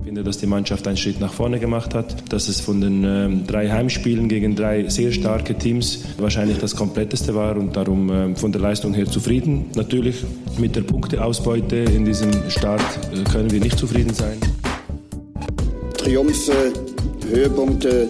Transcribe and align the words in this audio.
Ich 0.00 0.06
finde, 0.06 0.24
dass 0.24 0.38
die 0.38 0.46
Mannschaft 0.46 0.88
einen 0.88 0.96
Schritt 0.96 1.20
nach 1.20 1.32
vorne 1.32 1.58
gemacht 1.58 1.94
hat, 1.94 2.32
dass 2.32 2.48
es 2.48 2.58
von 2.58 2.80
den 2.80 3.04
ähm, 3.04 3.46
drei 3.46 3.70
Heimspielen 3.70 4.30
gegen 4.30 4.56
drei 4.56 4.88
sehr 4.88 5.12
starke 5.12 5.54
Teams 5.58 6.04
wahrscheinlich 6.16 6.56
das 6.56 6.74
kompletteste 6.74 7.34
war 7.34 7.54
und 7.58 7.76
darum 7.76 8.10
ähm, 8.10 8.34
von 8.34 8.50
der 8.50 8.62
Leistung 8.62 8.94
her 8.94 9.04
zufrieden. 9.04 9.66
Natürlich 9.76 10.24
mit 10.58 10.74
der 10.74 10.80
Punkteausbeute 10.80 11.76
in 11.76 12.06
diesem 12.06 12.30
Start 12.48 12.80
äh, 13.12 13.30
können 13.30 13.50
wir 13.50 13.60
nicht 13.60 13.78
zufrieden 13.78 14.14
sein. 14.14 14.38
Triumphe, 15.98 16.72
Höhepunkte, 17.30 18.08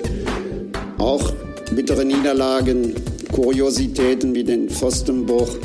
auch 0.98 1.32
bittere 1.74 2.04
Niederlagen, 2.04 2.94
Kuriositäten 3.32 4.32
wie 4.32 4.44
den 4.44 4.70
Pfostenbruch. 4.70 5.56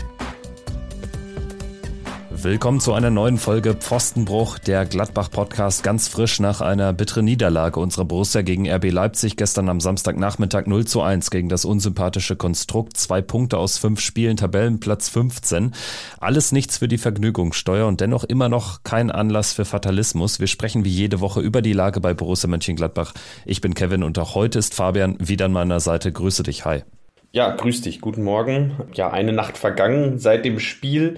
Willkommen 2.46 2.80
zu 2.80 2.93
einer 2.93 3.09
neuen 3.09 3.39
Folge 3.39 3.73
Pfostenbruch, 3.73 4.59
der 4.59 4.86
Gladbach-Podcast, 4.86 5.82
ganz 5.82 6.07
frisch 6.07 6.39
nach 6.39 6.62
einer 6.62 6.94
bitteren 6.94 7.26
Niederlage 7.26 7.80
unserer 7.80 8.05
Borussia 8.05 8.44
gegen 8.44 8.70
RB 8.70 8.91
Leipzig 8.91 9.36
gestern 9.36 9.67
am 9.67 9.81
Samstagnachmittag 9.81 10.67
0 10.67 10.86
zu 10.86 11.02
1 11.02 11.31
gegen 11.31 11.50
das 11.50 11.66
unsympathische 11.66 12.36
Konstrukt. 12.36 12.98
Zwei 12.98 13.23
Punkte 13.23 13.58
aus 13.58 13.80
fünf 13.80 14.00
Spielen, 14.00 14.38
Tabellenplatz 14.38 15.09
15. 15.09 15.73
Alles 16.20 16.52
nichts 16.52 16.77
für 16.77 16.88
die 16.88 17.00
Vergnügungssteuer 17.00 17.88
und 17.88 18.00
dennoch 18.00 18.23
immer 18.23 18.48
noch 18.48 18.84
kein 18.84 19.09
Anlass 19.09 19.53
für 19.53 19.66
Fatalismus. 19.66 20.39
Wir 20.39 20.45
sprechen 20.45 20.86
wie 20.86 20.89
jede 20.89 21.22
Woche 21.22 21.41
über 21.41 21.64
die 21.64 21.73
Lage 21.73 22.00
bei 22.00 22.14
Borussia 22.14 22.48
Mönchengladbach. 22.48 23.16
Ich 23.48 23.59
bin 23.59 23.73
Kevin 23.73 24.03
und 24.03 24.20
auch 24.20 24.36
heute 24.36 24.59
ist 24.59 24.75
Fabian 24.75 25.17
wieder 25.17 25.45
an 25.45 25.52
meiner 25.52 25.80
Seite. 25.80 26.12
Grüße 26.12 26.44
dich, 26.44 26.64
hi. 26.64 26.84
Ja, 27.31 27.55
grüß 27.55 27.81
dich, 27.81 28.02
guten 28.02 28.22
Morgen. 28.22 28.77
Ja, 28.94 29.09
eine 29.09 29.34
Nacht 29.34 29.58
vergangen 29.58 30.20
seit 30.20 30.45
dem 30.45 30.59
Spiel. 30.59 31.17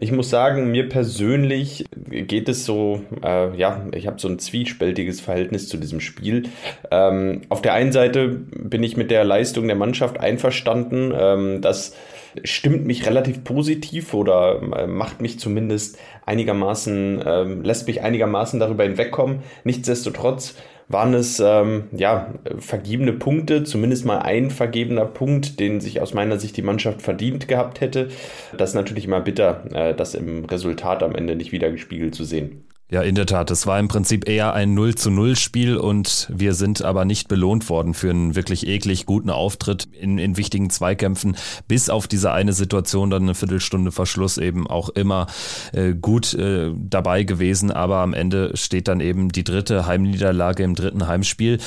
Ich 0.00 0.12
muss 0.12 0.30
sagen, 0.30 0.70
mir 0.70 0.88
persönlich 0.88 1.86
geht 2.06 2.48
es 2.48 2.64
so, 2.64 3.02
äh, 3.24 3.56
ja, 3.56 3.84
ich 3.92 4.06
habe 4.06 4.20
so 4.20 4.28
ein 4.28 4.38
zwiespältiges 4.38 5.20
Verhältnis 5.20 5.68
zu 5.68 5.76
diesem 5.76 6.00
Spiel. 6.00 6.44
Ähm, 6.92 7.42
auf 7.48 7.62
der 7.62 7.74
einen 7.74 7.90
Seite 7.90 8.28
bin 8.28 8.84
ich 8.84 8.96
mit 8.96 9.10
der 9.10 9.24
Leistung 9.24 9.66
der 9.66 9.76
Mannschaft 9.76 10.20
einverstanden. 10.20 11.12
Ähm, 11.18 11.62
das 11.62 11.96
stimmt 12.44 12.86
mich 12.86 13.06
relativ 13.06 13.42
positiv 13.42 14.14
oder 14.14 14.60
äh, 14.76 14.86
macht 14.86 15.20
mich 15.20 15.40
zumindest 15.40 15.98
einigermaßen, 16.26 17.20
äh, 17.20 17.42
lässt 17.42 17.88
mich 17.88 18.02
einigermaßen 18.02 18.60
darüber 18.60 18.84
hinwegkommen. 18.84 19.40
Nichtsdestotrotz 19.64 20.54
waren 20.88 21.14
es 21.14 21.38
ähm, 21.40 21.84
ja 21.92 22.34
vergebene 22.58 23.12
Punkte, 23.12 23.64
zumindest 23.64 24.04
mal 24.04 24.18
ein 24.18 24.50
vergebener 24.50 25.04
Punkt, 25.04 25.60
den 25.60 25.80
sich 25.80 26.00
aus 26.00 26.14
meiner 26.14 26.38
Sicht 26.38 26.56
die 26.56 26.62
Mannschaft 26.62 27.02
verdient 27.02 27.46
gehabt 27.46 27.80
hätte. 27.80 28.08
Das 28.56 28.70
ist 28.70 28.74
natürlich 28.74 29.04
immer 29.04 29.20
bitter, 29.20 29.64
äh, 29.74 29.94
das 29.94 30.14
im 30.14 30.44
Resultat 30.46 31.02
am 31.02 31.14
Ende 31.14 31.36
nicht 31.36 31.52
wieder 31.52 31.70
gespiegelt 31.70 32.14
zu 32.14 32.24
sehen. 32.24 32.64
Ja, 32.90 33.02
in 33.02 33.14
der 33.14 33.26
Tat. 33.26 33.50
Es 33.50 33.66
war 33.66 33.78
im 33.78 33.88
Prinzip 33.88 34.26
eher 34.26 34.54
ein 34.54 34.72
0 34.72 34.94
zu 34.94 35.10
0 35.10 35.36
Spiel 35.36 35.76
und 35.76 36.26
wir 36.34 36.54
sind 36.54 36.80
aber 36.80 37.04
nicht 37.04 37.28
belohnt 37.28 37.68
worden 37.68 37.92
für 37.92 38.08
einen 38.08 38.34
wirklich 38.34 38.66
eklig 38.66 39.04
guten 39.04 39.28
Auftritt 39.28 39.84
in, 39.92 40.16
in 40.16 40.38
wichtigen 40.38 40.70
Zweikämpfen. 40.70 41.36
Bis 41.66 41.90
auf 41.90 42.08
diese 42.08 42.32
eine 42.32 42.54
Situation 42.54 43.10
dann 43.10 43.24
eine 43.24 43.34
Viertelstunde 43.34 43.92
Verschluss 43.92 44.38
eben 44.38 44.66
auch 44.66 44.88
immer 44.88 45.26
äh, 45.74 45.92
gut 45.92 46.32
äh, 46.32 46.70
dabei 46.74 47.24
gewesen. 47.24 47.70
Aber 47.70 47.98
am 47.98 48.14
Ende 48.14 48.56
steht 48.56 48.88
dann 48.88 49.00
eben 49.00 49.32
die 49.32 49.44
dritte 49.44 49.84
Heimniederlage 49.84 50.62
im 50.62 50.74
dritten 50.74 51.06
Heimspiel. 51.06 51.58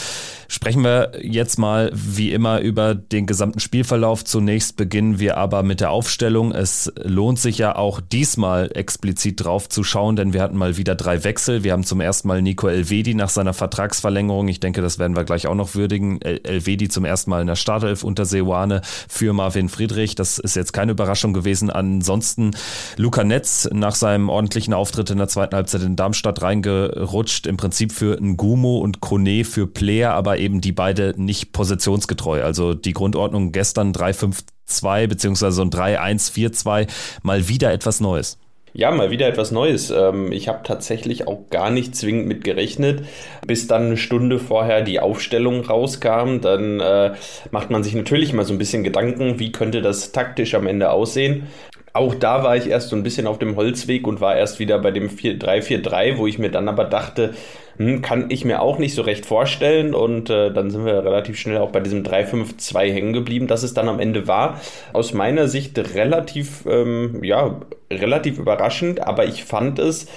Sprechen 0.47 0.83
wir 0.83 1.11
jetzt 1.21 1.59
mal 1.59 1.91
wie 1.93 2.31
immer 2.33 2.61
über 2.61 2.95
den 2.95 3.27
gesamten 3.27 3.59
Spielverlauf. 3.59 4.25
Zunächst 4.25 4.75
beginnen 4.75 5.19
wir 5.19 5.37
aber 5.37 5.61
mit 5.61 5.81
der 5.81 5.91
Aufstellung. 5.91 6.51
Es 6.51 6.91
lohnt 7.03 7.37
sich 7.37 7.59
ja 7.59 7.75
auch 7.75 8.01
diesmal 8.01 8.71
explizit 8.73 9.45
drauf 9.45 9.69
zu 9.69 9.83
schauen, 9.83 10.15
denn 10.15 10.33
wir 10.33 10.41
hatten 10.41 10.57
mal 10.57 10.77
wieder 10.77 10.95
drei 10.95 11.10
drei 11.11 11.23
Wechsel. 11.25 11.63
Wir 11.65 11.73
haben 11.73 11.83
zum 11.83 11.99
ersten 11.99 12.29
Mal 12.29 12.41
Nico 12.41 12.69
Elvedi 12.69 13.13
nach 13.15 13.27
seiner 13.27 13.53
Vertragsverlängerung. 13.53 14.47
Ich 14.47 14.61
denke, 14.61 14.81
das 14.81 14.97
werden 14.97 15.13
wir 15.17 15.25
gleich 15.25 15.45
auch 15.45 15.55
noch 15.55 15.75
würdigen. 15.75 16.21
Elvedi 16.21 16.87
zum 16.87 17.03
ersten 17.03 17.29
Mal 17.31 17.41
in 17.41 17.47
der 17.47 17.57
Startelf 17.57 18.05
unter 18.05 18.23
Seoane 18.23 18.81
für 19.09 19.33
Marvin 19.33 19.67
Friedrich. 19.67 20.15
Das 20.15 20.39
ist 20.39 20.55
jetzt 20.55 20.71
keine 20.71 20.93
Überraschung 20.93 21.33
gewesen. 21.33 21.69
Ansonsten 21.69 22.51
Luca 22.95 23.25
Netz 23.25 23.67
nach 23.73 23.95
seinem 23.95 24.29
ordentlichen 24.29 24.73
Auftritt 24.73 25.09
in 25.09 25.17
der 25.17 25.27
zweiten 25.27 25.53
Halbzeit 25.53 25.81
in 25.81 25.97
Darmstadt 25.97 26.41
reingerutscht. 26.41 27.45
Im 27.45 27.57
Prinzip 27.57 27.91
für 27.91 28.17
Ngumo 28.21 28.77
und 28.77 29.01
Kone 29.01 29.43
für 29.43 29.67
Player, 29.67 30.13
aber 30.13 30.37
eben 30.37 30.61
die 30.61 30.71
beide 30.71 31.13
nicht 31.17 31.51
positionsgetreu. 31.51 32.41
Also 32.41 32.73
die 32.73 32.93
Grundordnung 32.93 33.51
gestern 33.51 33.91
3-5-2 33.91 35.07
beziehungsweise 35.07 35.57
so 35.57 35.61
ein 35.63 35.71
3-1-4-2 35.71 36.87
mal 37.21 37.49
wieder 37.49 37.73
etwas 37.73 37.99
Neues. 37.99 38.37
Ja, 38.73 38.89
mal 38.91 39.11
wieder 39.11 39.27
etwas 39.27 39.51
Neues. 39.51 39.91
Ähm, 39.91 40.31
ich 40.31 40.47
habe 40.47 40.61
tatsächlich 40.63 41.27
auch 41.27 41.49
gar 41.49 41.69
nicht 41.69 41.93
zwingend 41.95 42.27
mit 42.27 42.45
gerechnet, 42.45 43.03
bis 43.45 43.67
dann 43.67 43.87
eine 43.87 43.97
Stunde 43.97 44.39
vorher 44.39 44.81
die 44.81 45.01
Aufstellung 45.01 45.65
rauskam. 45.65 46.39
Dann 46.41 46.79
äh, 46.79 47.13
macht 47.51 47.69
man 47.69 47.83
sich 47.83 47.95
natürlich 47.95 48.31
mal 48.31 48.45
so 48.45 48.53
ein 48.53 48.57
bisschen 48.57 48.83
Gedanken, 48.83 49.39
wie 49.39 49.51
könnte 49.51 49.81
das 49.81 50.13
taktisch 50.13 50.55
am 50.55 50.67
Ende 50.67 50.89
aussehen. 50.91 51.47
Auch 51.93 52.15
da 52.15 52.43
war 52.43 52.55
ich 52.55 52.69
erst 52.69 52.87
so 52.87 52.95
ein 52.95 53.03
bisschen 53.03 53.27
auf 53.27 53.39
dem 53.39 53.57
Holzweg 53.57 54.07
und 54.07 54.21
war 54.21 54.37
erst 54.37 54.59
wieder 54.59 54.79
bei 54.79 54.91
dem 54.91 55.09
3-4-3, 55.09 56.17
wo 56.17 56.25
ich 56.25 56.39
mir 56.39 56.49
dann 56.49 56.69
aber 56.69 56.85
dachte, 56.85 57.33
hm, 57.75 58.01
kann 58.01 58.27
ich 58.29 58.45
mir 58.45 58.61
auch 58.61 58.77
nicht 58.77 58.95
so 58.95 59.01
recht 59.01 59.25
vorstellen. 59.25 59.93
Und 59.93 60.29
äh, 60.29 60.53
dann 60.53 60.71
sind 60.71 60.85
wir 60.85 61.03
relativ 61.03 61.37
schnell 61.37 61.57
auch 61.57 61.71
bei 61.71 61.81
diesem 61.81 62.03
3-5-2 62.03 62.93
hängen 62.93 63.11
geblieben, 63.11 63.47
dass 63.47 63.63
es 63.63 63.73
dann 63.73 63.89
am 63.89 63.99
Ende 63.99 64.29
war. 64.29 64.61
Aus 64.93 65.13
meiner 65.13 65.49
Sicht 65.49 65.77
relativ, 65.77 66.65
ähm, 66.65 67.21
ja, 67.25 67.59
relativ 67.91 68.39
überraschend, 68.39 69.01
aber 69.01 69.25
ich 69.25 69.43
fand 69.43 69.79
es 69.79 70.07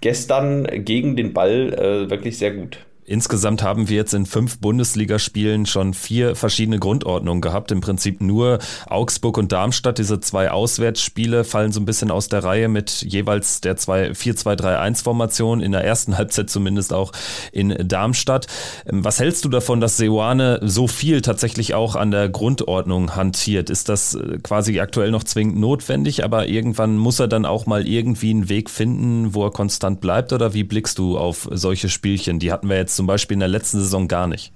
gestern 0.00 0.66
gegen 0.84 1.16
den 1.16 1.32
Ball 1.32 1.72
äh, 1.74 2.10
wirklich 2.10 2.38
sehr 2.38 2.52
gut. 2.52 2.78
Insgesamt 3.06 3.62
haben 3.62 3.88
wir 3.88 3.96
jetzt 3.96 4.14
in 4.14 4.24
fünf 4.24 4.58
Bundesligaspielen 4.58 5.66
schon 5.66 5.92
vier 5.92 6.34
verschiedene 6.36 6.78
Grundordnungen 6.78 7.42
gehabt. 7.42 7.70
Im 7.70 7.82
Prinzip 7.82 8.22
nur 8.22 8.58
Augsburg 8.86 9.36
und 9.36 9.52
Darmstadt. 9.52 9.98
Diese 9.98 10.20
zwei 10.20 10.50
Auswärtsspiele 10.50 11.44
fallen 11.44 11.72
so 11.72 11.80
ein 11.80 11.84
bisschen 11.84 12.10
aus 12.10 12.28
der 12.28 12.44
Reihe 12.44 12.68
mit 12.68 13.02
jeweils 13.02 13.60
der 13.60 13.76
4-2-3-1-Formation. 13.76 15.60
In 15.60 15.72
der 15.72 15.84
ersten 15.84 16.16
Halbzeit 16.18 16.48
zumindest 16.48 16.94
auch 16.94 17.12
in 17.52 17.76
Darmstadt. 17.86 18.46
Ähm, 18.86 19.04
was 19.04 19.20
hältst 19.20 19.44
du 19.44 19.50
davon, 19.50 19.80
dass 19.80 19.98
Seoane 19.98 20.60
so 20.62 20.88
viel 20.88 21.20
tatsächlich 21.20 21.74
auch 21.74 21.96
an 21.96 22.10
der 22.10 22.30
Grundordnung 22.30 23.14
hantiert? 23.16 23.68
Ist 23.68 23.90
das 23.90 24.14
äh, 24.14 24.38
quasi 24.42 24.80
aktuell 24.80 25.10
noch 25.10 25.24
zwingend 25.24 25.58
notwendig, 25.58 26.24
aber 26.24 26.46
irgendwann 26.46 26.96
muss 26.96 27.20
er 27.20 27.28
dann 27.28 27.44
auch 27.44 27.66
mal 27.66 27.86
irgendwie 27.86 28.30
einen 28.30 28.48
Weg 28.48 28.70
finden, 28.70 29.34
wo 29.34 29.44
er 29.44 29.50
konstant 29.50 30.00
bleibt? 30.00 30.32
Oder 30.32 30.54
wie 30.54 30.64
blickst 30.64 30.98
du 30.98 31.18
auf 31.18 31.48
solche 31.52 31.90
Spielchen? 31.90 32.38
Die 32.38 32.50
hatten 32.50 32.68
wir 32.68 32.76
jetzt 32.76 32.93
zum 32.94 33.06
Beispiel 33.06 33.34
in 33.34 33.40
der 33.40 33.48
letzten 33.48 33.78
Saison 33.78 34.08
gar 34.08 34.26
nicht. 34.26 34.52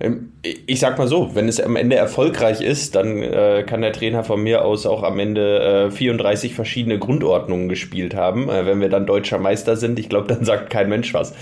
Ähm, 0.00 0.32
ich 0.42 0.80
sag 0.80 0.98
mal 0.98 1.08
so, 1.08 1.34
wenn 1.34 1.48
es 1.48 1.60
am 1.60 1.76
Ende 1.76 1.96
erfolgreich 1.96 2.60
ist, 2.60 2.94
dann 2.94 3.22
äh, 3.22 3.64
kann 3.66 3.82
der 3.82 3.92
Trainer 3.92 4.24
von 4.24 4.42
mir 4.42 4.64
aus 4.64 4.86
auch 4.86 5.02
am 5.02 5.18
Ende 5.18 5.88
äh, 5.88 5.90
34 5.90 6.54
verschiedene 6.54 6.98
Grundordnungen 6.98 7.68
gespielt 7.68 8.14
haben. 8.14 8.48
Äh, 8.48 8.66
wenn 8.66 8.80
wir 8.80 8.88
dann 8.88 9.06
deutscher 9.06 9.38
Meister 9.38 9.76
sind, 9.76 9.98
ich 9.98 10.08
glaube, 10.08 10.28
dann 10.34 10.44
sagt 10.44 10.70
kein 10.70 10.88
Mensch 10.88 11.14
was. 11.14 11.34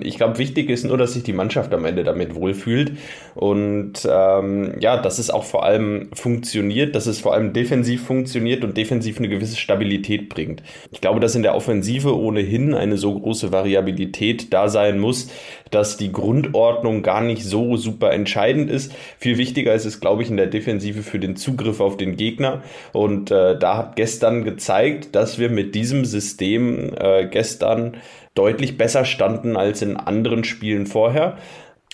Ich 0.00 0.16
glaube, 0.16 0.38
wichtig 0.38 0.70
ist 0.70 0.84
nur, 0.84 0.98
dass 0.98 1.14
sich 1.14 1.22
die 1.22 1.32
Mannschaft 1.32 1.72
am 1.72 1.84
Ende 1.84 2.04
damit 2.04 2.34
wohlfühlt 2.34 2.92
und 3.34 3.94
ähm, 4.10 4.74
ja, 4.80 5.00
dass 5.00 5.18
es 5.18 5.30
auch 5.30 5.44
vor 5.44 5.64
allem 5.64 6.08
funktioniert, 6.12 6.94
dass 6.94 7.06
es 7.06 7.20
vor 7.20 7.34
allem 7.34 7.52
defensiv 7.52 8.04
funktioniert 8.04 8.64
und 8.64 8.76
defensiv 8.76 9.18
eine 9.18 9.28
gewisse 9.28 9.56
Stabilität 9.56 10.28
bringt. 10.28 10.62
Ich 10.90 11.00
glaube, 11.00 11.20
dass 11.20 11.34
in 11.34 11.42
der 11.42 11.54
Offensive 11.54 12.16
ohnehin 12.16 12.74
eine 12.74 12.96
so 12.96 13.18
große 13.18 13.52
Variabilität 13.52 14.52
da 14.52 14.68
sein 14.68 14.98
muss, 14.98 15.30
dass 15.70 15.96
die 15.96 16.12
Grundordnung 16.12 17.02
gar 17.02 17.20
nicht 17.20 17.44
so 17.44 17.76
super 17.78 18.12
entscheidend 18.12 18.70
ist. 18.70 18.92
Viel 19.18 19.38
wichtiger 19.38 19.74
ist 19.74 19.84
es, 19.84 20.00
glaube 20.00 20.22
ich, 20.22 20.30
in 20.30 20.36
der 20.36 20.46
Defensive 20.46 21.02
für 21.02 21.18
den 21.18 21.36
Zugriff 21.36 21.80
auf 21.80 21.96
den 21.96 22.16
Gegner. 22.16 22.62
Und 22.92 23.30
äh, 23.30 23.58
da 23.58 23.76
hat 23.76 23.96
gestern 23.96 24.44
gezeigt, 24.44 25.14
dass 25.14 25.38
wir 25.38 25.48
mit 25.48 25.74
diesem 25.74 26.04
System 26.04 26.92
äh, 26.98 27.26
gestern 27.26 27.96
deutlich 28.34 28.76
besser 28.76 29.04
standen 29.04 29.56
als 29.56 29.82
in 29.82 29.96
anderen 29.96 30.44
Spielen 30.44 30.86
vorher. 30.86 31.38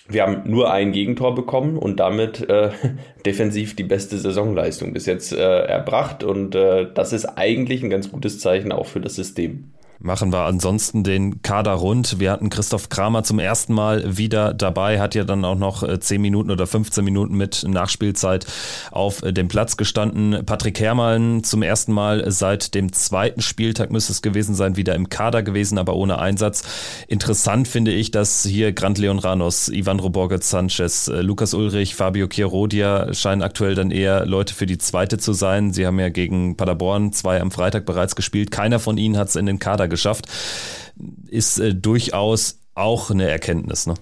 Wir 0.07 0.23
haben 0.23 0.43
nur 0.45 0.71
ein 0.71 0.93
Gegentor 0.93 1.35
bekommen 1.35 1.79
und 1.79 1.99
damit 2.01 2.49
äh, 2.49 2.71
defensiv 3.27 3.75
die 3.77 3.85
beste 3.85 4.19
Saisonleistung 4.19 4.93
bis 4.93 5.07
jetzt 5.07 5.33
äh, 5.33 5.65
erbracht. 5.65 6.25
Und 6.25 6.55
äh, 6.55 6.87
das 6.93 7.13
ist 7.13 7.25
eigentlich 7.25 7.83
ein 7.83 7.91
ganz 7.91 8.11
gutes 8.11 8.39
Zeichen 8.39 8.73
auch 8.73 8.87
für 8.87 9.01
das 9.01 9.15
System 9.15 9.74
machen 9.99 10.33
wir 10.33 10.41
ansonsten 10.41 11.05
den 11.05 11.43
Kader 11.43 11.73
rund. 11.73 12.19
Wir 12.21 12.31
hatten 12.31 12.51
Christoph 12.51 12.89
Kramer 12.89 13.23
zum 13.23 13.39
ersten 13.39 13.75
Mal 13.75 14.17
wieder 14.17 14.53
dabei, 14.53 15.01
hat 15.01 15.15
ja 15.15 15.25
dann 15.25 15.45
auch 15.45 15.57
noch 15.57 15.87
10 15.99 16.17
äh, 16.17 16.19
Minuten 16.19 16.51
oder 16.51 16.67
15 16.67 17.05
Minuten 17.05 17.37
mit 17.37 17.65
Nachspielzeit 17.67 18.47
auf 18.91 19.23
äh, 19.23 19.33
dem 19.33 19.49
Platz 19.49 19.77
gestanden. 19.77 20.45
Patrick 20.45 20.79
Herrmann 20.81 21.43
zum 21.45 21.63
ersten 21.63 21.93
Mal 21.93 22.31
seit 22.31 22.75
dem 22.75 22.93
zweiten 22.93 23.41
Spieltag 23.41 23.91
müsste 23.91 24.13
es 24.13 24.23
gewesen 24.23 24.55
sein, 24.55 24.77
wieder 24.77 24.95
im 24.95 25.09
Kader 25.09 25.43
gewesen, 25.43 25.79
aber 25.79 25.95
ohne 25.97 26.19
Einsatz. 26.19 26.65
Interessant 27.09 27.69
finde 27.69 27.93
ich, 27.93 28.11
dass 28.11 28.45
hier 28.45 28.73
Grant 28.73 28.99
Leon 28.99 29.19
Ranos, 29.19 29.69
Ivan 29.69 30.01
Roborget 30.01 30.45
Sanchez, 30.45 31.09
äh, 31.09 31.23
Lukas 31.23 31.55
Ulrich, 31.55 31.95
Fabio 31.95 32.29
Chirodia 32.29 33.15
scheinen 33.15 33.43
aktuell 33.43 33.75
dann 33.75 33.91
eher 33.91 34.27
Leute 34.27 34.55
für 34.55 34.67
die 34.67 34.79
zweite 34.79 35.19
zu 35.19 35.33
sein. 35.33 35.73
Sie 35.73 35.87
haben 35.87 35.99
ja 35.99 36.09
gegen 36.11 36.57
Paderborn 36.57 37.13
zwei 37.13 37.41
am 37.41 37.51
Freitag 37.51 37.87
bereits 37.87 38.17
gespielt. 38.17 38.51
Keiner 38.51 38.79
von 38.79 38.99
ihnen 38.99 39.17
hat 39.17 39.29
es 39.29 39.37
in 39.37 39.47
den 39.47 39.59
Kader 39.59 39.84
geschafft, 39.89 40.27
ist 41.29 41.59
äh, 41.59 41.75
durchaus 41.75 42.61
auch 42.75 43.11
eine 43.11 43.29
Erkenntnis, 43.29 43.87
ne? 43.87 43.95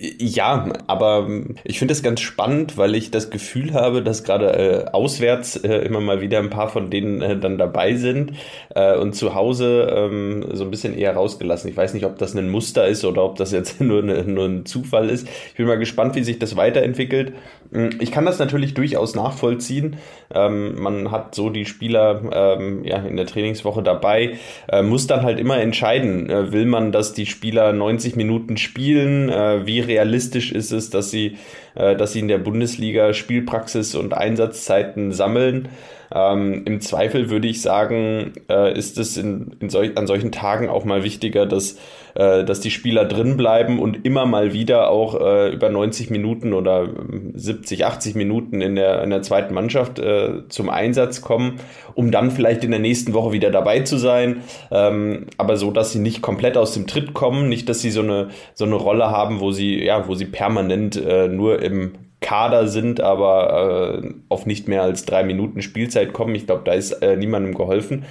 Ja, 0.00 0.68
aber 0.86 1.28
ich 1.64 1.80
finde 1.80 1.90
es 1.90 2.04
ganz 2.04 2.20
spannend, 2.20 2.76
weil 2.76 2.94
ich 2.94 3.10
das 3.10 3.30
Gefühl 3.30 3.74
habe, 3.74 4.00
dass 4.00 4.22
gerade 4.22 4.52
äh, 4.52 4.90
auswärts 4.92 5.56
äh, 5.56 5.78
immer 5.78 6.00
mal 6.00 6.20
wieder 6.20 6.38
ein 6.38 6.50
paar 6.50 6.68
von 6.68 6.88
denen 6.88 7.20
äh, 7.20 7.36
dann 7.36 7.58
dabei 7.58 7.94
sind 7.94 8.34
äh, 8.76 8.96
und 8.96 9.14
zu 9.14 9.34
Hause 9.34 9.92
ähm, 9.92 10.44
so 10.52 10.62
ein 10.62 10.70
bisschen 10.70 10.96
eher 10.96 11.14
rausgelassen. 11.14 11.68
Ich 11.68 11.76
weiß 11.76 11.94
nicht, 11.94 12.06
ob 12.06 12.16
das 12.16 12.36
ein 12.36 12.48
Muster 12.48 12.86
ist 12.86 13.04
oder 13.04 13.24
ob 13.24 13.36
das 13.36 13.50
jetzt 13.50 13.80
nur, 13.80 14.04
eine, 14.04 14.22
nur 14.22 14.44
ein 14.44 14.66
Zufall 14.66 15.10
ist. 15.10 15.26
Ich 15.48 15.54
bin 15.56 15.66
mal 15.66 15.78
gespannt, 15.78 16.14
wie 16.14 16.22
sich 16.22 16.38
das 16.38 16.54
weiterentwickelt. 16.54 17.32
Hm, 17.72 17.90
ich 17.98 18.12
kann 18.12 18.24
das 18.24 18.38
natürlich 18.38 18.74
durchaus 18.74 19.16
nachvollziehen. 19.16 19.96
Ähm, 20.32 20.80
man 20.80 21.10
hat 21.10 21.34
so 21.34 21.50
die 21.50 21.64
Spieler 21.64 22.22
ähm, 22.32 22.84
ja, 22.84 22.98
in 22.98 23.16
der 23.16 23.26
Trainingswoche 23.26 23.82
dabei, 23.82 24.38
äh, 24.68 24.82
muss 24.82 25.08
dann 25.08 25.22
halt 25.22 25.40
immer 25.40 25.58
entscheiden, 25.58 26.30
äh, 26.30 26.52
will 26.52 26.66
man, 26.66 26.92
dass 26.92 27.14
die 27.14 27.26
Spieler 27.26 27.72
90 27.72 28.14
Minuten 28.14 28.56
spielen, 28.58 29.28
wie 29.28 29.87
realistisch 29.88 30.52
ist 30.52 30.70
es, 30.70 30.90
dass 30.90 31.10
sie, 31.10 31.38
äh, 31.74 31.96
dass 31.96 32.12
sie 32.12 32.20
in 32.20 32.28
der 32.28 32.38
Bundesliga 32.38 33.12
Spielpraxis 33.12 33.94
und 33.94 34.14
Einsatzzeiten 34.14 35.12
sammeln. 35.12 35.68
Ähm, 36.14 36.62
Im 36.64 36.80
Zweifel 36.80 37.30
würde 37.30 37.48
ich 37.48 37.60
sagen, 37.60 38.32
äh, 38.48 38.76
ist 38.76 38.98
es 38.98 39.16
in, 39.16 39.56
in 39.60 39.68
solch, 39.68 39.96
an 39.96 40.06
solchen 40.06 40.32
Tagen 40.32 40.68
auch 40.68 40.84
mal 40.84 41.04
wichtiger, 41.04 41.44
dass, 41.44 41.78
äh, 42.14 42.44
dass 42.44 42.60
die 42.60 42.70
Spieler 42.70 43.04
drin 43.04 43.36
bleiben 43.36 43.78
und 43.78 44.06
immer 44.06 44.24
mal 44.24 44.52
wieder 44.52 44.90
auch 44.90 45.20
äh, 45.20 45.52
über 45.52 45.68
90 45.68 46.08
Minuten 46.10 46.54
oder 46.54 46.88
70, 47.34 47.84
80 47.84 48.14
Minuten 48.14 48.60
in 48.62 48.74
der, 48.74 49.02
in 49.02 49.10
der 49.10 49.22
zweiten 49.22 49.52
Mannschaft 49.52 49.98
äh, 49.98 50.48
zum 50.48 50.70
Einsatz 50.70 51.20
kommen, 51.20 51.60
um 51.94 52.10
dann 52.10 52.30
vielleicht 52.30 52.64
in 52.64 52.70
der 52.70 52.80
nächsten 52.80 53.12
Woche 53.12 53.32
wieder 53.32 53.50
dabei 53.50 53.80
zu 53.80 53.98
sein. 53.98 54.42
Ähm, 54.70 55.26
aber 55.36 55.56
so, 55.56 55.70
dass 55.70 55.92
sie 55.92 55.98
nicht 55.98 56.22
komplett 56.22 56.56
aus 56.56 56.72
dem 56.72 56.86
Tritt 56.86 57.12
kommen, 57.12 57.48
nicht, 57.48 57.68
dass 57.68 57.82
sie 57.82 57.90
so 57.90 58.00
eine, 58.00 58.28
so 58.54 58.64
eine 58.64 58.76
Rolle 58.76 59.10
haben, 59.10 59.40
wo 59.40 59.52
sie, 59.52 59.84
ja, 59.84 60.08
wo 60.08 60.14
sie 60.14 60.26
permanent 60.26 60.96
äh, 60.96 61.28
nur 61.28 61.60
im 61.60 61.92
Kader 62.20 62.66
sind, 62.68 63.00
aber 63.00 64.02
äh, 64.02 64.10
auf 64.28 64.46
nicht 64.46 64.68
mehr 64.68 64.82
als 64.82 65.04
drei 65.04 65.22
Minuten 65.22 65.62
Spielzeit 65.62 66.12
kommen. 66.12 66.34
Ich 66.34 66.46
glaube, 66.46 66.62
da 66.64 66.72
ist 66.72 66.92
äh, 67.02 67.16
niemandem 67.16 67.54
geholfen. 67.54 68.04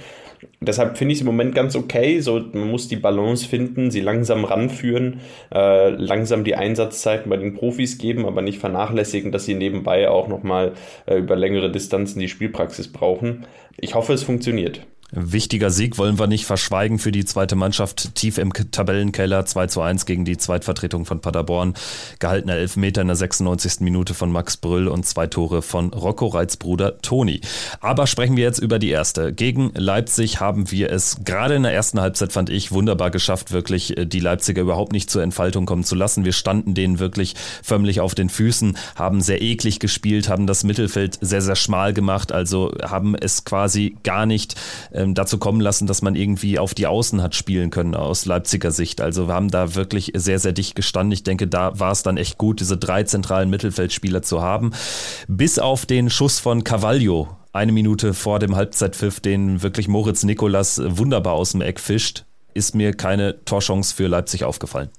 Deshalb 0.60 0.98
finde 0.98 1.12
ich 1.12 1.18
es 1.18 1.22
im 1.22 1.26
Moment 1.26 1.54
ganz 1.54 1.76
okay. 1.76 2.20
So, 2.20 2.40
man 2.52 2.70
muss 2.70 2.88
die 2.88 2.96
Balance 2.96 3.46
finden, 3.46 3.90
sie 3.90 4.00
langsam 4.00 4.44
ranführen, 4.44 5.20
äh, 5.52 5.90
langsam 5.90 6.44
die 6.44 6.54
Einsatzzeiten 6.54 7.28
bei 7.28 7.36
den 7.36 7.54
Profis 7.54 7.98
geben, 7.98 8.26
aber 8.26 8.42
nicht 8.42 8.58
vernachlässigen, 8.58 9.32
dass 9.32 9.44
sie 9.44 9.54
nebenbei 9.54 10.08
auch 10.08 10.28
nochmal 10.28 10.72
äh, 11.06 11.16
über 11.16 11.36
längere 11.36 11.70
Distanzen 11.70 12.20
die 12.20 12.28
Spielpraxis 12.28 12.92
brauchen. 12.92 13.46
Ich 13.76 13.94
hoffe, 13.94 14.12
es 14.12 14.22
funktioniert. 14.22 14.86
Wichtiger 15.10 15.70
Sieg 15.70 15.96
wollen 15.96 16.18
wir 16.18 16.26
nicht 16.26 16.44
verschweigen 16.44 16.98
für 16.98 17.12
die 17.12 17.24
zweite 17.24 17.56
Mannschaft. 17.56 18.14
Tief 18.14 18.36
im 18.36 18.52
Tabellenkeller 18.52 19.46
2 19.46 19.66
zu 19.68 19.80
1 19.80 20.04
gegen 20.04 20.26
die 20.26 20.36
Zweitvertretung 20.36 21.06
von 21.06 21.22
Paderborn. 21.22 21.72
Gehaltener 22.18 22.56
Elfmeter 22.56 23.00
in 23.00 23.06
der 23.06 23.16
96. 23.16 23.80
Minute 23.80 24.12
von 24.12 24.30
Max 24.30 24.58
Brüll 24.58 24.86
und 24.86 25.06
zwei 25.06 25.26
Tore 25.26 25.62
von 25.62 25.94
Rocco 25.94 26.26
Reits 26.26 26.58
Bruder 26.58 26.98
Toni. 27.00 27.40
Aber 27.80 28.06
sprechen 28.06 28.36
wir 28.36 28.44
jetzt 28.44 28.58
über 28.58 28.78
die 28.78 28.90
erste. 28.90 29.32
Gegen 29.32 29.72
Leipzig 29.74 30.40
haben 30.40 30.70
wir 30.70 30.90
es 30.90 31.16
gerade 31.24 31.54
in 31.54 31.62
der 31.62 31.72
ersten 31.72 32.00
Halbzeit, 32.00 32.34
fand 32.34 32.50
ich, 32.50 32.70
wunderbar 32.70 33.10
geschafft, 33.10 33.50
wirklich 33.50 33.96
äh, 33.96 34.04
die 34.04 34.20
Leipziger 34.20 34.60
überhaupt 34.60 34.92
nicht 34.92 35.08
zur 35.08 35.22
Entfaltung 35.22 35.64
kommen 35.64 35.84
zu 35.84 35.94
lassen. 35.94 36.26
Wir 36.26 36.32
standen 36.34 36.74
denen 36.74 36.98
wirklich 36.98 37.34
förmlich 37.62 38.00
auf 38.00 38.14
den 38.14 38.28
Füßen, 38.28 38.76
haben 38.94 39.22
sehr 39.22 39.40
eklig 39.40 39.80
gespielt, 39.80 40.28
haben 40.28 40.46
das 40.46 40.64
Mittelfeld 40.64 41.16
sehr, 41.22 41.40
sehr 41.40 41.56
schmal 41.56 41.94
gemacht, 41.94 42.30
also 42.30 42.74
haben 42.82 43.14
es 43.14 43.46
quasi 43.46 43.96
gar 44.02 44.26
nicht 44.26 44.54
ähm, 44.98 45.14
dazu 45.14 45.38
kommen 45.38 45.60
lassen, 45.60 45.86
dass 45.86 46.02
man 46.02 46.16
irgendwie 46.16 46.58
auf 46.58 46.74
die 46.74 46.86
Außen 46.86 47.22
hat 47.22 47.34
spielen 47.34 47.70
können 47.70 47.94
aus 47.94 48.26
Leipziger 48.26 48.72
Sicht. 48.72 49.00
Also 49.00 49.28
wir 49.28 49.34
haben 49.34 49.50
da 49.50 49.74
wirklich 49.76 50.12
sehr, 50.14 50.38
sehr 50.40 50.52
dicht 50.52 50.74
gestanden. 50.74 51.12
Ich 51.12 51.22
denke, 51.22 51.46
da 51.46 51.78
war 51.78 51.92
es 51.92 52.02
dann 52.02 52.16
echt 52.16 52.36
gut, 52.36 52.60
diese 52.60 52.76
drei 52.76 53.04
zentralen 53.04 53.48
Mittelfeldspieler 53.48 54.22
zu 54.22 54.42
haben. 54.42 54.72
Bis 55.28 55.58
auf 55.58 55.86
den 55.86 56.10
Schuss 56.10 56.40
von 56.40 56.64
Cavaglio, 56.64 57.28
eine 57.52 57.72
Minute 57.72 58.12
vor 58.12 58.40
dem 58.40 58.56
Halbzeitpfiff, 58.56 59.20
den 59.20 59.62
wirklich 59.62 59.86
Moritz 59.86 60.24
Nikolas 60.24 60.80
wunderbar 60.84 61.34
aus 61.34 61.52
dem 61.52 61.60
Eck 61.60 61.78
fischt, 61.78 62.24
ist 62.54 62.74
mir 62.74 62.92
keine 62.92 63.44
Torchance 63.44 63.94
für 63.94 64.08
Leipzig 64.08 64.44
aufgefallen. 64.44 64.90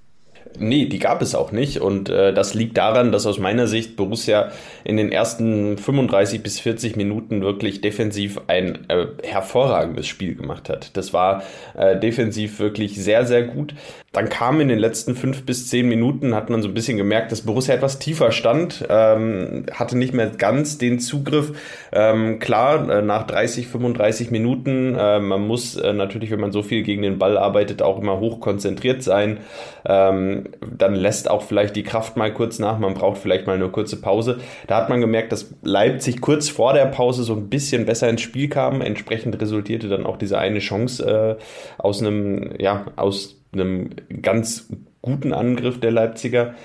Nee, 0.58 0.86
die 0.86 1.00
gab 1.00 1.22
es 1.22 1.36
auch 1.36 1.52
nicht. 1.52 1.80
Und 1.80 2.10
äh, 2.10 2.34
das 2.34 2.54
liegt 2.54 2.78
daran, 2.78 3.12
dass 3.12 3.26
aus 3.26 3.40
meiner 3.40 3.68
Sicht 3.68 3.96
Borussia 3.96 4.52
in 4.84 4.98
den 4.98 5.12
ersten 5.12 5.78
35 5.78 6.42
bis 6.42 6.60
40 6.60 6.96
Minuten 6.96 7.42
wirklich 7.42 7.82
defensiv 7.82 8.42
ein 8.48 8.90
äh, 8.90 9.08
hervorragendes 9.24 10.08
Spiel 10.08 10.36
gemacht 10.36 10.70
hat. 10.70 10.98
Das 10.98 11.14
war 11.14 11.44
äh, 11.78 12.00
defensiv 12.00 12.60
wirklich 12.60 13.02
sehr, 13.02 13.26
sehr 13.26 13.44
gut. 13.44 13.74
Dann 14.12 14.28
kam 14.28 14.60
in 14.60 14.70
den 14.70 14.80
letzten 14.80 15.16
fünf 15.16 15.46
bis 15.46 15.70
zehn 15.70 15.88
Minuten, 15.88 16.34
hat 16.34 16.50
man 16.50 16.64
so 16.64 16.68
ein 16.68 16.74
bisschen 16.74 16.98
gemerkt, 16.98 17.32
dass 17.32 17.42
Borussia 17.42 17.76
etwas 17.76 18.00
tiefer 18.00 18.32
stand, 18.32 18.84
ähm, 18.90 19.68
hatte 19.72 19.96
nicht 19.96 20.16
mehr 20.16 20.32
ganz 20.32 20.80
den 20.80 21.00
Zugriff. 21.00 21.52
Ähm, 21.92 22.40
klar, 22.40 22.90
äh, 22.90 23.02
nach 23.04 23.28
30, 23.28 23.68
35 23.68 24.32
Minuten, 24.32 24.96
äh, 24.98 25.20
man 25.20 25.46
muss 25.46 25.76
äh, 25.76 25.94
natürlich, 25.94 26.32
wenn 26.32 26.40
man 26.40 26.52
so 26.52 26.64
viel 26.64 26.82
gegen 26.82 27.04
den 27.04 27.20
Ball 27.20 27.38
arbeitet, 27.38 27.84
auch 27.84 28.00
immer 28.00 28.20
hoch 28.20 28.40
konzentriert 28.40 29.04
sein. 29.04 29.38
Ähm, 29.86 30.39
dann 30.78 30.96
lässt 30.96 31.30
auch 31.30 31.42
vielleicht 31.42 31.76
die 31.76 31.84
Kraft 31.84 32.18
mal 32.18 32.34
kurz 32.34 32.60
nach, 32.60 32.80
man 32.80 32.94
braucht 32.94 33.20
vielleicht 33.20 33.48
mal 33.48 33.56
eine 33.56 33.70
kurze 33.70 34.00
Pause. 34.02 34.40
Da 34.68 34.78
hat 34.78 34.90
man 34.90 35.02
gemerkt, 35.02 35.32
dass 35.32 35.54
Leipzig 35.62 36.22
kurz 36.22 36.50
vor 36.50 36.74
der 36.74 36.86
Pause 36.86 37.24
so 37.24 37.34
ein 37.34 37.50
bisschen 37.50 37.86
besser 37.86 38.10
ins 38.10 38.22
Spiel 38.22 38.50
kam. 38.50 38.82
Entsprechend 38.82 39.40
resultierte 39.40 39.90
dann 39.90 40.06
auch 40.06 40.18
diese 40.18 40.38
eine 40.38 40.60
Chance 40.60 41.38
äh, 41.40 41.82
aus 41.82 42.02
einem, 42.02 42.54
ja, 42.60 42.86
aus 42.96 43.42
einem 43.54 43.90
ganz 44.22 44.68
guten 45.02 45.34
Angriff 45.34 45.80
der 45.80 45.92
Leipziger. 45.92 46.56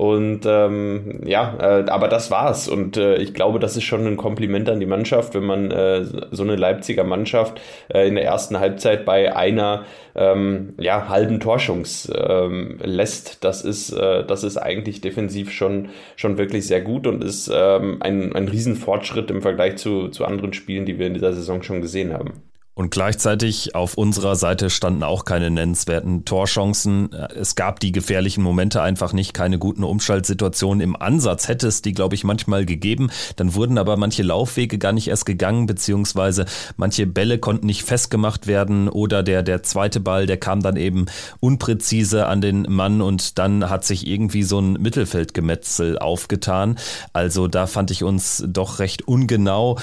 Und 0.00 0.46
ähm, 0.46 1.20
ja, 1.26 1.58
äh, 1.60 1.90
aber 1.90 2.08
das 2.08 2.30
war's. 2.30 2.68
Und 2.68 2.96
äh, 2.96 3.16
ich 3.16 3.34
glaube, 3.34 3.58
das 3.58 3.76
ist 3.76 3.84
schon 3.84 4.06
ein 4.06 4.16
Kompliment 4.16 4.70
an 4.70 4.80
die 4.80 4.86
Mannschaft, 4.86 5.34
wenn 5.34 5.44
man 5.44 5.70
äh, 5.70 6.06
so 6.30 6.42
eine 6.42 6.56
Leipziger 6.56 7.04
Mannschaft 7.04 7.60
äh, 7.88 8.08
in 8.08 8.14
der 8.14 8.24
ersten 8.24 8.58
Halbzeit 8.58 9.04
bei 9.04 9.36
einer 9.36 9.84
ähm, 10.14 10.72
ja, 10.80 11.10
halben 11.10 11.38
Torschungs 11.38 12.10
ähm, 12.16 12.78
lässt. 12.82 13.44
Das 13.44 13.60
ist, 13.60 13.92
äh, 13.92 14.24
das 14.24 14.42
ist 14.42 14.56
eigentlich 14.56 15.02
defensiv 15.02 15.52
schon, 15.52 15.90
schon 16.16 16.38
wirklich 16.38 16.66
sehr 16.66 16.80
gut 16.80 17.06
und 17.06 17.22
ist 17.22 17.50
ähm, 17.54 17.98
ein, 18.00 18.34
ein 18.34 18.48
Riesenfortschritt 18.48 19.30
im 19.30 19.42
Vergleich 19.42 19.76
zu, 19.76 20.08
zu 20.08 20.24
anderen 20.24 20.54
Spielen, 20.54 20.86
die 20.86 20.98
wir 20.98 21.08
in 21.08 21.14
dieser 21.14 21.34
Saison 21.34 21.62
schon 21.62 21.82
gesehen 21.82 22.14
haben. 22.14 22.49
Und 22.74 22.90
gleichzeitig 22.90 23.74
auf 23.74 23.94
unserer 23.94 24.36
Seite 24.36 24.70
standen 24.70 25.02
auch 25.02 25.24
keine 25.24 25.50
nennenswerten 25.50 26.24
Torchancen. 26.24 27.12
Es 27.12 27.54
gab 27.54 27.78
die 27.80 27.92
gefährlichen 27.92 28.42
Momente 28.42 28.80
einfach 28.80 29.12
nicht, 29.12 29.34
keine 29.34 29.58
guten 29.58 29.84
Umschaltsituationen. 29.84 30.80
Im 30.80 30.96
Ansatz 30.96 31.48
hätte 31.48 31.66
es 31.66 31.82
die, 31.82 31.92
glaube 31.92 32.14
ich, 32.14 32.24
manchmal 32.24 32.64
gegeben. 32.64 33.10
Dann 33.36 33.54
wurden 33.54 33.76
aber 33.76 33.96
manche 33.96 34.22
Laufwege 34.22 34.78
gar 34.78 34.92
nicht 34.92 35.08
erst 35.08 35.26
gegangen, 35.26 35.66
beziehungsweise 35.66 36.46
manche 36.76 37.06
Bälle 37.06 37.38
konnten 37.38 37.66
nicht 37.66 37.82
festgemacht 37.82 38.46
werden 38.46 38.88
oder 38.88 39.22
der, 39.22 39.42
der 39.42 39.62
zweite 39.62 40.00
Ball, 40.00 40.26
der 40.26 40.38
kam 40.38 40.62
dann 40.62 40.76
eben 40.76 41.06
unpräzise 41.40 42.26
an 42.28 42.40
den 42.40 42.62
Mann 42.62 43.02
und 43.02 43.38
dann 43.38 43.68
hat 43.68 43.84
sich 43.84 44.06
irgendwie 44.06 44.44
so 44.44 44.60
ein 44.60 44.74
Mittelfeldgemetzel 44.74 45.98
aufgetan. 45.98 46.78
Also 47.12 47.48
da 47.48 47.66
fand 47.66 47.90
ich 47.90 48.04
uns 48.04 48.44
doch 48.46 48.78
recht 48.78 49.06
ungenau. 49.06 49.76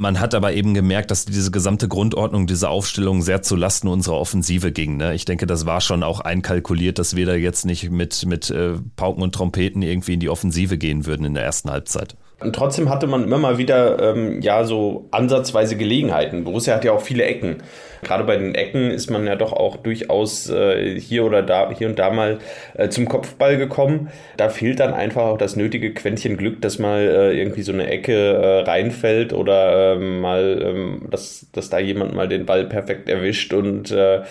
Man 0.00 0.18
hat 0.18 0.34
aber 0.34 0.54
eben 0.54 0.72
gemerkt, 0.72 1.10
dass 1.10 1.26
diese 1.26 1.50
gesamte 1.50 1.86
Grundordnung, 1.86 2.46
diese 2.46 2.70
Aufstellung 2.70 3.20
sehr 3.20 3.42
zu 3.42 3.54
Lasten 3.54 3.86
unserer 3.86 4.16
Offensive 4.16 4.72
ging. 4.72 4.96
Ne? 4.96 5.12
Ich 5.12 5.26
denke, 5.26 5.44
das 5.44 5.66
war 5.66 5.82
schon 5.82 6.02
auch 6.02 6.20
einkalkuliert, 6.20 6.98
dass 6.98 7.16
wir 7.16 7.26
da 7.26 7.34
jetzt 7.34 7.66
nicht 7.66 7.90
mit, 7.90 8.24
mit 8.24 8.48
äh, 8.48 8.78
Pauken 8.96 9.22
und 9.22 9.34
Trompeten 9.34 9.82
irgendwie 9.82 10.14
in 10.14 10.20
die 10.20 10.30
Offensive 10.30 10.78
gehen 10.78 11.04
würden 11.04 11.26
in 11.26 11.34
der 11.34 11.44
ersten 11.44 11.70
Halbzeit. 11.70 12.16
Und 12.40 12.56
trotzdem 12.56 12.88
hatte 12.88 13.06
man 13.06 13.24
immer 13.24 13.38
mal 13.38 13.58
wieder 13.58 14.14
ähm, 14.14 14.40
ja 14.40 14.64
so 14.64 15.06
ansatzweise 15.10 15.76
Gelegenheiten. 15.76 16.44
Borussia 16.44 16.74
hat 16.74 16.84
ja 16.84 16.92
auch 16.92 17.02
viele 17.02 17.24
Ecken. 17.24 17.62
Gerade 18.02 18.24
bei 18.24 18.36
den 18.36 18.54
Ecken 18.54 18.90
ist 18.90 19.10
man 19.10 19.26
ja 19.26 19.36
doch 19.36 19.52
auch 19.52 19.76
durchaus 19.76 20.48
äh, 20.48 20.98
hier 20.98 21.24
oder 21.24 21.42
da, 21.42 21.70
hier 21.70 21.88
und 21.88 21.98
da 21.98 22.10
mal 22.10 22.38
äh, 22.74 22.88
zum 22.88 23.06
Kopfball 23.08 23.58
gekommen. 23.58 24.08
Da 24.38 24.48
fehlt 24.48 24.80
dann 24.80 24.94
einfach 24.94 25.22
auch 25.22 25.38
das 25.38 25.54
nötige 25.54 25.92
Quäntchen 25.92 26.38
Glück, 26.38 26.62
dass 26.62 26.78
mal 26.78 27.00
äh, 27.00 27.38
irgendwie 27.38 27.62
so 27.62 27.72
eine 27.72 27.88
Ecke 27.88 28.14
äh, 28.14 28.60
reinfällt 28.62 29.34
oder 29.34 29.96
ähm, 29.96 30.20
mal, 30.20 30.62
ähm, 30.62 31.08
dass, 31.10 31.46
dass 31.52 31.68
da 31.68 31.78
jemand 31.78 32.14
mal 32.14 32.28
den 32.28 32.46
Ball 32.46 32.64
perfekt 32.64 33.10
erwischt 33.10 33.52
und 33.52 33.90
äh, 33.90 34.22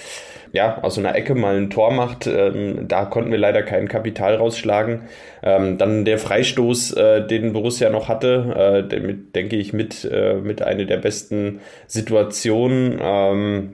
ja, 0.51 0.81
aus 0.81 0.97
einer 0.97 1.15
Ecke 1.15 1.35
mal 1.35 1.55
ein 1.55 1.69
Tor 1.69 1.91
macht. 1.91 2.27
Ähm, 2.27 2.87
da 2.87 3.05
konnten 3.05 3.31
wir 3.31 3.37
leider 3.37 3.63
kein 3.63 3.87
Kapital 3.87 4.35
rausschlagen. 4.35 5.01
Ähm, 5.43 5.77
dann 5.77 6.05
der 6.05 6.17
Freistoß, 6.17 6.93
äh, 6.93 7.27
den 7.27 7.53
Borussia 7.53 7.89
noch 7.89 8.07
hatte, 8.07 8.83
äh, 8.85 8.87
damit 8.87 9.35
denke 9.35 9.55
ich 9.55 9.73
mit, 9.73 10.05
äh, 10.05 10.35
mit 10.35 10.61
einer 10.61 10.85
der 10.85 10.97
besten 10.97 11.59
Situationen. 11.87 12.99
Ähm, 13.01 13.73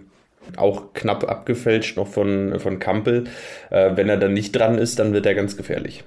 auch 0.58 0.94
knapp 0.94 1.30
abgefälscht 1.30 1.98
noch 1.98 2.08
von, 2.08 2.60
von 2.60 2.80
Kampel. 2.80 3.26
Äh, 3.72 3.92
wenn 3.96 4.10
er 4.10 4.18
dann 4.18 4.34
nicht 4.34 4.56
dran 4.56 4.78
ist, 4.78 5.00
dann 5.00 5.14
wird 5.14 5.26
er 5.26 5.36
ganz 5.36 5.58
gefährlich. 5.58 6.04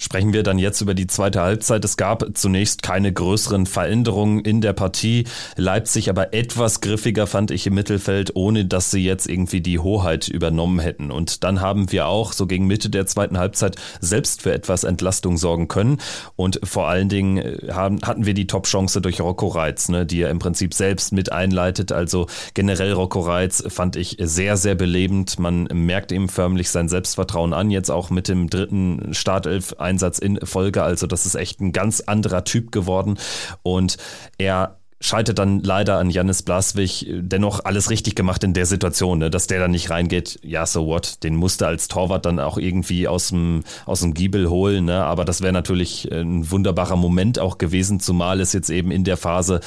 Sprechen 0.00 0.32
wir 0.32 0.44
dann 0.44 0.60
jetzt 0.60 0.80
über 0.80 0.94
die 0.94 1.08
zweite 1.08 1.40
Halbzeit. 1.42 1.84
Es 1.84 1.96
gab 1.96 2.24
zunächst 2.34 2.84
keine 2.84 3.12
größeren 3.12 3.66
Veränderungen 3.66 4.38
in 4.44 4.60
der 4.60 4.72
Partie. 4.72 5.24
Leipzig 5.56 6.08
aber 6.08 6.32
etwas 6.32 6.80
griffiger 6.80 7.26
fand 7.26 7.50
ich 7.50 7.66
im 7.66 7.74
Mittelfeld, 7.74 8.36
ohne 8.36 8.64
dass 8.64 8.92
sie 8.92 9.04
jetzt 9.04 9.28
irgendwie 9.28 9.60
die 9.60 9.80
Hoheit 9.80 10.28
übernommen 10.28 10.78
hätten. 10.78 11.10
Und 11.10 11.42
dann 11.42 11.60
haben 11.60 11.90
wir 11.90 12.06
auch 12.06 12.32
so 12.32 12.46
gegen 12.46 12.68
Mitte 12.68 12.90
der 12.90 13.06
zweiten 13.06 13.38
Halbzeit 13.38 13.74
selbst 14.00 14.42
für 14.42 14.52
etwas 14.52 14.84
Entlastung 14.84 15.36
sorgen 15.36 15.66
können. 15.66 15.98
Und 16.36 16.60
vor 16.62 16.86
allen 16.86 17.08
Dingen 17.08 17.38
äh, 17.38 17.72
haben, 17.72 17.98
hatten 18.02 18.24
wir 18.24 18.34
die 18.34 18.46
Top-Chance 18.46 19.00
durch 19.00 19.20
Rocco 19.20 19.48
Reitz, 19.48 19.88
ne, 19.88 20.06
die 20.06 20.22
er 20.22 20.30
im 20.30 20.38
Prinzip 20.38 20.74
selbst 20.74 21.12
mit 21.12 21.32
einleitet. 21.32 21.90
Also 21.90 22.28
generell 22.54 22.92
Rocco 22.92 23.18
Reitz 23.18 23.64
fand 23.66 23.96
ich 23.96 24.16
sehr, 24.20 24.56
sehr 24.56 24.76
belebend. 24.76 25.40
Man 25.40 25.64
merkt 25.64 26.12
ihm 26.12 26.28
förmlich 26.28 26.70
sein 26.70 26.88
Selbstvertrauen 26.88 27.52
an, 27.52 27.72
jetzt 27.72 27.90
auch 27.90 28.10
mit 28.10 28.28
dem 28.28 28.48
dritten 28.48 29.12
Startelf 29.12 29.74
Einsatz 29.88 30.18
in 30.18 30.38
Folge. 30.44 30.82
Also 30.82 31.06
das 31.06 31.26
ist 31.26 31.34
echt 31.34 31.60
ein 31.60 31.72
ganz 31.72 32.00
anderer 32.00 32.44
Typ 32.44 32.70
geworden. 32.72 33.18
Und 33.62 33.96
er 34.36 34.78
scheitert 35.00 35.38
dann 35.38 35.60
leider 35.60 35.98
an 35.98 36.10
Janis 36.10 36.42
Blaswig. 36.42 37.06
Dennoch 37.08 37.64
alles 37.64 37.90
richtig 37.90 38.14
gemacht 38.14 38.42
in 38.42 38.52
der 38.52 38.66
Situation, 38.66 39.18
ne? 39.18 39.30
dass 39.30 39.46
der 39.46 39.60
dann 39.60 39.70
nicht 39.70 39.90
reingeht. 39.90 40.40
Ja, 40.42 40.66
so 40.66 40.86
what? 40.86 41.22
Den 41.22 41.36
musste 41.36 41.66
als 41.66 41.88
Torwart 41.88 42.26
dann 42.26 42.40
auch 42.40 42.58
irgendwie 42.58 43.06
aus 43.06 43.28
dem, 43.28 43.62
aus 43.86 44.00
dem 44.00 44.14
Giebel 44.14 44.50
holen. 44.50 44.86
Ne? 44.86 45.04
Aber 45.04 45.24
das 45.24 45.40
wäre 45.40 45.52
natürlich 45.52 46.10
ein 46.10 46.50
wunderbarer 46.50 46.96
Moment 46.96 47.38
auch 47.38 47.58
gewesen, 47.58 48.00
zumal 48.00 48.40
es 48.40 48.52
jetzt 48.52 48.70
eben 48.70 48.90
in 48.90 49.04
der 49.04 49.16
Phase 49.16 49.60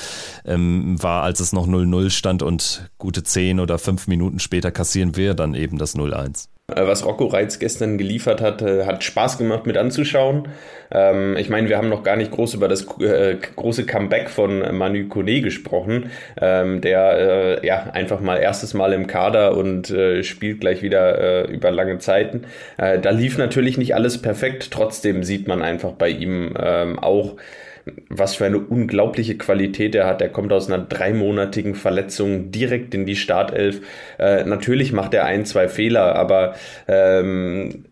ähm, 0.46 1.02
war, 1.02 1.24
als 1.24 1.40
es 1.40 1.54
noch 1.54 1.68
0-0 1.68 2.10
stand 2.10 2.44
und 2.44 2.90
gute 2.98 3.24
10 3.24 3.60
oder 3.60 3.78
5 3.78 4.08
Minuten 4.08 4.40
später 4.40 4.72
kassieren 4.72 5.16
wir 5.16 5.34
dann 5.34 5.54
eben 5.54 5.78
das 5.78 5.96
0-1. 5.96 6.48
Äh, 6.76 6.88
was 6.88 7.06
Rocco 7.06 7.26
Reitz 7.26 7.60
gestern 7.60 7.98
geliefert 7.98 8.42
hat, 8.42 8.62
äh, 8.62 8.86
hat 8.86 9.04
Spaß 9.04 9.38
gemacht 9.38 9.66
mit 9.66 9.78
anzuschauen. 9.78 10.48
Ähm, 10.92 11.36
ich 11.38 11.50
meine, 11.50 11.70
wir 11.70 11.78
haben 11.78 11.90
noch 11.90 12.04
gar 12.04 12.16
nicht 12.16 12.32
groß 12.32 12.54
über 12.54 12.68
das 12.68 12.86
äh, 13.00 13.36
große 13.56 13.86
Comeback 13.86 14.30
von 14.30 14.76
Manu 14.78 15.08
Kone 15.08 15.42
gesprochen, 15.42 16.12
ähm, 16.40 16.82
der 16.82 17.62
ja 17.64 17.92
einfach 17.94 18.20
mal 18.20 18.38
erstes 18.38 18.74
Mal 18.74 18.94
im 18.94 19.08
Kader 19.08 19.56
und 19.56 19.94
spielt 20.22 20.62
gleich 20.62 20.82
wieder 20.82 21.48
über 21.48 21.72
lange 21.72 22.00
Zeiten. 22.00 22.44
da 22.78 23.10
lief 23.10 23.38
natürlich 23.38 23.78
nicht 23.78 23.96
alles 23.96 24.22
perfekt, 24.22 24.70
trotzdem 24.72 25.24
sieht 25.24 25.48
man 25.48 25.62
einfach 25.62 25.92
bei 25.92 26.10
ihm 26.10 26.54
ähm, 26.60 27.00
auch, 27.00 27.36
was 28.10 28.36
für 28.36 28.46
eine 28.46 28.60
unglaubliche 28.60 29.38
Qualität 29.38 29.96
er 29.96 30.08
hat. 30.08 30.22
Er 30.22 30.30
kommt 30.30 30.54
aus 30.54 30.70
einer 30.70 30.84
dreimonatigen 30.84 31.76
Verletzung 31.76 32.52
direkt 32.52 32.94
in 32.94 33.06
die 33.06 33.16
Startelf. 33.16 33.82
Äh, 34.20 34.44
natürlich 34.46 34.92
macht 34.92 35.14
er 35.14 35.26
ein, 35.26 35.46
zwei 35.46 35.68
Fehler, 35.68 36.16
aber 36.16 36.56
ähm, 36.88 37.86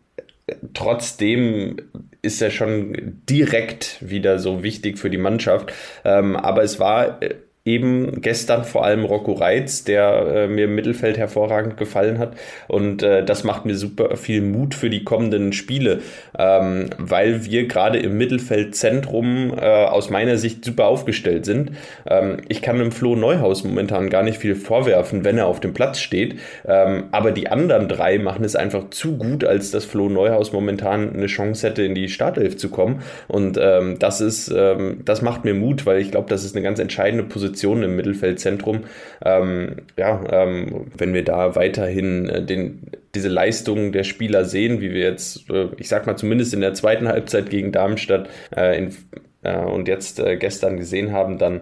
trotzdem 0.73 1.77
ist 2.21 2.41
er 2.41 2.51
schon 2.51 3.21
direkt 3.29 3.97
wieder 4.01 4.39
so 4.39 4.63
wichtig 4.63 4.97
für 4.97 5.09
die 5.09 5.17
Mannschaft. 5.17 5.73
Ähm, 6.03 6.35
aber 6.35 6.63
es 6.63 6.79
war 6.79 7.21
äh, 7.21 7.35
eben 7.65 8.21
gestern 8.21 8.63
vor 8.63 8.85
allem 8.85 9.03
Rocco 9.03 9.33
Reitz, 9.33 9.83
der 9.83 10.25
äh, 10.33 10.47
mir 10.47 10.65
im 10.65 10.75
Mittelfeld 10.75 11.17
hervorragend 11.17 11.77
gefallen 11.77 12.17
hat. 12.17 12.35
Und 12.67 13.03
äh, 13.03 13.23
das 13.23 13.43
macht 13.43 13.65
mir 13.65 13.75
super 13.75 14.15
viel 14.15 14.41
Mut 14.41 14.73
für 14.73 14.89
die 14.89 15.03
kommenden 15.03 15.51
Spiele, 15.51 15.99
ähm, 16.37 16.89
weil 16.97 17.45
wir 17.45 17.67
gerade 17.67 17.99
im 17.99 18.17
Mittelfeldzentrum 18.17 19.53
äh, 19.59 19.65
aus 19.65 20.09
meiner 20.09 20.37
Sicht 20.37 20.63
super 20.63 20.87
aufgestellt 20.87 21.45
sind. 21.45 21.71
Ähm, 22.07 22.37
ich 22.47 22.61
kann 22.61 22.79
dem 22.79 22.93
Flo 22.93 23.15
Neuhaus 23.15 23.65
momentan 23.65 24.09
gar 24.09 24.23
nicht 24.23 24.37
viel 24.37 24.55
vorwerfen, 24.55 25.25
wenn 25.25 25.37
er 25.37 25.47
auf 25.47 25.59
dem 25.59 25.73
Platz 25.73 25.99
steht. 25.99 26.39
Ähm, 26.65 27.05
aber 27.11 27.31
die 27.31 27.49
anderen 27.49 27.89
drei 27.89 28.19
machen 28.19 28.45
es 28.45 28.55
einfach 28.55 28.89
zu 28.89 29.17
gut, 29.17 29.43
als 29.43 29.71
dass 29.71 29.83
Flo 29.83 30.07
Neuhaus 30.07 30.53
momentan 30.53 31.13
eine 31.13 31.27
Chance 31.27 31.67
hätte, 31.67 31.83
in 31.83 31.93
die 31.93 32.07
Startelf 32.07 32.55
zu 32.55 32.69
kommen. 32.69 33.01
Und 33.27 33.59
ähm, 33.61 33.99
das 33.99 34.21
ist, 34.21 34.51
ähm, 34.55 35.01
das 35.03 35.21
macht 35.21 35.43
mir 35.43 35.53
Mut, 35.53 35.85
weil 35.85 35.99
ich 35.99 36.09
glaube, 36.09 36.29
das 36.29 36.45
ist 36.45 36.55
eine 36.55 36.63
ganz 36.63 36.79
entscheidende 36.79 37.25
Position 37.25 37.48
Position 37.49 37.83
im 37.83 37.95
Mittelfeldzentrum. 37.95 38.81
Ähm, 39.25 39.77
ja, 39.97 40.21
ähm, 40.31 40.87
wenn 40.95 41.13
wir 41.13 41.23
da 41.23 41.55
weiterhin 41.55 42.29
äh, 42.29 42.43
den, 42.43 42.83
diese 43.15 43.27
Leistungen 43.27 43.91
der 43.91 44.03
Spieler 44.03 44.45
sehen, 44.45 44.81
wie 44.81 44.91
wir 44.91 45.01
jetzt, 45.01 45.49
äh, 45.49 45.67
ich 45.77 45.89
sag 45.89 46.05
mal 46.05 46.15
zumindest 46.15 46.53
in 46.53 46.61
der 46.61 46.73
zweiten 46.73 47.07
Halbzeit 47.07 47.49
gegen 47.49 47.71
Darmstadt 47.71 48.29
äh, 48.55 48.77
in, 48.77 48.95
äh, 49.43 49.57
und 49.57 49.87
jetzt 49.87 50.19
äh, 50.19 50.37
gestern 50.37 50.77
gesehen 50.77 51.11
haben, 51.11 51.37
dann 51.37 51.61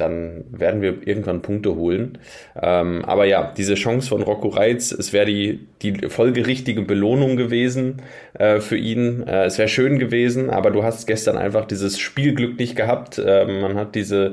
dann 0.00 0.44
werden 0.50 0.82
wir 0.82 1.06
irgendwann 1.06 1.42
Punkte 1.42 1.76
holen. 1.76 2.18
Ähm, 2.60 3.04
aber 3.04 3.24
ja, 3.24 3.52
diese 3.56 3.74
Chance 3.74 4.08
von 4.08 4.22
Rocco 4.22 4.48
Reitz, 4.48 4.92
es 4.92 5.12
wäre 5.12 5.26
die, 5.26 5.66
die 5.82 6.08
folgerichtige 6.08 6.82
Belohnung 6.82 7.36
gewesen 7.36 8.02
äh, 8.34 8.60
für 8.60 8.76
ihn. 8.76 9.26
Äh, 9.26 9.44
es 9.44 9.58
wäre 9.58 9.68
schön 9.68 9.98
gewesen, 9.98 10.50
aber 10.50 10.70
du 10.70 10.82
hast 10.82 11.06
gestern 11.06 11.36
einfach 11.36 11.66
dieses 11.66 11.98
Spielglück 11.98 12.58
nicht 12.58 12.76
gehabt. 12.76 13.18
Äh, 13.18 13.46
man 13.46 13.76
hat 13.76 13.94
diese, 13.94 14.32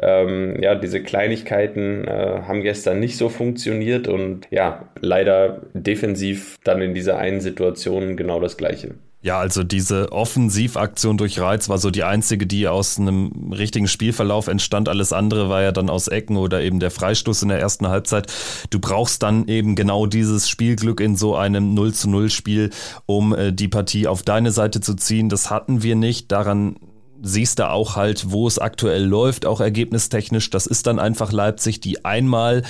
ähm, 0.00 0.60
ja, 0.62 0.74
diese 0.74 1.02
Kleinigkeiten 1.02 2.06
äh, 2.06 2.42
haben 2.46 2.62
gestern 2.62 3.00
nicht 3.00 3.16
so 3.16 3.28
funktioniert 3.28 4.08
und 4.08 4.46
ja, 4.50 4.88
leider 5.00 5.62
defensiv 5.74 6.56
dann 6.64 6.82
in 6.82 6.94
dieser 6.94 7.18
einen 7.18 7.40
Situation 7.40 8.16
genau 8.16 8.40
das 8.40 8.56
Gleiche. 8.56 8.94
Ja, 9.26 9.40
also 9.40 9.64
diese 9.64 10.12
Offensivaktion 10.12 11.18
durch 11.18 11.40
Reiz 11.40 11.68
war 11.68 11.78
so 11.78 11.90
die 11.90 12.04
einzige, 12.04 12.46
die 12.46 12.68
aus 12.68 12.96
einem 12.96 13.52
richtigen 13.52 13.88
Spielverlauf 13.88 14.46
entstand. 14.46 14.88
Alles 14.88 15.12
andere 15.12 15.48
war 15.48 15.62
ja 15.62 15.72
dann 15.72 15.90
aus 15.90 16.06
Ecken 16.06 16.36
oder 16.36 16.62
eben 16.62 16.78
der 16.78 16.92
Freistoß 16.92 17.42
in 17.42 17.48
der 17.48 17.58
ersten 17.58 17.88
Halbzeit. 17.88 18.32
Du 18.70 18.78
brauchst 18.78 19.24
dann 19.24 19.48
eben 19.48 19.74
genau 19.74 20.06
dieses 20.06 20.48
Spielglück 20.48 21.00
in 21.00 21.16
so 21.16 21.34
einem 21.34 21.74
0 21.74 21.92
zu 21.92 22.08
0 22.08 22.30
Spiel, 22.30 22.70
um 23.06 23.34
äh, 23.34 23.52
die 23.52 23.66
Partie 23.66 24.06
auf 24.06 24.22
deine 24.22 24.52
Seite 24.52 24.80
zu 24.80 24.94
ziehen. 24.94 25.28
Das 25.28 25.50
hatten 25.50 25.82
wir 25.82 25.96
nicht. 25.96 26.30
Daran 26.30 26.76
siehst 27.20 27.58
du 27.58 27.68
auch 27.68 27.96
halt, 27.96 28.30
wo 28.30 28.46
es 28.46 28.60
aktuell 28.60 29.04
läuft, 29.04 29.44
auch 29.44 29.60
ergebnistechnisch. 29.60 30.50
Das 30.50 30.68
ist 30.68 30.86
dann 30.86 31.00
einfach 31.00 31.32
Leipzig, 31.32 31.80
die 31.80 32.04
einmal 32.04 32.62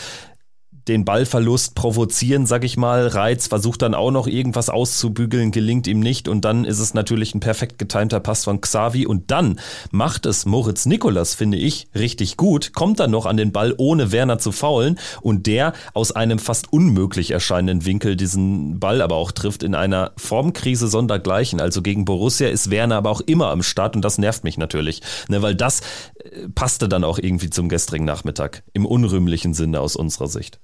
den 0.89 1.05
Ballverlust 1.05 1.75
provozieren, 1.75 2.47
sag 2.47 2.65
ich 2.65 2.77
mal. 2.77 3.09
Reiz 3.09 3.49
versucht 3.49 3.83
dann 3.83 3.95
auch 3.95 4.11
noch 4.11 4.27
irgendwas 4.27 4.71
auszubügeln, 4.71 5.51
gelingt 5.51 5.87
ihm 5.87 6.01
nicht 6.01 6.29
und 6.29 6.45
dann 6.45 6.65
ist 6.65 6.79
es 6.79 6.95
natürlich 6.95 7.35
ein 7.35 7.41
perfekt 7.41 7.79
getimter 7.79 8.21
Pass 8.21 8.45
von 8.45 8.61
Xavi 8.61 9.07
und 9.07 9.31
dann 9.31 9.59
macht 9.91 10.27
es 10.27 10.47
Moritz 10.47 10.87
Nikolas, 10.87 11.35
finde 11.35 11.57
ich, 11.57 11.89
richtig 11.95 12.37
gut, 12.37 12.73
kommt 12.73 13.01
dann 13.01 13.11
noch 13.11 13.27
an 13.27 13.37
den 13.37 13.53
Ball, 13.53 13.75
ohne 13.77 14.13
Werner 14.13 14.39
zu 14.39 14.53
faulen 14.53 14.99
und 15.21 15.47
der 15.47 15.73
aus 15.93 16.13
einem 16.13 16.39
fast 16.39 16.73
unmöglich 16.73 17.33
erscheinenden 17.33 17.85
Winkel 17.85 18.17
diesen 18.17 18.79
Ball 18.79 19.03
aber 19.03 19.17
auch 19.17 19.33
trifft 19.33 19.63
in 19.63 19.75
einer 19.75 20.13
Formkrise 20.17 20.89
sondergleichen. 20.89 21.61
Also 21.61 21.83
gegen 21.83 22.05
Borussia 22.05 22.49
ist 22.49 22.71
Werner 22.71 22.97
aber 22.97 23.11
auch 23.11 23.21
immer 23.21 23.51
am 23.51 23.63
Start 23.63 23.97
und 23.97 24.03
das 24.03 24.19
nervt 24.19 24.45
mich 24.45 24.59
natürlich, 24.59 25.03
ne, 25.29 25.43
weil 25.43 25.55
das 25.55 25.81
äh, 25.81 26.49
passte 26.55 26.89
dann 26.89 27.05
auch 27.05 27.19
irgendwie 27.19 27.51
zum 27.51 27.69
gestrigen 27.69 28.05
Nachmittag 28.05 28.63
im 28.73 28.87
unrühmlichen 28.87 29.55
Sinne 29.55 29.81
aus 29.81 29.97
unserer 29.97 30.29
Sicht. 30.29 30.61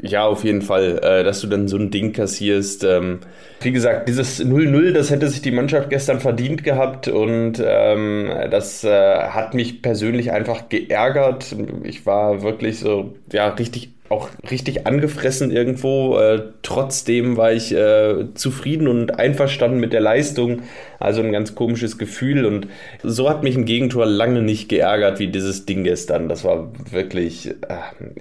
Ja, 0.00 0.24
auf 0.24 0.44
jeden 0.44 0.62
Fall, 0.62 0.98
äh, 1.02 1.24
dass 1.24 1.42
du 1.42 1.46
dann 1.46 1.68
so 1.68 1.76
ein 1.76 1.90
Ding 1.90 2.12
kassierst. 2.12 2.84
Ähm, 2.84 3.20
wie 3.60 3.70
gesagt, 3.70 4.08
dieses 4.08 4.40
0-0, 4.42 4.92
das 4.92 5.10
hätte 5.10 5.28
sich 5.28 5.42
die 5.42 5.50
Mannschaft 5.50 5.90
gestern 5.90 6.20
verdient 6.20 6.64
gehabt 6.64 7.08
und 7.08 7.62
ähm, 7.64 8.30
das 8.50 8.82
äh, 8.84 8.90
hat 8.90 9.52
mich 9.52 9.82
persönlich 9.82 10.32
einfach 10.32 10.70
geärgert. 10.70 11.54
Ich 11.82 12.06
war 12.06 12.42
wirklich 12.42 12.78
so, 12.78 13.14
ja, 13.30 13.48
richtig 13.48 13.92
auch 14.14 14.28
richtig 14.50 14.86
angefressen 14.86 15.50
irgendwo. 15.50 16.16
Äh, 16.18 16.42
trotzdem 16.62 17.36
war 17.36 17.52
ich 17.52 17.74
äh, 17.74 18.32
zufrieden 18.34 18.86
und 18.86 19.18
einverstanden 19.18 19.80
mit 19.80 19.92
der 19.92 20.00
Leistung. 20.00 20.62
Also 21.00 21.20
ein 21.20 21.32
ganz 21.32 21.54
komisches 21.54 21.98
Gefühl. 21.98 22.46
Und 22.46 22.68
so 23.02 23.28
hat 23.28 23.42
mich 23.42 23.56
ein 23.56 23.64
Gegentor 23.64 24.06
lange 24.06 24.40
nicht 24.40 24.68
geärgert 24.68 25.18
wie 25.18 25.28
dieses 25.28 25.66
Ding 25.66 25.84
gestern. 25.84 26.28
Das 26.28 26.44
war 26.44 26.70
wirklich, 26.90 27.48
äh, 27.48 27.54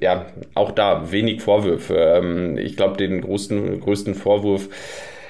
ja, 0.01 0.25
auch 0.55 0.71
da 0.71 1.12
wenig 1.12 1.41
Vorwürfe. 1.41 1.95
Ähm, 1.95 2.57
ich 2.57 2.75
glaube, 2.75 2.97
den 2.97 3.21
größten, 3.21 3.79
größten 3.79 4.15
Vorwurf 4.15 4.69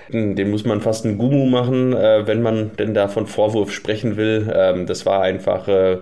den 0.09 0.51
muss 0.51 0.65
man 0.65 0.81
fast 0.81 1.05
einen 1.05 1.17
Gumu 1.17 1.45
machen, 1.45 1.93
äh, 1.93 2.27
wenn 2.27 2.41
man 2.41 2.71
denn 2.77 2.93
da 2.93 3.07
von 3.07 3.25
Vorwurf 3.25 3.71
sprechen 3.71 4.17
will. 4.17 4.51
Ähm, 4.53 4.85
das 4.85 5.05
war 5.05 5.21
einfach 5.21 5.67
äh, 5.67 5.97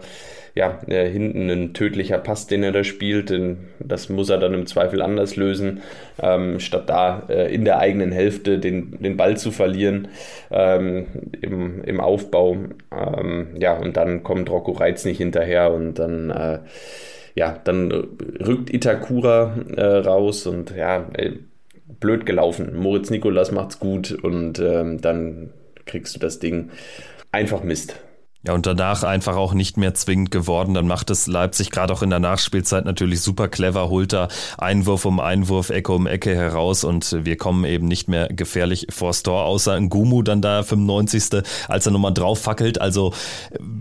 ja, 0.55 0.79
äh, 0.87 1.09
hinten 1.09 1.49
ein 1.49 1.73
tödlicher 1.73 2.17
Pass, 2.17 2.47
den 2.47 2.63
er 2.63 2.71
da 2.71 2.83
spielt. 2.83 3.33
Das 3.79 4.09
muss 4.09 4.29
er 4.29 4.37
dann 4.37 4.53
im 4.53 4.65
Zweifel 4.65 5.01
anders 5.01 5.35
lösen, 5.35 5.81
ähm, 6.21 6.59
statt 6.59 6.89
da 6.89 7.23
äh, 7.29 7.53
in 7.53 7.65
der 7.65 7.79
eigenen 7.79 8.11
Hälfte 8.11 8.59
den, 8.59 8.97
den 8.99 9.17
Ball 9.17 9.37
zu 9.37 9.51
verlieren 9.51 10.09
ähm, 10.49 11.07
im, 11.41 11.83
im 11.83 11.99
Aufbau. 11.99 12.57
Ähm, 12.91 13.47
ja, 13.57 13.77
und 13.77 13.97
dann 13.97 14.23
kommt 14.23 14.49
Rocco 14.49 14.71
Reitz 14.71 15.05
nicht 15.05 15.17
hinterher 15.17 15.73
und 15.73 15.95
dann. 15.99 16.29
Äh, 16.29 16.59
ja, 17.33 17.57
dann 17.63 17.91
rückt 18.45 18.73
Itakura 18.73 19.55
äh, 19.77 19.81
raus 19.81 20.47
und 20.47 20.75
ja, 20.75 21.07
blöd 21.99 22.25
gelaufen. 22.25 22.75
Moritz 22.75 23.09
Nikolas 23.09 23.53
macht's 23.53 23.79
gut 23.79 24.11
und 24.11 24.59
ähm, 24.59 24.99
dann 24.99 25.51
kriegst 25.85 26.15
du 26.15 26.19
das 26.19 26.39
Ding 26.39 26.71
einfach 27.31 27.63
Mist. 27.63 27.95
Ja, 28.43 28.53
und 28.53 28.65
danach 28.65 29.03
einfach 29.03 29.35
auch 29.35 29.53
nicht 29.53 29.77
mehr 29.77 29.93
zwingend 29.93 30.31
geworden. 30.31 30.73
Dann 30.73 30.87
macht 30.87 31.11
es 31.11 31.27
Leipzig 31.27 31.69
gerade 31.69 31.93
auch 31.93 32.01
in 32.01 32.09
der 32.09 32.17
Nachspielzeit 32.17 32.85
natürlich 32.85 33.21
super 33.21 33.47
clever, 33.47 33.89
holt 33.89 34.13
da 34.13 34.29
Einwurf 34.57 35.05
um 35.05 35.19
Einwurf, 35.19 35.69
Ecke 35.69 35.91
um 35.91 36.07
Ecke 36.07 36.35
heraus 36.35 36.83
und 36.83 37.23
wir 37.23 37.37
kommen 37.37 37.65
eben 37.65 37.87
nicht 37.87 38.07
mehr 38.07 38.29
gefährlich 38.29 38.87
vors 38.89 39.21
Tor, 39.21 39.45
außer 39.45 39.79
Ngumu 39.79 40.23
dann 40.23 40.41
da 40.41 40.63
95. 40.63 41.43
als 41.67 41.85
er 41.85 41.91
nochmal 41.91 42.15
drauf 42.15 42.39
fackelt. 42.39 42.81
Also 42.81 43.13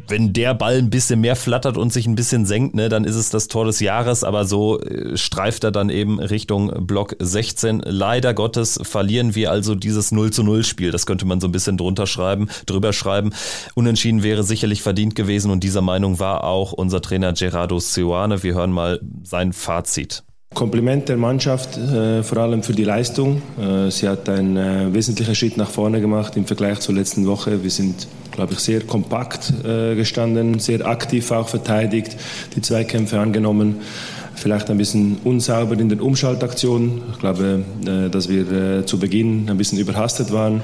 wenn 0.09 0.35
der 0.35 0.53
Ball 0.53 0.77
ein 0.77 0.91
bisschen 0.91 1.23
mehr 1.23 1.37
flattert 1.37 1.79
und 1.79 1.91
sich 1.91 2.07
ein 2.07 2.15
bisschen 2.15 2.45
senkt, 2.45 2.75
ne, 2.75 2.91
dann 2.91 3.05
ist 3.05 3.17
es 3.17 3.31
das 3.31 3.49
Tor 3.49 3.65
des 3.65 3.81
Jahres, 3.81 4.25
aber 4.25 4.45
so 4.45 4.79
äh, 4.81 5.17
streift 5.17 5.65
er 5.65 5.71
dann 5.71 5.89
eben 5.89 6.21
Richtung 6.21 6.87
Block 6.87 7.17
16. 7.19 7.81
Leider 7.87 8.35
Gottes 8.35 8.79
verlieren 8.83 9.35
wir 9.35 9.51
also 9.51 9.75
dieses 9.75 10.13
0 10.13 10.33
zu 10.33 10.43
0 10.43 10.65
Spiel. 10.65 10.91
Das 10.91 11.07
könnte 11.07 11.25
man 11.25 11.41
so 11.41 11.49
ein 11.49 11.53
bisschen 11.53 11.79
drunter 11.79 12.07
schreiben, 12.07 12.51
drüber 12.67 12.93
schreiben. 12.93 13.33
Unentschieden 13.75 14.23
wäre 14.23 14.50
sicherlich 14.51 14.83
verdient 14.83 15.15
gewesen 15.15 15.51
und 15.51 15.65
dieser 15.65 15.81
Meinung 15.81 16.19
war 16.19 16.45
auch 16.45 16.73
unser 16.73 17.01
Trainer 17.01 17.33
Gerardo 17.33 17.79
Sioane. 17.79 18.43
Wir 18.43 18.55
hören 18.55 18.73
mal 18.73 19.01
sein 19.23 19.53
Fazit. 19.55 20.25
Kompliment 20.53 21.09
der 21.09 21.17
Mannschaft, 21.17 21.79
äh, 21.79 22.25
vor 22.25 22.39
allem 22.39 22.65
für 22.65 22.73
die 22.73 22.83
Leistung. 22.83 23.41
Äh, 23.57 23.91
sie 23.93 24.09
hat 24.09 24.29
einen 24.29 24.57
äh, 24.57 24.93
wesentlichen 24.93 25.37
Schritt 25.37 25.57
nach 25.57 25.71
vorne 25.71 26.01
gemacht 26.01 26.37
im 26.37 26.45
Vergleich 26.45 26.81
zur 26.81 26.97
letzten 26.97 27.29
Woche. 27.29 27.63
Wir 27.63 27.71
sind, 27.71 28.09
glaube 28.33 28.55
ich, 28.55 28.59
sehr 28.59 28.81
kompakt 28.81 29.53
äh, 29.65 29.95
gestanden, 29.95 30.59
sehr 30.59 30.85
aktiv 30.85 31.31
auch 31.31 31.49
verteidigt, 31.49 32.17
die 32.57 32.63
Zweikämpfe 32.63 33.21
angenommen. 33.21 33.77
Vielleicht 34.35 34.71
ein 34.71 34.79
bisschen 34.79 35.19
unsauber 35.23 35.79
in 35.79 35.89
den 35.89 36.01
Umschaltaktionen. 36.01 37.03
Ich 37.13 37.21
glaube, 37.21 37.63
äh, 37.87 38.11
dass 38.11 38.29
wir 38.29 38.51
äh, 38.51 38.87
zu 38.87 38.99
Beginn 38.99 39.49
ein 39.49 39.57
bisschen 39.57 39.79
überhastet 39.79 40.33
waren. 40.33 40.63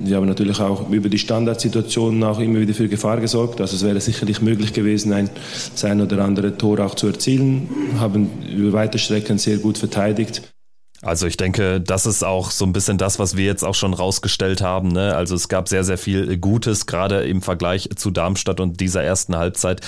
Wir 0.00 0.16
haben 0.16 0.26
natürlich 0.26 0.60
auch 0.60 0.90
über 0.90 1.08
die 1.08 1.18
Standardsituationen 1.18 2.22
auch 2.22 2.38
immer 2.38 2.60
wieder 2.60 2.74
für 2.74 2.88
Gefahr 2.88 3.20
gesorgt. 3.20 3.60
Also 3.60 3.76
es 3.76 3.84
wäre 3.84 4.00
sicherlich 4.00 4.40
möglich 4.40 4.72
gewesen, 4.72 5.12
ein, 5.12 5.30
das 5.72 5.84
oder 5.84 6.24
andere 6.24 6.56
Tor 6.56 6.80
auch 6.80 6.94
zu 6.94 7.08
erzielen. 7.08 7.68
Haben 7.98 8.30
über 8.48 8.72
weite 8.72 8.98
Strecken 8.98 9.38
sehr 9.38 9.58
gut 9.58 9.78
verteidigt. 9.78 10.42
Also 11.00 11.28
ich 11.28 11.36
denke, 11.36 11.80
das 11.80 12.06
ist 12.06 12.24
auch 12.24 12.50
so 12.50 12.64
ein 12.64 12.72
bisschen 12.72 12.98
das, 12.98 13.20
was 13.20 13.36
wir 13.36 13.44
jetzt 13.44 13.62
auch 13.62 13.76
schon 13.76 13.94
rausgestellt 13.94 14.62
haben. 14.62 14.88
Ne? 14.88 15.14
Also 15.14 15.36
es 15.36 15.48
gab 15.48 15.68
sehr, 15.68 15.84
sehr 15.84 15.96
viel 15.96 16.36
Gutes, 16.38 16.86
gerade 16.86 17.22
im 17.22 17.40
Vergleich 17.40 17.88
zu 17.94 18.10
Darmstadt 18.10 18.58
und 18.58 18.80
dieser 18.80 19.04
ersten 19.04 19.36
Halbzeit. 19.36 19.80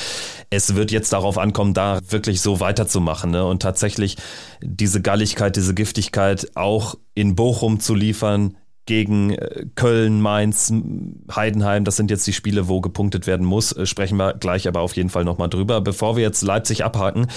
Es 0.51 0.77
wird 0.77 0.93
jetzt 0.93 1.13
darauf 1.13 1.37
ankommen, 1.37 1.75
da 1.75 1.99
wirklich 2.09 2.41
so 2.41 2.61
weiterzumachen 2.61 3.33
ne? 3.33 3.45
und 3.45 3.61
tatsächlich 3.61 4.19
diese 4.63 5.03
Galligkeit, 5.03 5.57
diese 5.57 5.75
Giftigkeit 5.75 6.53
auch 6.55 6.97
in 7.15 7.35
Bochum 7.35 7.81
zu 7.81 7.97
liefern, 7.97 8.57
gegen 8.87 9.31
äh, 9.31 9.67
Köln, 9.75 10.21
Mainz, 10.21 10.73
Heidenheim. 11.35 11.85
Das 11.85 11.97
sind 11.97 12.11
jetzt 12.11 12.27
die 12.27 12.33
Spiele, 12.33 12.69
wo 12.69 12.81
gepunktet 12.81 13.27
werden 13.27 13.47
muss. 13.47 13.73
Äh, 13.73 13.87
sprechen 13.87 14.17
wir 14.17 14.35
gleich 14.35 14.67
aber 14.67 14.81
auf 14.81 14.97
jeden 14.97 15.11
Fall 15.11 15.25
nochmal 15.25 15.49
drüber. 15.49 15.81
Bevor 15.81 16.17
wir 16.17 16.23
jetzt 16.23 16.43
Leipzig 16.43 16.85
abhaken, 16.85 17.29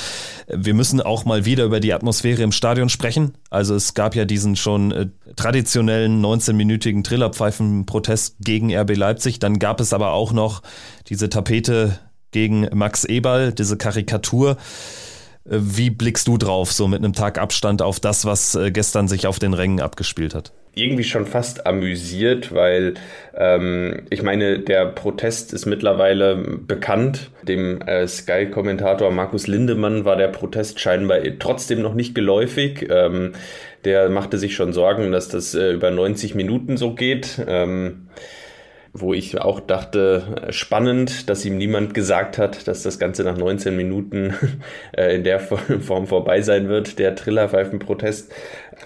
äh, 0.48 0.58
wir 0.58 0.74
müssen 0.74 1.02
auch 1.02 1.26
mal 1.26 1.46
wieder 1.46 1.66
über 1.66 1.80
die 1.80 1.94
Atmosphäre 1.94 2.42
im 2.42 2.52
Stadion 2.52 2.90
sprechen. 2.90 3.34
Also 3.50 3.76
es 3.76 3.94
gab 3.94 4.16
ja 4.16 4.26
diesen 4.26 4.56
schon 4.56 5.12
traditionellen 5.36 6.24
19-minütigen 6.24 7.04
Trillerpfeifen-Protest 7.04 8.38
gegen 8.40 8.76
RB 8.76 8.96
Leipzig. 8.96 9.40
Dann 9.40 9.60
gab 9.60 9.80
es 9.80 9.94
aber 9.94 10.14
auch 10.14 10.34
noch 10.34 10.64
diese 11.08 11.30
Tapete 11.30 12.00
gegen 12.32 12.68
Max 12.74 13.04
Eberl, 13.04 13.54
diese 13.54 13.78
Karikatur. 13.78 14.58
Wie 15.46 15.90
blickst 15.90 16.28
du 16.28 16.38
drauf, 16.38 16.72
so 16.72 16.88
mit 16.88 17.04
einem 17.04 17.14
Tag 17.14 17.38
Abstand 17.38 17.82
auf 17.82 18.00
das, 18.00 18.26
was 18.26 18.58
gestern 18.72 19.08
sich 19.08 19.28
auf 19.28 19.40
den 19.40 19.54
Rängen 19.54 19.82
abgespielt 19.82 20.34
hat? 20.34 20.54
Irgendwie 20.76 21.04
schon 21.04 21.26
fast 21.26 21.68
amüsiert, 21.68 22.54
weil 22.54 22.96
ähm, 23.36 24.04
ich 24.10 24.24
meine, 24.24 24.60
der 24.60 24.86
Protest 24.88 25.54
ist 25.54 25.66
mittlerweile 25.66 26.36
bekannt. 26.36 27.30
Dem 27.44 27.82
äh, 27.82 28.08
Sky-Kommentator 28.08 29.12
Markus 29.12 29.48
Lindemann 29.48 30.06
war 30.06 30.16
der 30.16 30.30
Protest 30.30 30.80
scheinbar 30.80 31.20
trotzdem 31.40 31.82
noch 31.82 31.94
nicht 31.94 32.16
geläufig. 32.16 32.88
Ähm, 32.90 33.34
der 33.86 34.10
machte 34.10 34.38
sich 34.38 34.56
schon 34.56 34.74
Sorgen, 34.74 35.12
dass 35.12 35.30
das 35.30 35.54
äh, 35.54 35.72
über 35.74 35.92
90 35.92 36.36
Minuten 36.36 36.78
so 36.78 36.96
geht. 36.96 37.40
Ähm, 37.48 38.08
wo 38.94 39.14
ich 39.14 39.42
auch 39.42 39.60
dachte, 39.60 40.48
spannend, 40.52 41.28
dass 41.30 41.44
ihm 41.46 41.58
niemand 41.58 41.96
gesagt 41.96 42.38
hat, 42.38 42.68
dass 42.68 42.84
das 42.84 43.00
Ganze 43.00 43.24
nach 43.24 43.38
19 43.38 43.76
Minuten 43.76 44.36
äh, 44.96 45.16
in 45.16 45.24
der 45.24 45.40
Form 45.40 46.06
vorbei 46.08 46.42
sein 46.42 46.70
wird, 46.70 47.00
der 47.00 47.16
Trillerpfeifen-Protest. 47.16 48.32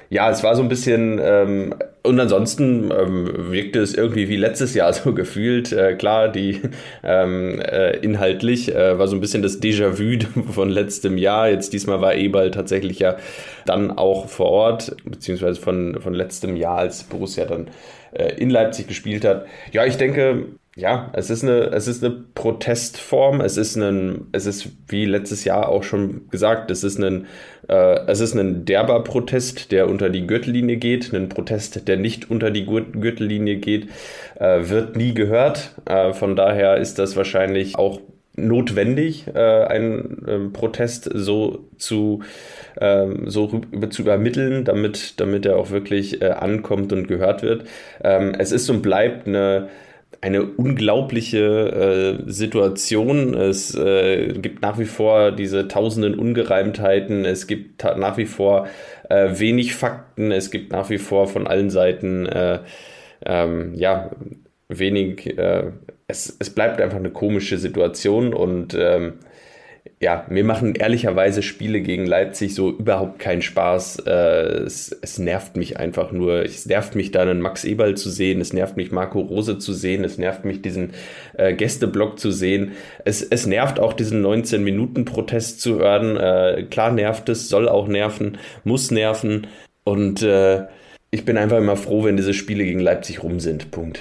Ja, 0.10 0.30
es 0.30 0.44
war 0.44 0.56
so 0.56 0.62
ein 0.62 0.70
bisschen, 0.70 1.20
ähm, 1.22 1.76
und 2.08 2.20
ansonsten 2.20 2.90
ähm, 2.92 3.52
wirkte 3.52 3.80
es 3.80 3.94
irgendwie 3.94 4.30
wie 4.30 4.38
letztes 4.38 4.74
Jahr 4.74 4.94
so 4.94 5.14
gefühlt. 5.14 5.72
Äh, 5.72 5.96
klar, 5.96 6.30
die 6.30 6.62
ähm, 7.04 7.60
äh, 7.60 7.98
inhaltlich 7.98 8.74
äh, 8.74 8.98
war 8.98 9.08
so 9.08 9.15
ein 9.15 9.22
bisschen 9.22 9.43
das 9.43 9.62
Déjà-vu 9.62 10.52
von 10.52 10.70
letztem 10.70 11.17
Jahr. 11.17 11.50
Jetzt 11.50 11.74
diesmal 11.74 12.02
war 12.02 12.15
Eberl 12.15 12.52
tatsächlich 12.52 13.00
ja 13.00 13.17
dann 13.65 13.91
auch 13.91 14.28
vor 14.28 14.48
Ort, 14.48 14.96
beziehungsweise 15.04 15.60
von, 15.60 16.00
von 16.02 16.13
letztem 16.13 16.56
Jahr, 16.56 16.78
als 16.78 17.04
Borussia 17.04 17.46
dann 17.46 17.67
äh, 18.13 18.34
in 18.38 18.50
Leipzig 18.50 18.88
gespielt 18.88 19.26
hat. 19.26 19.46
Ja, 19.74 19.86
ich 19.86 19.98
denke, 19.98 20.46
ja, 20.78 21.10
es 21.13 21.32
ist 21.32 21.44
eine, 21.44 21.72
es 21.72 21.88
ist 21.88 22.04
eine 22.04 22.13
Protestform. 22.36 23.42
Es 23.42 23.58
ist 23.58 23.76
ein, 23.76 24.28
es 24.32 24.46
ist 24.46 24.70
wie 24.88 25.06
letztes 25.06 25.44
Jahr 25.44 25.70
auch 25.70 25.82
schon 25.82 26.30
gesagt, 26.30 26.70
es 26.70 26.84
ist 26.84 27.00
ein, 27.00 27.26
äh, 27.68 28.00
es 28.06 28.20
ist 28.20 28.36
ein 28.36 28.63
derber 28.63 29.04
Protest, 29.04 29.72
der 29.72 29.90
unter 29.90 30.12
die 30.12 30.28
Gürtellinie 30.28 30.78
geht. 30.78 31.12
Ein 31.13 31.30
Protest, 31.30 31.88
der 31.88 31.98
nicht 31.98 32.30
unter 32.30 32.52
die 32.52 32.66
Gürtellinie 32.66 33.58
geht, 33.58 33.88
äh, 34.36 34.70
wird 34.70 34.96
nie 34.96 35.16
gehört. 35.16 35.74
Äh, 35.86 36.13
von 36.13 36.36
daher 36.36 36.78
ist 36.78 37.00
das 37.00 37.16
wahrscheinlich 37.16 37.76
auch 37.76 38.00
notwendig, 38.36 39.26
äh, 39.34 39.40
einen 39.40 40.26
ähm, 40.28 40.54
Protest 40.54 41.10
so 41.12 41.66
zu 41.80 42.22
ähm, 42.80 43.28
so 43.28 43.48
zu 43.90 44.04
übermitteln, 44.04 44.63
damit, 44.63 45.20
damit 45.20 45.48
er 45.48 45.58
auch 45.58 45.72
wirklich 45.72 46.22
äh, 46.22 46.26
ankommt 46.26 46.94
und 46.94 47.08
gehört 47.08 47.42
wird. 47.42 47.63
Ähm, 48.04 48.36
es 48.38 48.52
ist 48.52 48.70
und 48.70 48.84
bleibt 48.84 49.28
eine 49.28 49.70
eine 50.21 50.43
unglaubliche 50.43 52.19
äh, 52.25 52.32
Situation. 52.32 53.34
Es 53.34 53.75
äh, 53.75 54.34
gibt 54.34 54.62
nach 54.62 54.80
wie 54.80 54.86
vor 54.86 55.32
diese 55.32 55.67
tausenden 55.67 56.17
Ungereimtheiten. 56.17 57.25
Es 57.25 57.47
gibt 57.47 57.84
nach 57.84 58.17
wie 58.17 58.25
vor 58.25 58.67
äh, 59.10 59.39
wenig 59.39 59.75
Fakten. 59.75 60.32
Es 60.32 60.51
gibt 60.51 60.71
nach 60.71 60.89
wie 60.89 60.97
vor 60.97 61.27
von 61.27 61.47
allen 61.47 61.69
Seiten 61.69 62.25
äh, 62.25 62.60
ähm, 63.25 63.73
ja 63.75 64.12
wenig. 64.69 65.38
Äh, 65.38 65.71
es, 66.08 66.36
es 66.39 66.49
bleibt 66.49 66.80
einfach 66.82 66.97
eine 66.97 67.12
komische 67.12 67.58
Situation 67.58 68.34
und 68.34 68.73
ähm, 68.80 69.19
ja, 69.99 70.27
mir 70.29 70.43
machen 70.43 70.75
ehrlicherweise 70.75 71.41
Spiele 71.41 71.81
gegen 71.81 72.05
Leipzig 72.05 72.53
so 72.53 72.69
überhaupt 72.69 73.17
keinen 73.17 73.41
Spaß. 73.41 74.03
Äh, 74.05 74.12
es, 74.63 74.91
es, 75.01 75.17
nervt 75.17 75.57
mich 75.57 75.77
einfach 75.77 76.12
nur. 76.12 76.45
Es 76.45 76.67
nervt 76.67 76.93
mich 76.93 77.10
da 77.10 77.23
einen 77.23 77.41
Max 77.41 77.63
Eberl 77.63 77.97
zu 77.97 78.12
sehen. 78.12 78.39
Es 78.39 78.53
nervt 78.53 78.77
mich 78.77 78.91
Marco 78.91 79.19
Rose 79.21 79.57
zu 79.57 79.73
sehen. 79.73 80.03
Es 80.03 80.19
nervt 80.19 80.45
mich 80.45 80.62
diesen 80.62 80.91
äh, 81.36 81.55
Gästeblock 81.55 82.19
zu 82.19 82.29
sehen. 82.29 82.73
Es, 83.05 83.23
es 83.23 83.47
nervt 83.47 83.79
auch 83.79 83.93
diesen 83.93 84.23
19-Minuten-Protest 84.23 85.62
zu 85.62 85.79
hören. 85.79 86.15
Äh, 86.15 86.67
klar 86.69 86.91
nervt 86.91 87.27
es, 87.29 87.49
soll 87.49 87.67
auch 87.67 87.88
nerven, 87.88 88.38
muss 88.63 88.91
nerven. 88.91 89.47
Und 89.83 90.21
äh, 90.21 90.67
ich 91.10 91.25
bin 91.25 91.38
einfach 91.38 91.57
immer 91.57 91.75
froh, 91.75 92.03
wenn 92.03 92.17
diese 92.17 92.36
Spiele 92.36 92.65
gegen 92.65 92.81
Leipzig 92.81 93.23
rum 93.23 93.39
sind. 93.39 93.71
Punkt. 93.71 93.99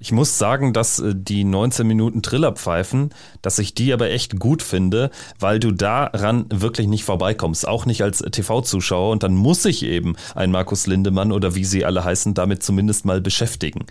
Ich 0.00 0.12
muss 0.12 0.38
sagen, 0.38 0.72
dass 0.72 1.00
äh, 1.00 1.12
die 1.14 1.42
19 1.42 1.86
Minuten 1.86 2.22
Trillerpfeifen, 2.22 3.10
dass 3.42 3.58
ich 3.58 3.74
die 3.74 3.92
aber 3.92 4.10
echt 4.10 4.38
gut 4.38 4.62
finde, 4.62 5.10
weil 5.40 5.58
du 5.58 5.72
daran 5.72 6.46
wirklich 6.50 6.86
nicht 6.86 7.04
vorbeikommst, 7.04 7.66
auch 7.66 7.84
nicht 7.84 8.02
als 8.02 8.18
TV-Zuschauer. 8.18 9.10
Und 9.10 9.24
dann 9.24 9.34
muss 9.34 9.64
sich 9.64 9.84
eben 9.84 10.14
ein 10.36 10.52
Markus 10.52 10.86
Lindemann 10.86 11.32
oder 11.32 11.56
wie 11.56 11.64
sie 11.64 11.84
alle 11.84 12.04
heißen, 12.04 12.34
damit 12.34 12.62
zumindest 12.62 13.06
mal 13.06 13.20
beschäftigen. 13.20 13.86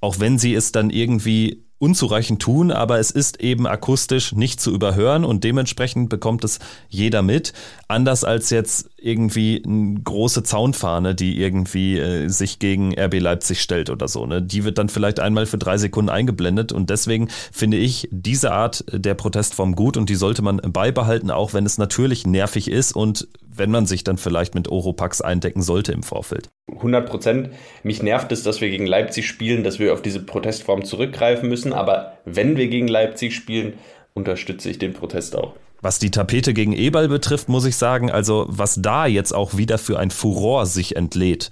Auch 0.00 0.18
wenn 0.18 0.38
sie 0.38 0.54
es 0.54 0.72
dann 0.72 0.90
irgendwie 0.90 1.64
unzureichend 1.80 2.42
tun, 2.42 2.70
aber 2.70 2.98
es 2.98 3.10
ist 3.10 3.40
eben 3.40 3.66
akustisch 3.66 4.32
nicht 4.32 4.60
zu 4.60 4.70
überhören 4.70 5.24
und 5.24 5.44
dementsprechend 5.44 6.10
bekommt 6.10 6.44
es 6.44 6.58
jeder 6.90 7.22
mit. 7.22 7.54
Anders 7.88 8.22
als 8.22 8.50
jetzt 8.50 8.90
irgendwie 8.98 9.62
eine 9.64 9.98
große 10.04 10.42
Zaunfahne, 10.42 11.14
die 11.14 11.40
irgendwie 11.40 11.98
äh, 11.98 12.28
sich 12.28 12.58
gegen 12.58 12.92
RB 12.98 13.18
Leipzig 13.18 13.62
stellt 13.62 13.88
oder 13.88 14.08
so. 14.08 14.26
Ne? 14.26 14.42
Die 14.42 14.64
wird 14.64 14.76
dann 14.76 14.90
vielleicht 14.90 15.20
einmal 15.20 15.46
für 15.46 15.56
drei 15.56 15.78
Sekunden 15.78 16.10
eingeblendet 16.10 16.70
und 16.70 16.90
deswegen 16.90 17.28
finde 17.50 17.78
ich 17.78 18.08
diese 18.12 18.52
Art 18.52 18.84
der 18.92 19.14
Protestform 19.14 19.74
gut 19.74 19.96
und 19.96 20.10
die 20.10 20.16
sollte 20.16 20.42
man 20.42 20.58
beibehalten, 20.58 21.30
auch 21.30 21.54
wenn 21.54 21.64
es 21.64 21.78
natürlich 21.78 22.26
nervig 22.26 22.70
ist 22.70 22.92
und 22.92 23.26
wenn 23.60 23.70
man 23.70 23.84
sich 23.84 24.02
dann 24.02 24.16
vielleicht 24.16 24.54
mit 24.54 24.68
Oropax 24.68 25.20
eindecken 25.20 25.60
sollte 25.60 25.92
im 25.92 26.02
Vorfeld. 26.02 26.48
100 26.72 27.08
Prozent. 27.08 27.50
Mich 27.82 28.02
nervt 28.02 28.32
es, 28.32 28.42
dass 28.42 28.62
wir 28.62 28.70
gegen 28.70 28.86
Leipzig 28.86 29.28
spielen, 29.28 29.62
dass 29.62 29.78
wir 29.78 29.92
auf 29.92 30.00
diese 30.00 30.20
Protestform 30.20 30.84
zurückgreifen 30.84 31.48
müssen. 31.48 31.74
Aber 31.74 32.14
wenn 32.24 32.56
wir 32.56 32.68
gegen 32.68 32.88
Leipzig 32.88 33.36
spielen, 33.36 33.74
unterstütze 34.14 34.70
ich 34.70 34.78
den 34.78 34.94
Protest 34.94 35.36
auch. 35.36 35.52
Was 35.82 35.98
die 35.98 36.10
Tapete 36.10 36.54
gegen 36.54 36.72
Eberl 36.72 37.08
betrifft, 37.08 37.50
muss 37.50 37.66
ich 37.66 37.76
sagen, 37.76 38.10
also 38.10 38.46
was 38.48 38.80
da 38.80 39.06
jetzt 39.06 39.32
auch 39.32 39.56
wieder 39.58 39.76
für 39.76 39.98
ein 39.98 40.10
Furor 40.10 40.64
sich 40.64 40.96
entlädt. 40.96 41.50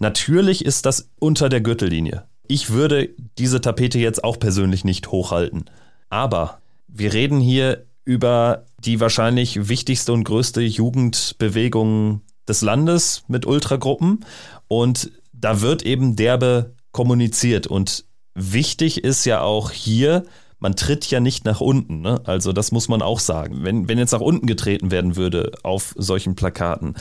Natürlich 0.00 0.64
ist 0.64 0.84
das 0.84 1.10
unter 1.20 1.48
der 1.48 1.60
Gürtellinie. 1.60 2.24
Ich 2.48 2.70
würde 2.70 3.10
diese 3.38 3.60
Tapete 3.60 4.00
jetzt 4.00 4.24
auch 4.24 4.38
persönlich 4.38 4.84
nicht 4.84 5.12
hochhalten. 5.12 5.64
Aber 6.10 6.58
wir 6.88 7.12
reden 7.12 7.38
hier 7.38 7.86
über 8.04 8.66
die 8.86 9.00
wahrscheinlich 9.00 9.68
wichtigste 9.68 10.12
und 10.12 10.24
größte 10.24 10.62
Jugendbewegung 10.62 12.22
des 12.48 12.62
Landes 12.62 13.24
mit 13.28 13.44
Ultragruppen 13.46 14.24
und 14.68 15.10
da 15.32 15.60
wird 15.60 15.82
eben 15.82 16.16
derbe 16.16 16.74
kommuniziert 16.92 17.66
und 17.66 18.04
wichtig 18.34 19.04
ist 19.04 19.24
ja 19.24 19.40
auch 19.40 19.70
hier, 19.70 20.24
man 20.58 20.76
tritt 20.76 21.10
ja 21.10 21.20
nicht 21.20 21.44
nach 21.44 21.60
unten. 21.60 22.00
Ne? 22.00 22.20
Also 22.24 22.52
das 22.52 22.72
muss 22.72 22.88
man 22.88 23.02
auch 23.02 23.20
sagen. 23.20 23.62
Wenn, 23.62 23.88
wenn 23.88 23.98
jetzt 23.98 24.12
nach 24.12 24.20
unten 24.20 24.46
getreten 24.46 24.90
werden 24.90 25.16
würde 25.16 25.52
auf 25.62 25.94
solchen 25.96 26.34
Plakaten. 26.34 26.94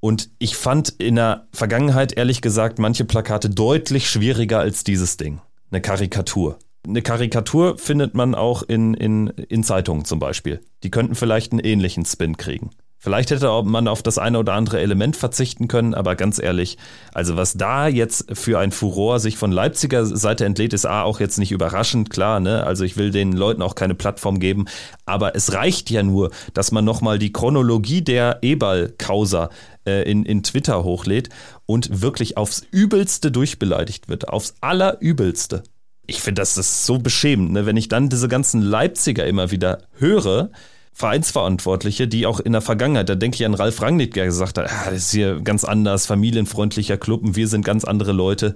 Und 0.00 0.30
ich 0.38 0.56
fand 0.56 0.88
in 0.88 1.16
der 1.16 1.48
Vergangenheit 1.52 2.16
ehrlich 2.16 2.40
gesagt 2.40 2.78
manche 2.78 3.04
Plakate 3.04 3.50
deutlich 3.50 4.08
schwieriger 4.08 4.60
als 4.60 4.84
dieses 4.84 5.16
Ding. 5.16 5.40
Eine 5.70 5.80
Karikatur. 5.80 6.58
Eine 6.86 7.02
Karikatur 7.02 7.78
findet 7.78 8.14
man 8.14 8.34
auch 8.34 8.62
in, 8.62 8.94
in, 8.94 9.28
in 9.28 9.64
Zeitungen 9.64 10.04
zum 10.04 10.18
Beispiel. 10.18 10.60
Die 10.84 10.90
könnten 10.90 11.16
vielleicht 11.16 11.50
einen 11.52 11.60
ähnlichen 11.60 12.04
Spin 12.04 12.36
kriegen. 12.36 12.70
Vielleicht 12.98 13.30
hätte 13.30 13.62
man 13.64 13.88
auf 13.88 14.02
das 14.02 14.18
eine 14.18 14.38
oder 14.38 14.54
andere 14.54 14.80
Element 14.80 15.16
verzichten 15.16 15.68
können, 15.68 15.94
aber 15.94 16.16
ganz 16.16 16.40
ehrlich, 16.40 16.78
also 17.12 17.36
was 17.36 17.54
da 17.54 17.88
jetzt 17.88 18.36
für 18.36 18.58
ein 18.58 18.72
Furor 18.72 19.20
sich 19.20 19.36
von 19.36 19.52
Leipziger 19.52 20.06
Seite 20.06 20.44
entlädt, 20.44 20.72
ist 20.72 20.86
A 20.86 21.02
auch 21.02 21.20
jetzt 21.20 21.38
nicht 21.38 21.52
überraschend, 21.52 22.10
klar, 22.10 22.40
ne? 22.40 22.64
Also 22.64 22.84
ich 22.84 22.96
will 22.96 23.10
den 23.10 23.32
Leuten 23.32 23.62
auch 23.62 23.74
keine 23.74 23.94
Plattform 23.94 24.40
geben, 24.40 24.64
aber 25.04 25.36
es 25.36 25.52
reicht 25.52 25.90
ja 25.90 26.02
nur, 26.02 26.30
dass 26.54 26.72
man 26.72 26.84
nochmal 26.84 27.18
die 27.18 27.32
Chronologie 27.32 28.02
der 28.02 28.38
Ebal-Causa 28.42 29.50
äh, 29.86 30.10
in, 30.10 30.24
in 30.24 30.42
Twitter 30.42 30.82
hochlädt 30.82 31.28
und 31.66 32.02
wirklich 32.02 32.36
aufs 32.36 32.66
Übelste 32.70 33.30
durchbeleidigt 33.30 34.08
wird, 34.08 34.28
aufs 34.28 34.54
Allerübelste. 34.60 35.62
Ich 36.06 36.20
finde, 36.20 36.42
das 36.42 36.56
ist 36.56 36.86
so 36.86 36.98
beschämend, 36.98 37.52
ne? 37.52 37.66
wenn 37.66 37.76
ich 37.76 37.88
dann 37.88 38.08
diese 38.08 38.28
ganzen 38.28 38.62
Leipziger 38.62 39.26
immer 39.26 39.50
wieder 39.50 39.82
höre, 39.98 40.50
Vereinsverantwortliche, 40.92 42.08
die 42.08 42.24
auch 42.24 42.40
in 42.40 42.52
der 42.52 42.62
Vergangenheit, 42.62 43.08
da 43.08 43.16
denke 43.16 43.34
ich 43.34 43.44
an 43.44 43.52
Ralf 43.52 43.82
Rangnick, 43.82 44.14
der 44.14 44.24
gesagt 44.24 44.56
hat, 44.56 44.70
ah, 44.70 44.84
das 44.86 44.94
ist 44.94 45.10
hier 45.10 45.40
ganz 45.42 45.64
anders, 45.64 46.06
familienfreundlicher 46.06 46.96
Club 46.96 47.22
und 47.22 47.36
wir 47.36 47.48
sind 47.48 47.66
ganz 47.66 47.84
andere 47.84 48.12
Leute. 48.12 48.54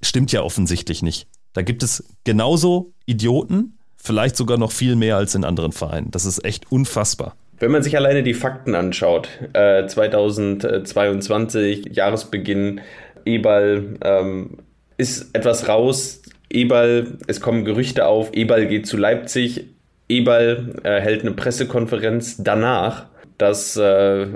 Stimmt 0.00 0.32
ja 0.32 0.42
offensichtlich 0.42 1.02
nicht. 1.02 1.26
Da 1.52 1.62
gibt 1.62 1.82
es 1.82 2.04
genauso 2.24 2.92
Idioten, 3.04 3.78
vielleicht 3.96 4.36
sogar 4.36 4.56
noch 4.56 4.72
viel 4.72 4.96
mehr 4.96 5.16
als 5.16 5.34
in 5.34 5.44
anderen 5.44 5.72
Vereinen. 5.72 6.10
Das 6.10 6.24
ist 6.24 6.42
echt 6.44 6.72
unfassbar. 6.72 7.36
Wenn 7.58 7.70
man 7.70 7.82
sich 7.82 7.96
alleine 7.96 8.22
die 8.22 8.34
Fakten 8.34 8.74
anschaut, 8.74 9.28
äh, 9.52 9.86
2022, 9.86 11.90
Jahresbeginn, 11.92 12.80
Ebal 13.24 13.96
ähm, 14.02 14.58
ist 14.96 15.34
etwas 15.34 15.68
raus. 15.68 16.22
Ebal, 16.50 17.18
es 17.26 17.40
kommen 17.40 17.64
Gerüchte 17.64 18.06
auf, 18.06 18.32
Ebal 18.34 18.66
geht 18.66 18.86
zu 18.86 18.96
Leipzig, 18.96 19.66
Eberl 20.08 20.80
äh, 20.84 21.00
hält 21.00 21.22
eine 21.22 21.32
Pressekonferenz 21.32 22.36
danach, 22.38 23.06
dass, 23.38 23.76
äh, 23.76 24.26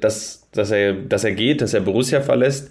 dass, 0.00 0.48
dass, 0.52 0.70
er, 0.70 0.94
dass 0.94 1.24
er 1.24 1.32
geht, 1.32 1.60
dass 1.60 1.74
er 1.74 1.80
Borussia 1.80 2.20
verlässt. 2.20 2.70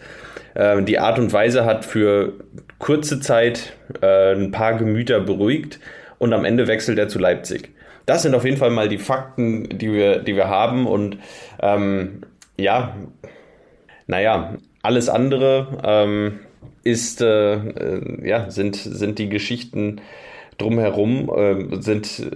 Äh, 0.55 0.81
die 0.83 0.99
Art 0.99 1.19
und 1.19 1.31
Weise 1.31 1.65
hat 1.65 1.85
für 1.85 2.33
kurze 2.79 3.19
Zeit 3.19 3.73
äh, 4.01 4.33
ein 4.33 4.51
paar 4.51 4.77
Gemüter 4.77 5.19
beruhigt 5.19 5.79
und 6.17 6.33
am 6.33 6.45
Ende 6.45 6.67
wechselt 6.67 6.97
er 6.97 7.07
zu 7.07 7.19
Leipzig. 7.19 7.69
Das 8.05 8.23
sind 8.23 8.33
auf 8.33 8.43
jeden 8.43 8.57
Fall 8.57 8.71
mal 8.71 8.89
die 8.89 8.97
Fakten, 8.97 9.77
die 9.77 9.93
wir, 9.93 10.19
die 10.19 10.35
wir 10.35 10.47
haben 10.47 10.87
und 10.87 11.17
ähm, 11.61 12.21
ja, 12.57 12.95
naja, 14.07 14.55
alles 14.81 15.09
andere 15.09 15.79
ähm, 15.83 16.39
ist, 16.83 17.21
äh, 17.21 17.55
äh, 17.55 18.27
ja, 18.27 18.49
sind, 18.49 18.75
sind 18.75 19.19
die 19.19 19.29
Geschichten, 19.29 20.01
drumherum 20.57 21.29
äh, 21.29 21.81
sind, 21.81 22.27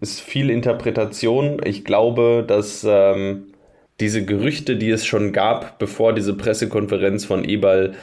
ist 0.00 0.20
viel 0.20 0.50
Interpretation. 0.50 1.60
Ich 1.64 1.84
glaube, 1.84 2.44
dass 2.46 2.86
ähm, 2.88 3.52
diese 4.00 4.24
Gerüchte, 4.24 4.76
die 4.76 4.90
es 4.90 5.04
schon 5.06 5.32
gab, 5.32 5.78
bevor 5.78 6.12
diese 6.12 6.34
Pressekonferenz 6.34 7.24
von 7.24 7.44
Ebal 7.44 7.94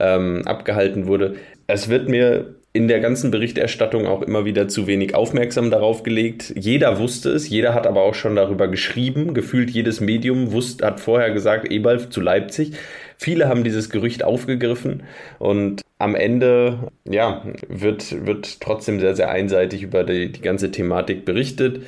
ähm, 0.00 0.42
abgehalten 0.46 1.06
wurde, 1.06 1.36
es 1.66 1.88
wird 1.88 2.08
mir 2.08 2.57
in 2.78 2.86
der 2.86 3.00
ganzen 3.00 3.32
Berichterstattung 3.32 4.06
auch 4.06 4.22
immer 4.22 4.44
wieder 4.44 4.68
zu 4.68 4.86
wenig 4.86 5.16
aufmerksam 5.16 5.68
darauf 5.68 6.04
gelegt. 6.04 6.54
Jeder 6.56 7.00
wusste 7.00 7.30
es, 7.30 7.48
jeder 7.48 7.74
hat 7.74 7.88
aber 7.88 8.02
auch 8.02 8.14
schon 8.14 8.36
darüber 8.36 8.68
geschrieben. 8.68 9.34
Gefühlt 9.34 9.68
jedes 9.68 10.00
Medium 10.00 10.52
wusste, 10.52 10.86
hat 10.86 11.00
vorher 11.00 11.32
gesagt, 11.32 11.68
Ebal 11.72 12.08
zu 12.08 12.20
Leipzig. 12.20 12.74
Viele 13.16 13.48
haben 13.48 13.64
dieses 13.64 13.90
Gerücht 13.90 14.22
aufgegriffen 14.22 15.02
und 15.40 15.82
am 15.98 16.14
Ende 16.14 16.92
ja, 17.04 17.42
wird, 17.66 18.24
wird 18.24 18.60
trotzdem 18.60 19.00
sehr, 19.00 19.16
sehr 19.16 19.28
einseitig 19.28 19.82
über 19.82 20.04
die, 20.04 20.30
die 20.30 20.40
ganze 20.40 20.70
Thematik 20.70 21.24
berichtet. 21.24 21.82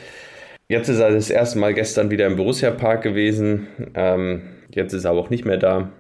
Jetzt 0.67 0.89
ist 0.89 0.99
er 0.99 1.13
das 1.13 1.31
erste 1.31 1.61
Mal 1.61 1.73
gestern 1.73 2.11
wieder 2.11 2.27
im 2.27 2.35
Borussia 2.35 2.73
Park 2.73 3.03
gewesen. 3.03 3.69
Ähm, 3.95 4.43
jetzt 4.75 4.93
ist 4.93 5.05
er 5.05 5.13
aber 5.13 5.21
auch 5.21 5.31
nicht 5.31 5.45
mehr 5.45 5.57
da. 5.57 5.93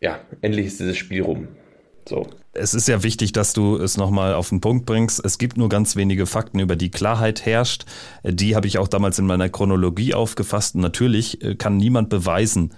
Ja, 0.00 0.20
endlich 0.40 0.64
ist 0.64 0.80
dieses 0.80 0.96
Spiel 0.96 1.20
rum. 1.20 1.48
So. 2.08 2.26
Es 2.58 2.74
ist 2.74 2.88
ja 2.88 3.02
wichtig, 3.02 3.32
dass 3.32 3.52
du 3.52 3.76
es 3.76 3.96
nochmal 3.96 4.34
auf 4.34 4.48
den 4.48 4.60
Punkt 4.60 4.84
bringst. 4.84 5.24
Es 5.24 5.38
gibt 5.38 5.56
nur 5.56 5.68
ganz 5.68 5.96
wenige 5.96 6.26
Fakten, 6.26 6.58
über 6.58 6.76
die 6.76 6.90
Klarheit 6.90 7.46
herrscht. 7.46 7.84
Die 8.24 8.56
habe 8.56 8.66
ich 8.66 8.78
auch 8.78 8.88
damals 8.88 9.18
in 9.18 9.26
meiner 9.26 9.48
Chronologie 9.48 10.14
aufgefasst. 10.14 10.74
Und 10.74 10.80
natürlich 10.82 11.42
äh, 11.42 11.54
kann 11.54 11.76
niemand 11.76 12.08
beweisen, 12.08 12.74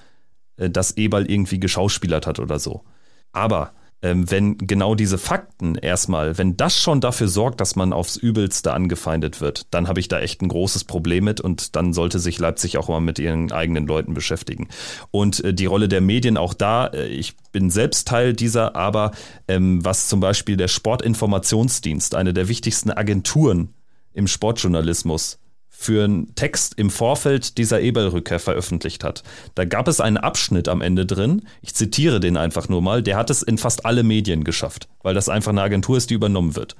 äh, 0.56 0.70
dass 0.70 0.96
Eberl 0.96 1.30
irgendwie 1.30 1.58
geschauspielert 1.58 2.26
hat 2.26 2.38
oder 2.38 2.58
so. 2.58 2.84
Aber 3.32 3.72
wenn 4.02 4.56
genau 4.56 4.94
diese 4.94 5.18
Fakten 5.18 5.74
erstmal, 5.74 6.38
wenn 6.38 6.56
das 6.56 6.76
schon 6.76 7.00
dafür 7.00 7.28
sorgt, 7.28 7.60
dass 7.60 7.76
man 7.76 7.92
aufs 7.92 8.16
Übelste 8.16 8.72
angefeindet 8.72 9.40
wird, 9.40 9.66
dann 9.72 9.88
habe 9.88 10.00
ich 10.00 10.08
da 10.08 10.20
echt 10.20 10.40
ein 10.40 10.48
großes 10.48 10.84
Problem 10.84 11.24
mit 11.24 11.40
und 11.40 11.76
dann 11.76 11.92
sollte 11.92 12.18
sich 12.18 12.38
Leipzig 12.38 12.78
auch 12.78 12.88
mal 12.88 13.00
mit 13.00 13.18
ihren 13.18 13.52
eigenen 13.52 13.86
Leuten 13.86 14.14
beschäftigen. 14.14 14.68
Und 15.10 15.44
äh, 15.44 15.52
die 15.52 15.66
Rolle 15.66 15.88
der 15.88 16.00
Medien 16.00 16.36
auch 16.38 16.54
da, 16.54 16.86
äh, 16.86 17.08
ich 17.08 17.36
bin 17.52 17.68
selbst 17.68 18.08
Teil 18.08 18.32
dieser, 18.32 18.74
aber 18.74 19.10
ähm, 19.48 19.84
was 19.84 20.08
zum 20.08 20.20
Beispiel 20.20 20.56
der 20.56 20.68
Sportinformationsdienst, 20.68 22.14
eine 22.14 22.32
der 22.32 22.48
wichtigsten 22.48 22.90
Agenturen 22.90 23.74
im 24.14 24.26
Sportjournalismus, 24.26 25.39
für 25.80 26.04
einen 26.04 26.34
Text 26.34 26.74
im 26.76 26.90
Vorfeld 26.90 27.56
dieser 27.56 27.80
Ebel-Rückkehr 27.80 28.38
veröffentlicht 28.38 29.02
hat. 29.02 29.22
Da 29.54 29.64
gab 29.64 29.88
es 29.88 29.98
einen 29.98 30.18
Abschnitt 30.18 30.68
am 30.68 30.82
Ende 30.82 31.06
drin, 31.06 31.46
ich 31.62 31.74
zitiere 31.74 32.20
den 32.20 32.36
einfach 32.36 32.68
nur 32.68 32.82
mal, 32.82 33.02
der 33.02 33.16
hat 33.16 33.30
es 33.30 33.40
in 33.40 33.56
fast 33.56 33.86
alle 33.86 34.02
Medien 34.02 34.44
geschafft, 34.44 34.88
weil 35.02 35.14
das 35.14 35.30
einfach 35.30 35.52
eine 35.52 35.62
Agentur 35.62 35.96
ist, 35.96 36.10
die 36.10 36.14
übernommen 36.14 36.54
wird. 36.54 36.76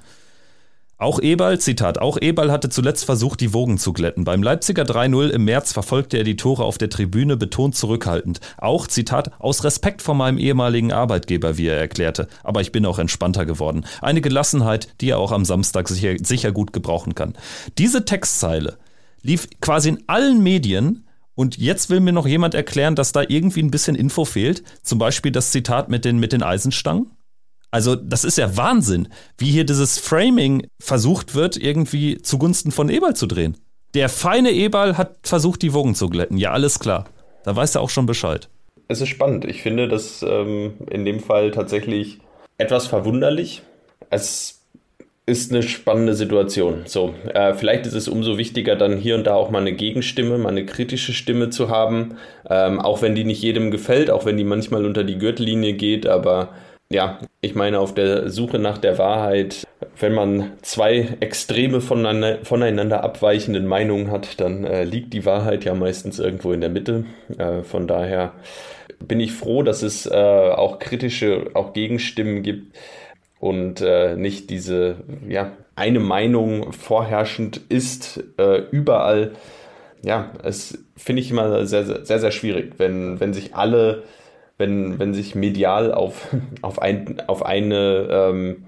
Auch 0.99 1.19
Eberl, 1.19 1.57
Zitat, 1.57 1.97
auch 1.97 2.19
Eberl 2.21 2.51
hatte 2.51 2.69
zuletzt 2.69 3.05
versucht, 3.05 3.39
die 3.39 3.55
Wogen 3.55 3.79
zu 3.79 3.91
glätten. 3.91 4.23
Beim 4.23 4.43
Leipziger 4.43 4.83
3-0 4.83 5.29
im 5.29 5.45
März 5.45 5.73
verfolgte 5.73 6.17
er 6.17 6.23
die 6.23 6.35
Tore 6.35 6.63
auf 6.63 6.77
der 6.77 6.91
Tribüne 6.91 7.37
betont 7.37 7.75
zurückhaltend. 7.75 8.39
Auch, 8.59 8.85
Zitat, 8.85 9.31
aus 9.39 9.63
Respekt 9.63 10.03
vor 10.03 10.13
meinem 10.13 10.37
ehemaligen 10.37 10.91
Arbeitgeber, 10.91 11.57
wie 11.57 11.65
er 11.65 11.79
erklärte. 11.79 12.27
Aber 12.43 12.61
ich 12.61 12.71
bin 12.71 12.85
auch 12.85 12.99
entspannter 12.99 13.47
geworden. 13.47 13.83
Eine 14.03 14.21
Gelassenheit, 14.21 14.89
die 15.01 15.09
er 15.09 15.17
auch 15.17 15.31
am 15.31 15.43
Samstag 15.43 15.89
sicher, 15.89 16.17
sicher 16.21 16.51
gut 16.51 16.71
gebrauchen 16.71 17.15
kann. 17.15 17.33
Diese 17.79 18.05
Textzeile 18.05 18.77
lief 19.23 19.47
quasi 19.61 19.89
in 19.89 20.03
allen 20.07 20.41
Medien. 20.41 21.07
Und 21.33 21.57
jetzt 21.57 21.89
will 21.89 22.01
mir 22.01 22.11
noch 22.11 22.27
jemand 22.27 22.53
erklären, 22.53 22.95
dass 22.95 23.13
da 23.13 23.23
irgendwie 23.27 23.61
ein 23.63 23.71
bisschen 23.71 23.95
Info 23.95 24.25
fehlt. 24.25 24.63
Zum 24.83 24.99
Beispiel 24.99 25.31
das 25.31 25.51
Zitat 25.51 25.89
mit 25.89 26.05
den, 26.05 26.19
mit 26.19 26.33
den 26.33 26.43
Eisenstangen. 26.43 27.11
Also, 27.71 27.95
das 27.95 28.25
ist 28.25 28.37
ja 28.37 28.57
Wahnsinn, 28.57 29.07
wie 29.37 29.49
hier 29.49 29.63
dieses 29.63 29.97
Framing 29.97 30.67
versucht 30.81 31.35
wird, 31.35 31.55
irgendwie 31.55 32.21
zugunsten 32.21 32.71
von 32.71 32.89
Eberl 32.89 33.15
zu 33.15 33.27
drehen. 33.27 33.57
Der 33.93 34.09
feine 34.09 34.51
Eberl 34.51 34.97
hat 34.97 35.19
versucht, 35.23 35.61
die 35.61 35.73
Wogen 35.73 35.95
zu 35.95 36.09
glätten. 36.09 36.37
Ja, 36.37 36.51
alles 36.51 36.79
klar. 36.79 37.05
Da 37.43 37.55
weiß 37.55 37.75
er 37.75 37.81
auch 37.81 37.89
schon 37.89 38.05
Bescheid. 38.05 38.49
Es 38.89 38.99
ist 38.99 39.09
spannend. 39.09 39.45
Ich 39.45 39.61
finde 39.61 39.87
das 39.87 40.21
ähm, 40.21 40.73
in 40.89 41.05
dem 41.05 41.21
Fall 41.21 41.51
tatsächlich 41.51 42.19
etwas 42.57 42.87
verwunderlich. 42.87 43.63
Es 44.09 44.60
ist 45.25 45.51
eine 45.51 45.63
spannende 45.63 46.15
Situation. 46.15 46.83
So, 46.85 47.13
äh, 47.33 47.53
vielleicht 47.53 47.85
ist 47.85 47.93
es 47.93 48.07
umso 48.07 48.37
wichtiger, 48.37 48.75
dann 48.75 48.97
hier 48.97 49.15
und 49.15 49.27
da 49.27 49.35
auch 49.35 49.51
mal 49.51 49.59
eine 49.59 49.73
Gegenstimme, 49.73 50.37
mal 50.37 50.49
eine 50.49 50.65
kritische 50.65 51.13
Stimme 51.13 51.49
zu 51.49 51.69
haben, 51.69 52.17
ähm, 52.49 52.79
auch 52.79 53.01
wenn 53.01 53.15
die 53.15 53.23
nicht 53.23 53.41
jedem 53.41 53.71
gefällt, 53.71 54.09
auch 54.09 54.25
wenn 54.25 54.37
die 54.37 54.43
manchmal 54.43 54.85
unter 54.85 55.03
die 55.03 55.19
Gürtellinie 55.19 55.73
geht, 55.73 56.07
aber 56.07 56.49
ja, 56.89 57.19
ich 57.39 57.55
meine, 57.55 57.79
auf 57.79 57.93
der 57.93 58.29
Suche 58.29 58.59
nach 58.59 58.77
der 58.77 58.97
Wahrheit, 58.97 59.65
wenn 59.97 60.13
man 60.13 60.51
zwei 60.61 61.07
extreme 61.21 61.79
voneinander, 61.79 62.39
voneinander 62.43 63.03
abweichenden 63.03 63.65
Meinungen 63.65 64.11
hat, 64.11 64.41
dann 64.41 64.65
äh, 64.65 64.83
liegt 64.83 65.13
die 65.13 65.25
Wahrheit 65.25 65.63
ja 65.63 65.73
meistens 65.73 66.19
irgendwo 66.19 66.51
in 66.51 66.59
der 66.59 66.69
Mitte. 66.69 67.05
Äh, 67.37 67.63
von 67.63 67.87
daher 67.87 68.33
bin 68.99 69.21
ich 69.21 69.31
froh, 69.31 69.63
dass 69.63 69.83
es 69.83 70.05
äh, 70.05 70.11
auch 70.11 70.79
kritische, 70.79 71.51
auch 71.53 71.71
Gegenstimmen 71.71 72.43
gibt 72.43 72.75
und 73.41 73.81
äh, 73.81 74.15
nicht 74.15 74.51
diese, 74.51 74.97
ja, 75.27 75.51
eine 75.75 75.99
Meinung 75.99 76.71
vorherrschend 76.73 77.59
ist 77.69 78.23
äh, 78.37 78.59
überall. 78.69 79.31
Ja, 80.03 80.31
es 80.43 80.77
finde 80.95 81.23
ich 81.23 81.31
immer 81.31 81.65
sehr, 81.65 82.05
sehr, 82.05 82.19
sehr 82.19 82.31
schwierig, 82.31 82.73
wenn, 82.77 83.19
wenn 83.19 83.33
sich 83.33 83.55
alle, 83.55 84.03
wenn, 84.59 84.99
wenn 84.99 85.15
sich 85.15 85.33
medial 85.33 85.91
auf, 85.91 86.27
auf, 86.61 86.79
ein, 86.79 87.19
auf 87.25 87.43
eine 87.43 88.07
ähm, 88.11 88.65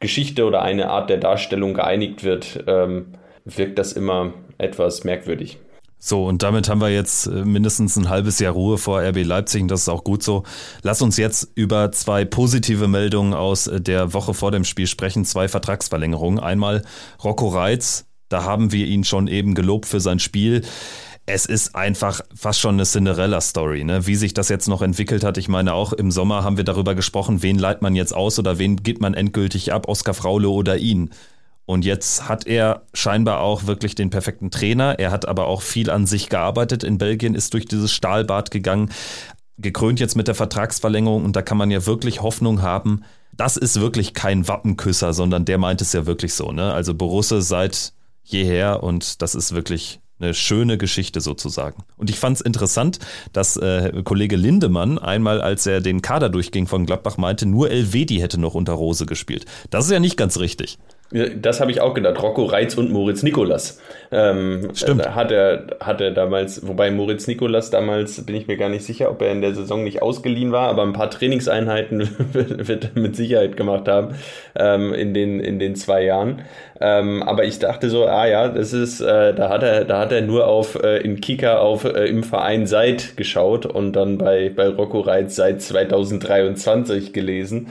Geschichte 0.00 0.46
oder 0.46 0.62
eine 0.62 0.88
Art 0.88 1.10
der 1.10 1.18
Darstellung 1.18 1.74
geeinigt 1.74 2.24
wird. 2.24 2.64
Ähm, 2.66 3.06
wirkt 3.44 3.78
das 3.78 3.92
immer 3.92 4.32
etwas 4.56 5.04
merkwürdig. 5.04 5.58
So, 6.06 6.26
und 6.26 6.42
damit 6.42 6.68
haben 6.68 6.82
wir 6.82 6.90
jetzt 6.90 7.28
äh, 7.28 7.46
mindestens 7.46 7.96
ein 7.96 8.10
halbes 8.10 8.38
Jahr 8.38 8.52
Ruhe 8.52 8.76
vor 8.76 9.00
RB 9.00 9.24
Leipzig 9.24 9.62
und 9.62 9.70
das 9.70 9.80
ist 9.80 9.88
auch 9.88 10.04
gut 10.04 10.22
so. 10.22 10.42
Lass 10.82 11.00
uns 11.00 11.16
jetzt 11.16 11.48
über 11.54 11.92
zwei 11.92 12.26
positive 12.26 12.88
Meldungen 12.88 13.32
aus 13.32 13.68
äh, 13.68 13.80
der 13.80 14.12
Woche 14.12 14.34
vor 14.34 14.50
dem 14.50 14.64
Spiel 14.64 14.86
sprechen, 14.86 15.24
zwei 15.24 15.48
Vertragsverlängerungen. 15.48 16.40
Einmal 16.40 16.82
Rocco 17.24 17.48
Reitz, 17.48 18.04
da 18.28 18.44
haben 18.44 18.70
wir 18.70 18.86
ihn 18.86 19.04
schon 19.04 19.28
eben 19.28 19.54
gelobt 19.54 19.86
für 19.86 20.00
sein 20.00 20.18
Spiel. 20.18 20.60
Es 21.24 21.46
ist 21.46 21.74
einfach 21.74 22.20
fast 22.34 22.60
schon 22.60 22.74
eine 22.74 22.84
Cinderella-Story, 22.84 23.84
ne? 23.84 24.06
wie 24.06 24.16
sich 24.16 24.34
das 24.34 24.50
jetzt 24.50 24.68
noch 24.68 24.82
entwickelt 24.82 25.24
hat. 25.24 25.38
Ich 25.38 25.48
meine, 25.48 25.72
auch 25.72 25.94
im 25.94 26.10
Sommer 26.10 26.44
haben 26.44 26.58
wir 26.58 26.64
darüber 26.64 26.94
gesprochen, 26.94 27.42
wen 27.42 27.58
leiht 27.58 27.80
man 27.80 27.94
jetzt 27.94 28.14
aus 28.14 28.38
oder 28.38 28.58
wen 28.58 28.76
gibt 28.76 29.00
man 29.00 29.14
endgültig 29.14 29.72
ab, 29.72 29.88
Oskar 29.88 30.12
Fraule 30.12 30.50
oder 30.50 30.76
ihn. 30.76 31.08
Und 31.66 31.84
jetzt 31.84 32.28
hat 32.28 32.46
er 32.46 32.82
scheinbar 32.92 33.40
auch 33.40 33.66
wirklich 33.66 33.94
den 33.94 34.10
perfekten 34.10 34.50
Trainer. 34.50 34.98
Er 34.98 35.10
hat 35.10 35.26
aber 35.26 35.46
auch 35.46 35.62
viel 35.62 35.90
an 35.90 36.06
sich 36.06 36.28
gearbeitet 36.28 36.84
in 36.84 36.98
Belgien, 36.98 37.34
ist 37.34 37.54
durch 37.54 37.64
dieses 37.64 37.90
Stahlbad 37.92 38.50
gegangen, 38.50 38.90
gekrönt 39.56 40.00
jetzt 40.00 40.16
mit 40.16 40.28
der 40.28 40.34
Vertragsverlängerung. 40.34 41.24
Und 41.24 41.36
da 41.36 41.42
kann 41.42 41.56
man 41.56 41.70
ja 41.70 41.86
wirklich 41.86 42.22
Hoffnung 42.22 42.60
haben. 42.60 43.04
Das 43.32 43.56
ist 43.56 43.80
wirklich 43.80 44.14
kein 44.14 44.46
Wappenküsser, 44.46 45.12
sondern 45.14 45.44
der 45.44 45.58
meint 45.58 45.80
es 45.80 45.92
ja 45.92 46.06
wirklich 46.06 46.34
so. 46.34 46.52
Ne? 46.52 46.72
Also 46.72 46.94
Borusse 46.94 47.40
seit 47.40 47.92
jeher 48.22 48.82
und 48.82 49.22
das 49.22 49.34
ist 49.34 49.54
wirklich 49.54 50.00
eine 50.20 50.34
schöne 50.34 50.78
Geschichte 50.78 51.20
sozusagen. 51.20 51.82
Und 51.96 52.08
ich 52.08 52.18
fand 52.18 52.36
es 52.36 52.40
interessant, 52.40 52.98
dass 53.32 53.56
äh, 53.56 54.02
Kollege 54.04 54.36
Lindemann 54.36 54.98
einmal, 54.98 55.40
als 55.40 55.66
er 55.66 55.80
den 55.80 56.02
Kader 56.02 56.28
durchging 56.28 56.66
von 56.66 56.86
Gladbach, 56.86 57.16
meinte, 57.16 57.46
nur 57.46 57.70
Elvedi 57.70 58.18
hätte 58.18 58.38
noch 58.38 58.54
unter 58.54 58.74
Rose 58.74 59.06
gespielt. 59.06 59.44
Das 59.70 59.86
ist 59.86 59.90
ja 59.90 60.00
nicht 60.00 60.16
ganz 60.16 60.38
richtig. 60.38 60.78
Das 61.36 61.60
habe 61.60 61.70
ich 61.70 61.80
auch 61.80 61.94
gedacht. 61.94 62.20
Rocco 62.20 62.44
Reitz 62.44 62.74
und 62.76 62.90
Moritz 62.90 63.22
Nikolas. 63.22 63.80
Ähm, 64.10 64.70
Stimmt. 64.74 65.14
Hat 65.14 65.30
er, 65.30 65.66
hat 65.78 66.00
er 66.00 66.10
damals, 66.10 66.66
wobei 66.66 66.90
Moritz 66.90 67.28
Nikolas 67.28 67.70
damals, 67.70 68.26
bin 68.26 68.34
ich 68.34 68.48
mir 68.48 68.56
gar 68.56 68.68
nicht 68.68 68.84
sicher, 68.84 69.12
ob 69.12 69.22
er 69.22 69.30
in 69.30 69.40
der 69.40 69.54
Saison 69.54 69.84
nicht 69.84 70.02
ausgeliehen 70.02 70.50
war, 70.50 70.68
aber 70.68 70.82
ein 70.82 70.92
paar 70.92 71.10
Trainingseinheiten 71.10 72.08
wird 72.32 72.90
er 72.92 73.00
mit 73.00 73.14
Sicherheit 73.14 73.56
gemacht 73.56 73.86
haben 73.86 74.16
ähm, 74.56 74.92
in, 74.92 75.14
den, 75.14 75.38
in 75.38 75.60
den 75.60 75.76
zwei 75.76 76.02
Jahren. 76.02 76.42
Ähm, 76.80 77.22
aber 77.22 77.44
ich 77.44 77.60
dachte 77.60 77.90
so, 77.90 78.06
ah 78.06 78.26
ja, 78.26 78.48
das 78.48 78.72
ist, 78.72 79.00
äh, 79.00 79.34
da 79.34 79.48
hat 79.50 79.62
er, 79.62 79.84
da 79.84 80.00
hat 80.00 80.10
er 80.10 80.22
nur 80.22 80.48
auf 80.48 80.82
äh, 80.82 80.98
in 80.98 81.20
Kicker 81.20 81.60
auf 81.60 81.84
äh, 81.84 82.06
im 82.06 82.24
Verein 82.24 82.66
seit 82.66 83.16
geschaut 83.16 83.66
und 83.66 83.92
dann 83.92 84.18
bei, 84.18 84.48
bei 84.48 84.66
Rocco 84.66 84.98
Reitz 84.98 85.36
seit 85.36 85.62
2023 85.62 87.12
gelesen. 87.12 87.68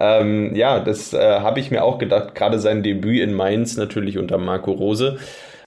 Ähm, 0.00 0.54
ja, 0.54 0.80
das 0.80 1.12
äh, 1.12 1.40
habe 1.40 1.60
ich 1.60 1.70
mir 1.70 1.84
auch 1.84 1.98
gedacht, 1.98 2.34
gerade 2.34 2.58
sein 2.58 2.82
Debüt 2.82 3.20
in 3.20 3.34
Mainz 3.34 3.76
natürlich 3.76 4.18
unter 4.18 4.38
Marco 4.38 4.72
Rose. 4.72 5.18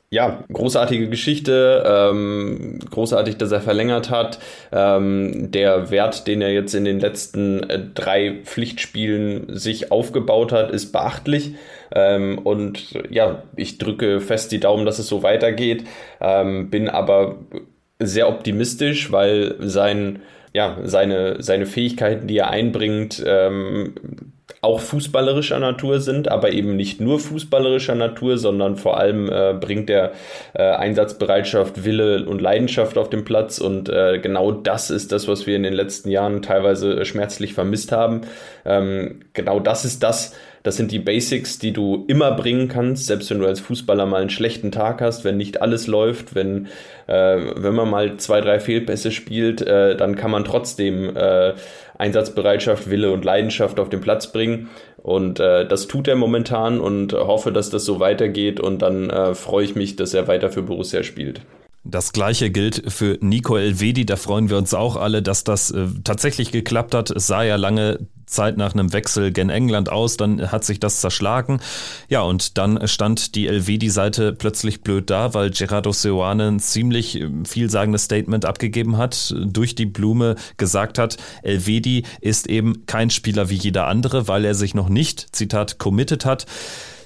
Ja, 0.09 0.45
großartige 0.53 1.09
Geschichte, 1.09 1.83
ähm, 1.85 2.79
großartig, 2.89 3.35
dass 3.37 3.51
er 3.51 3.59
verlängert 3.59 4.09
hat. 4.09 4.39
Ähm, 4.71 5.51
der 5.51 5.91
Wert, 5.91 6.27
den 6.27 6.41
er 6.41 6.53
jetzt 6.53 6.73
in 6.73 6.85
den 6.85 7.01
letzten 7.01 7.69
äh, 7.69 7.79
drei 7.93 8.39
Pflichtspielen 8.45 9.57
sich 9.57 9.91
aufgebaut 9.91 10.53
hat, 10.53 10.71
ist 10.71 10.93
beachtlich. 10.93 11.55
Ähm, 11.93 12.37
und 12.37 12.93
ja, 13.09 13.43
ich 13.57 13.79
drücke 13.79 14.21
fest 14.21 14.53
die 14.53 14.61
Daumen, 14.61 14.85
dass 14.85 14.97
es 14.97 15.07
so 15.07 15.23
weitergeht. 15.23 15.83
Ähm, 16.21 16.69
bin 16.69 16.87
aber 16.87 17.39
sehr 17.99 18.29
optimistisch, 18.29 19.11
weil 19.11 19.55
sein 19.59 20.19
ja, 20.53 20.77
seine, 20.83 21.41
seine 21.41 21.65
Fähigkeiten, 21.65 22.27
die 22.27 22.37
er 22.37 22.49
einbringt, 22.49 23.23
ähm, 23.25 23.93
auch 24.61 24.79
fußballerischer 24.79 25.59
Natur 25.59 25.99
sind, 25.99 26.29
aber 26.29 26.51
eben 26.51 26.75
nicht 26.75 26.99
nur 26.99 27.19
fußballerischer 27.19 27.95
Natur, 27.95 28.37
sondern 28.37 28.75
vor 28.75 28.97
allem 28.97 29.29
äh, 29.29 29.53
bringt 29.53 29.89
er 29.89 30.13
äh, 30.53 30.63
Einsatzbereitschaft, 30.63 31.85
Wille 31.85 32.25
und 32.25 32.41
Leidenschaft 32.41 32.97
auf 32.97 33.09
den 33.09 33.23
Platz 33.23 33.59
und 33.59 33.87
äh, 33.89 34.19
genau 34.19 34.51
das 34.51 34.89
ist 34.89 35.11
das, 35.11 35.27
was 35.27 35.45
wir 35.45 35.55
in 35.55 35.63
den 35.63 35.73
letzten 35.73 36.09
Jahren 36.09 36.41
teilweise 36.41 37.05
schmerzlich 37.05 37.53
vermisst 37.53 37.91
haben. 37.91 38.21
Ähm, 38.65 39.19
genau 39.33 39.59
das 39.59 39.85
ist 39.85 40.01
das, 40.01 40.35
das 40.63 40.77
sind 40.77 40.91
die 40.91 40.99
Basics, 40.99 41.59
die 41.59 41.71
du 41.71 42.05
immer 42.07 42.31
bringen 42.31 42.67
kannst, 42.67 43.05
selbst 43.05 43.29
wenn 43.29 43.39
du 43.39 43.45
als 43.45 43.59
Fußballer 43.59 44.05
mal 44.05 44.21
einen 44.21 44.29
schlechten 44.29 44.71
Tag 44.71 45.01
hast, 45.01 45.23
wenn 45.23 45.37
nicht 45.37 45.61
alles 45.61 45.87
läuft, 45.87 46.35
wenn, 46.35 46.67
äh, 47.07 47.37
wenn 47.55 47.75
man 47.75 47.89
mal 47.89 48.17
zwei, 48.17 48.41
drei 48.41 48.59
Fehlpässe 48.59 49.11
spielt, 49.11 49.61
äh, 49.61 49.95
dann 49.95 50.15
kann 50.15 50.31
man 50.31 50.43
trotzdem 50.43 51.15
äh, 51.15 51.53
Einsatzbereitschaft, 51.97 52.89
Wille 52.89 53.11
und 53.11 53.25
Leidenschaft 53.25 53.79
auf 53.79 53.89
den 53.89 54.01
Platz 54.01 54.31
bringen. 54.31 54.69
Und 54.97 55.39
äh, 55.39 55.67
das 55.67 55.87
tut 55.87 56.07
er 56.07 56.15
momentan 56.15 56.79
und 56.79 57.13
hoffe, 57.13 57.51
dass 57.51 57.69
das 57.69 57.85
so 57.85 57.99
weitergeht. 57.99 58.59
Und 58.59 58.81
dann 58.81 59.09
äh, 59.09 59.35
freue 59.35 59.63
ich 59.63 59.75
mich, 59.75 59.95
dass 59.95 60.13
er 60.13 60.27
weiter 60.27 60.49
für 60.49 60.63
Borussia 60.63 61.03
spielt. 61.03 61.41
Das 61.89 62.11
gleiche 62.11 62.49
gilt 62.49 62.91
für 62.91 63.17
Nico 63.21 63.55
Elvedi. 63.55 64.05
Da 64.05 64.17
freuen 64.17 64.49
wir 64.49 64.57
uns 64.57 64.73
auch 64.73 64.97
alle, 64.97 65.21
dass 65.21 65.43
das 65.43 65.71
äh, 65.71 65.87
tatsächlich 66.03 66.51
geklappt 66.51 66.93
hat. 66.93 67.11
Es 67.11 67.27
sah 67.27 67.43
ja 67.43 67.55
lange 67.55 67.99
Zeit 68.25 68.57
nach 68.57 68.73
einem 68.73 68.91
Wechsel 68.91 69.31
gen 69.31 69.49
England 69.49 69.89
aus, 69.89 70.17
dann 70.17 70.51
hat 70.51 70.65
sich 70.65 70.81
das 70.81 70.99
zerschlagen. 70.99 71.61
Ja, 72.09 72.21
und 72.23 72.57
dann 72.57 72.85
stand 72.87 73.35
die 73.35 73.47
Elvedi-Seite 73.47 74.33
plötzlich 74.33 74.81
blöd 74.81 75.09
da, 75.09 75.33
weil 75.33 75.49
Gerardo 75.51 75.93
Seoane 75.93 76.49
ein 76.49 76.59
ziemlich 76.59 77.21
äh, 77.21 77.29
vielsagendes 77.45 78.03
Statement 78.03 78.43
abgegeben 78.43 78.97
hat, 78.97 79.33
durch 79.37 79.75
die 79.75 79.85
Blume 79.85 80.35
gesagt 80.57 80.99
hat, 80.99 81.17
Elvedi 81.41 82.03
ist 82.19 82.47
eben 82.47 82.85
kein 82.85 83.09
Spieler 83.09 83.49
wie 83.49 83.55
jeder 83.55 83.87
andere, 83.87 84.27
weil 84.27 84.43
er 84.43 84.55
sich 84.55 84.75
noch 84.75 84.89
nicht, 84.89 85.33
Zitat, 85.33 85.77
committed 85.79 86.25
hat. 86.25 86.45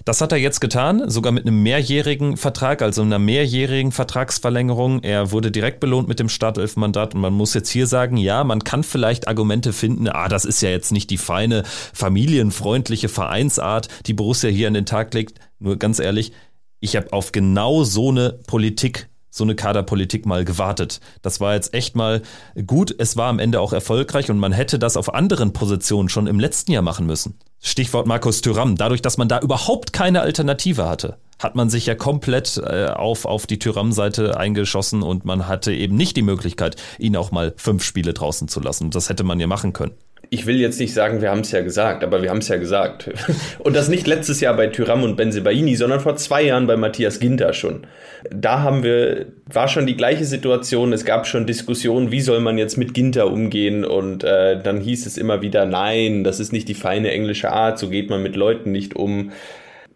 Das 0.04 0.20
hat 0.20 0.32
er 0.32 0.40
jetzt 0.40 0.62
getan, 0.62 1.10
sogar 1.10 1.32
mit 1.32 1.46
einem 1.46 1.62
mehrjährigen 1.62 2.36
Vertrag, 2.36 2.82
also 2.82 3.04
einer 3.04 3.20
mehrjährigen 3.20 3.92
Vertragsverlängerung. 3.92 5.04
Er 5.04 5.32
wurde 5.32 5.52
direkt 5.52 5.80
belohnt 5.80 6.08
mit 6.08 6.20
dem 6.20 6.30
Startelfmandat 6.30 7.14
und 7.14 7.22
man 7.22 7.34
muss 7.34 7.54
jetzt 7.54 7.70
hier 7.70 7.86
sagen, 7.86 8.18
ja, 8.18 8.44
man 8.44 8.64
kann 8.64 8.84
vielleicht 8.84 9.28
Argumente 9.28 9.74
finden, 9.74 10.08
ah, 10.08 10.28
das 10.28 10.46
ist 10.46 10.62
ja 10.62 10.70
jetzt 10.70 10.92
nicht 10.92 11.12
die 11.12 11.18
feine, 11.18 11.64
familienfreundliche 11.94 13.10
Vereinsart, 13.10 13.90
die 14.08 14.14
Borussia 14.14 14.50
hier 14.50 14.68
an 14.68 14.74
den 14.74 14.88
Tag 14.88 15.14
legt. 15.14 15.40
Nur 15.60 15.78
ganz 15.78 16.00
ehrlich, 16.00 16.32
ich 16.80 16.96
habe 16.96 17.14
auf 17.14 17.32
genau 17.32 17.84
so 17.84 18.10
eine 18.10 18.40
Politik 18.48 19.08
so 19.34 19.46
eine 19.46 19.56
Kaderpolitik 19.56 20.26
mal 20.26 20.44
gewartet. 20.44 21.00
Das 21.22 21.40
war 21.40 21.54
jetzt 21.54 21.74
echt 21.74 21.96
mal 21.96 22.22
gut. 22.68 22.94
Es 22.98 23.16
war 23.16 23.30
am 23.30 23.40
Ende 23.40 23.62
auch 23.62 23.72
erfolgreich 23.72 24.30
und 24.30 24.38
man 24.38 24.52
hätte 24.52 24.78
das 24.78 24.98
auf 24.98 25.14
anderen 25.14 25.54
Positionen 25.54 26.10
schon 26.10 26.28
im 26.28 26.38
letzten 26.38 26.74
Jahr 26.74 26.82
machen 26.82 27.06
müssen. 27.06 27.40
Stichwort 27.62 28.08
Markus 28.08 28.42
Thüram. 28.42 28.76
Dadurch, 28.76 29.02
dass 29.02 29.18
man 29.18 29.30
da 29.30 29.40
überhaupt 29.40 29.94
keine 29.94 30.22
Alternative 30.22 30.90
hatte, 30.90 31.18
hat 31.40 31.56
man 31.56 31.70
sich 31.70 31.86
ja 31.86 31.96
komplett 31.96 32.58
äh, 32.58 32.88
auf, 32.88 33.26
auf 33.26 33.46
die 33.46 33.60
Thüram-Seite 33.60 34.38
eingeschossen 34.38 35.04
und 35.04 35.26
man 35.26 35.48
hatte 35.48 35.72
eben 35.72 35.96
nicht 35.96 36.18
die 36.18 36.24
Möglichkeit, 36.24 36.76
ihn 36.98 37.16
auch 37.16 37.32
mal 37.32 37.54
fünf 37.58 37.84
Spiele 37.84 38.14
draußen 38.14 38.48
zu 38.48 38.60
lassen. 38.60 38.90
Das 38.90 39.10
hätte 39.10 39.24
man 39.24 39.40
ja 39.40 39.48
machen 39.48 39.74
können 39.74 39.94
ich 40.34 40.46
will 40.46 40.62
jetzt 40.62 40.80
nicht 40.80 40.94
sagen, 40.94 41.22
wir 41.22 41.30
haben 41.30 41.42
es 41.42 41.52
ja 41.52 41.60
gesagt, 41.62 42.06
aber 42.06 42.24
wir 42.24 42.30
haben 42.30 42.38
es 42.38 42.48
ja 42.48 42.56
gesagt. 42.56 43.10
Und 43.60 43.76
das 43.76 43.90
nicht 43.90 44.08
letztes 44.08 44.40
Jahr 44.40 44.56
bei 44.56 44.68
Tyram 44.68 45.04
und 45.04 45.18
Benzebaini, 45.18 45.76
sondern 45.76 46.00
vor 46.00 46.16
zwei 46.16 46.44
Jahren 46.44 46.68
bei 46.68 46.78
Matthias 46.78 47.20
Ginter 47.20 47.52
schon. 47.52 47.86
Da 48.30 48.62
haben 48.62 48.82
wir, 48.82 49.26
war 49.52 49.68
schon 49.68 49.86
die 49.86 49.98
gleiche 49.98 50.24
Situation, 50.24 50.94
es 50.94 51.04
gab 51.04 51.28
schon 51.28 51.46
Diskussionen, 51.46 52.12
wie 52.12 52.22
soll 52.22 52.40
man 52.40 52.58
jetzt 52.58 52.78
mit 52.78 52.94
Ginter 52.94 53.30
umgehen 53.30 53.84
und 53.84 54.24
äh, 54.24 54.58
dann 54.62 54.80
hieß 54.80 55.06
es 55.06 55.18
immer 55.18 55.42
wieder, 55.42 55.66
nein, 55.66 56.24
das 56.24 56.40
ist 56.40 56.54
nicht 56.54 56.70
die 56.70 56.76
feine 56.76 57.12
englische 57.12 57.52
Art, 57.52 57.78
so 57.78 57.90
geht 57.90 58.10
man 58.10 58.24
mit 58.24 58.38
Leuten 58.38 58.72
nicht 58.72 58.96
um. 58.96 59.34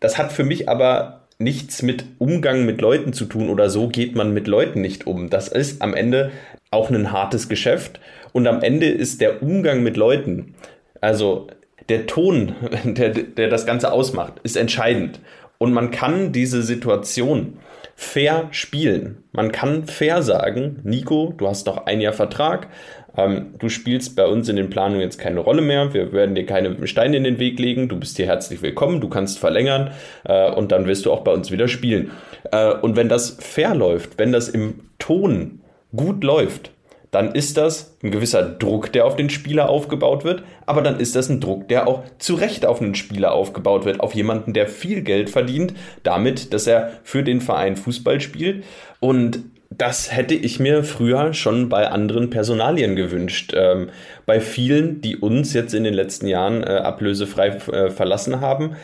Das 0.02 0.18
hat 0.18 0.34
für 0.34 0.44
mich 0.44 0.68
aber 0.68 1.22
nichts 1.38 1.82
mit 1.82 2.04
Umgang 2.18 2.66
mit 2.66 2.82
Leuten 2.82 3.14
zu 3.14 3.24
tun 3.24 3.50
oder 3.50 3.70
so 3.70 3.88
geht 3.88 4.16
man 4.16 4.34
mit 4.34 4.48
Leuten 4.48 4.82
nicht 4.82 5.08
um. 5.08 5.30
Das 5.30 5.48
ist 5.48 5.82
am 5.82 5.94
Ende 5.94 6.32
auch 6.72 6.90
ein 6.90 7.14
hartes 7.14 7.48
Geschäft 7.48 8.02
und 8.36 8.48
am 8.48 8.62
Ende 8.62 8.88
ist 8.88 9.22
der 9.22 9.42
Umgang 9.42 9.82
mit 9.82 9.96
Leuten, 9.96 10.56
also 11.00 11.48
der 11.88 12.06
Ton, 12.06 12.54
der, 12.84 13.12
der 13.12 13.48
das 13.48 13.66
Ganze 13.66 13.94
ausmacht, 13.94 14.34
ist 14.44 14.58
entscheidend. 14.58 15.22
Und 15.58 15.72
man 15.72 15.90
kann 15.90 16.34
diese 16.34 16.62
Situation 16.62 17.60
fair 17.96 18.50
spielen. 18.52 19.24
Man 19.32 19.54
kann 19.54 19.86
fair 19.86 20.22
sagen, 20.22 20.82
Nico, 20.84 21.34
du 21.38 21.48
hast 21.48 21.66
noch 21.66 21.86
ein 21.86 22.02
Jahr 22.02 22.12
Vertrag, 22.12 22.68
ähm, 23.16 23.54
du 23.58 23.70
spielst 23.70 24.18
bei 24.18 24.26
uns 24.26 24.50
in 24.50 24.58
den 24.58 24.70
Planungen 24.70 25.00
jetzt 25.00 25.18
keine 25.18 25.40
Rolle 25.40 25.62
mehr, 25.62 25.94
wir 25.94 26.12
werden 26.12 26.36
dir 26.36 26.46
keine 26.46 26.86
Steine 26.88 27.16
in 27.16 27.24
den 27.24 27.40
Weg 27.40 27.58
legen, 27.58 27.88
du 27.88 27.98
bist 27.98 28.18
hier 28.18 28.26
herzlich 28.26 28.62
willkommen, 28.62 29.00
du 29.00 29.08
kannst 29.08 29.40
verlängern 29.40 29.92
äh, 30.26 30.52
und 30.52 30.74
dann 30.74 30.88
wirst 30.88 31.06
du 31.06 31.14
auch 31.14 31.24
bei 31.24 31.32
uns 31.32 31.52
wieder 31.52 31.70
spielen. 31.70 32.12
Äh, 32.52 32.74
und 32.74 32.98
wenn 32.98 33.08
das 33.08 33.38
fair 33.40 33.74
läuft, 33.76 34.20
wenn 34.20 34.34
das 34.34 34.50
im 34.50 34.82
Ton 35.00 35.62
gut 35.96 36.22
läuft, 36.22 36.75
dann 37.16 37.32
ist 37.32 37.56
das 37.56 37.96
ein 38.04 38.12
gewisser 38.12 38.44
Druck, 38.44 38.92
der 38.92 39.06
auf 39.06 39.16
den 39.16 39.30
Spieler 39.30 39.70
aufgebaut 39.70 40.26
wird, 40.26 40.44
aber 40.66 40.82
dann 40.82 41.00
ist 41.00 41.16
das 41.16 41.30
ein 41.30 41.40
Druck, 41.40 41.70
der 41.70 41.88
auch 41.88 42.04
zu 42.20 42.36
Recht 42.36 42.66
auf 42.66 42.82
einen 42.82 42.94
Spieler 42.94 43.32
aufgebaut 43.32 43.86
wird, 43.86 44.02
auf 44.02 44.14
jemanden, 44.14 44.52
der 44.52 44.68
viel 44.68 45.02
Geld 45.02 45.30
verdient, 45.30 45.74
damit, 46.04 46.54
dass 46.54 46.68
er 46.68 46.92
für 47.04 47.24
den 47.24 47.40
Verein 47.40 47.78
Fußball 47.78 48.20
spielt. 48.20 48.66
Und 49.00 49.46
das 49.70 50.12
hätte 50.12 50.36
ich 50.36 50.60
mir 50.60 50.84
früher 50.84 51.34
schon 51.34 51.70
bei 51.70 51.88
anderen 51.88 52.30
Personalien 52.30 52.98
gewünscht. 52.98 53.54
Ähm, 53.56 53.92
bei 54.26 54.42
vielen, 54.42 55.00
die 55.00 55.16
uns 55.16 55.54
jetzt 55.54 55.74
in 55.74 55.86
den 55.86 55.94
letzten 55.94 56.28
Jahren 56.28 56.64
äh, 56.64 56.68
ablösefrei 56.68 57.48
äh, 57.48 57.92
verlassen 57.92 58.42
haben, 58.42 58.76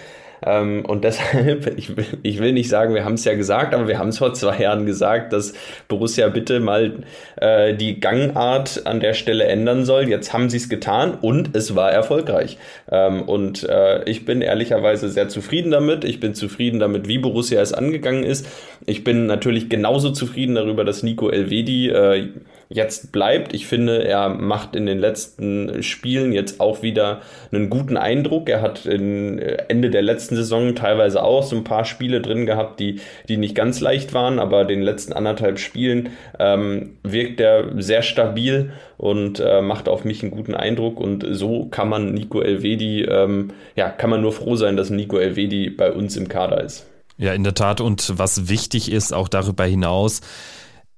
Ähm, 0.45 0.85
und 0.85 1.03
deshalb, 1.03 1.73
ich 1.77 1.95
will, 1.95 2.05
ich 2.23 2.39
will 2.39 2.53
nicht 2.53 2.69
sagen, 2.69 2.93
wir 2.93 3.05
haben 3.05 3.13
es 3.13 3.25
ja 3.25 3.35
gesagt, 3.35 3.73
aber 3.73 3.87
wir 3.87 3.99
haben 3.99 4.09
es 4.09 4.17
vor 4.17 4.33
zwei 4.33 4.59
Jahren 4.59 4.85
gesagt, 4.85 5.33
dass 5.33 5.53
Borussia 5.87 6.29
bitte 6.29 6.59
mal 6.59 7.03
äh, 7.37 7.75
die 7.75 7.99
Gangart 7.99 8.85
an 8.85 8.99
der 8.99 9.13
Stelle 9.13 9.45
ändern 9.45 9.85
soll. 9.85 10.07
Jetzt 10.09 10.33
haben 10.33 10.49
sie 10.49 10.57
es 10.57 10.69
getan 10.69 11.17
und 11.21 11.55
es 11.55 11.75
war 11.75 11.91
erfolgreich. 11.91 12.57
Ähm, 12.91 13.23
und 13.23 13.67
äh, 13.67 14.03
ich 14.09 14.25
bin 14.25 14.41
ehrlicherweise 14.41 15.09
sehr 15.09 15.29
zufrieden 15.29 15.71
damit. 15.71 16.03
Ich 16.03 16.19
bin 16.19 16.33
zufrieden 16.33 16.79
damit, 16.79 17.07
wie 17.07 17.19
Borussia 17.19 17.61
es 17.61 17.73
angegangen 17.73 18.23
ist. 18.23 18.47
Ich 18.85 19.03
bin 19.03 19.25
natürlich 19.27 19.69
genauso 19.69 20.11
zufrieden 20.11 20.55
darüber, 20.55 20.83
dass 20.83 21.03
Nico 21.03 21.29
Elvedi 21.29 21.89
äh, 21.89 22.29
jetzt 22.73 23.11
bleibt. 23.11 23.53
Ich 23.53 23.67
finde, 23.67 24.05
er 24.05 24.29
macht 24.29 24.75
in 24.75 24.85
den 24.85 24.97
letzten 24.97 25.83
Spielen 25.83 26.31
jetzt 26.31 26.59
auch 26.59 26.81
wieder 26.81 27.21
einen 27.51 27.69
guten 27.69 27.97
Eindruck. 27.97 28.49
Er 28.49 28.61
hat 28.61 28.85
äh, 28.85 29.57
Ende 29.67 29.89
der 29.89 30.01
letzten 30.01 30.35
Saison 30.35 30.73
teilweise 30.73 31.21
auch 31.23 31.43
so 31.43 31.55
ein 31.55 31.63
paar 31.63 31.85
Spiele 31.85 32.21
drin 32.21 32.45
gehabt, 32.45 32.79
die, 32.79 33.01
die 33.27 33.37
nicht 33.37 33.55
ganz 33.55 33.81
leicht 33.81 34.13
waren, 34.13 34.39
aber 34.39 34.65
den 34.65 34.81
letzten 34.81 35.13
anderthalb 35.13 35.59
Spielen 35.59 36.09
ähm, 36.39 36.97
wirkt 37.03 37.39
er 37.41 37.81
sehr 37.81 38.01
stabil 38.01 38.71
und 38.97 39.39
äh, 39.39 39.61
macht 39.61 39.89
auf 39.89 40.05
mich 40.05 40.21
einen 40.21 40.31
guten 40.31 40.55
Eindruck. 40.55 40.99
Und 40.99 41.25
so 41.29 41.65
kann 41.65 41.89
man 41.89 42.13
Nico 42.13 42.41
Elvedi, 42.41 43.03
ähm, 43.03 43.49
ja, 43.75 43.89
kann 43.89 44.09
man 44.09 44.21
nur 44.21 44.31
froh 44.31 44.55
sein, 44.55 44.77
dass 44.77 44.89
Nico 44.89 45.17
Elvedi 45.17 45.69
bei 45.69 45.91
uns 45.91 46.15
im 46.15 46.27
Kader 46.29 46.63
ist. 46.63 46.87
Ja, 47.17 47.33
in 47.33 47.43
der 47.43 47.53
Tat. 47.53 47.81
Und 47.81 48.17
was 48.17 48.49
wichtig 48.49 48.91
ist, 48.91 49.13
auch 49.13 49.27
darüber 49.27 49.65
hinaus, 49.65 50.21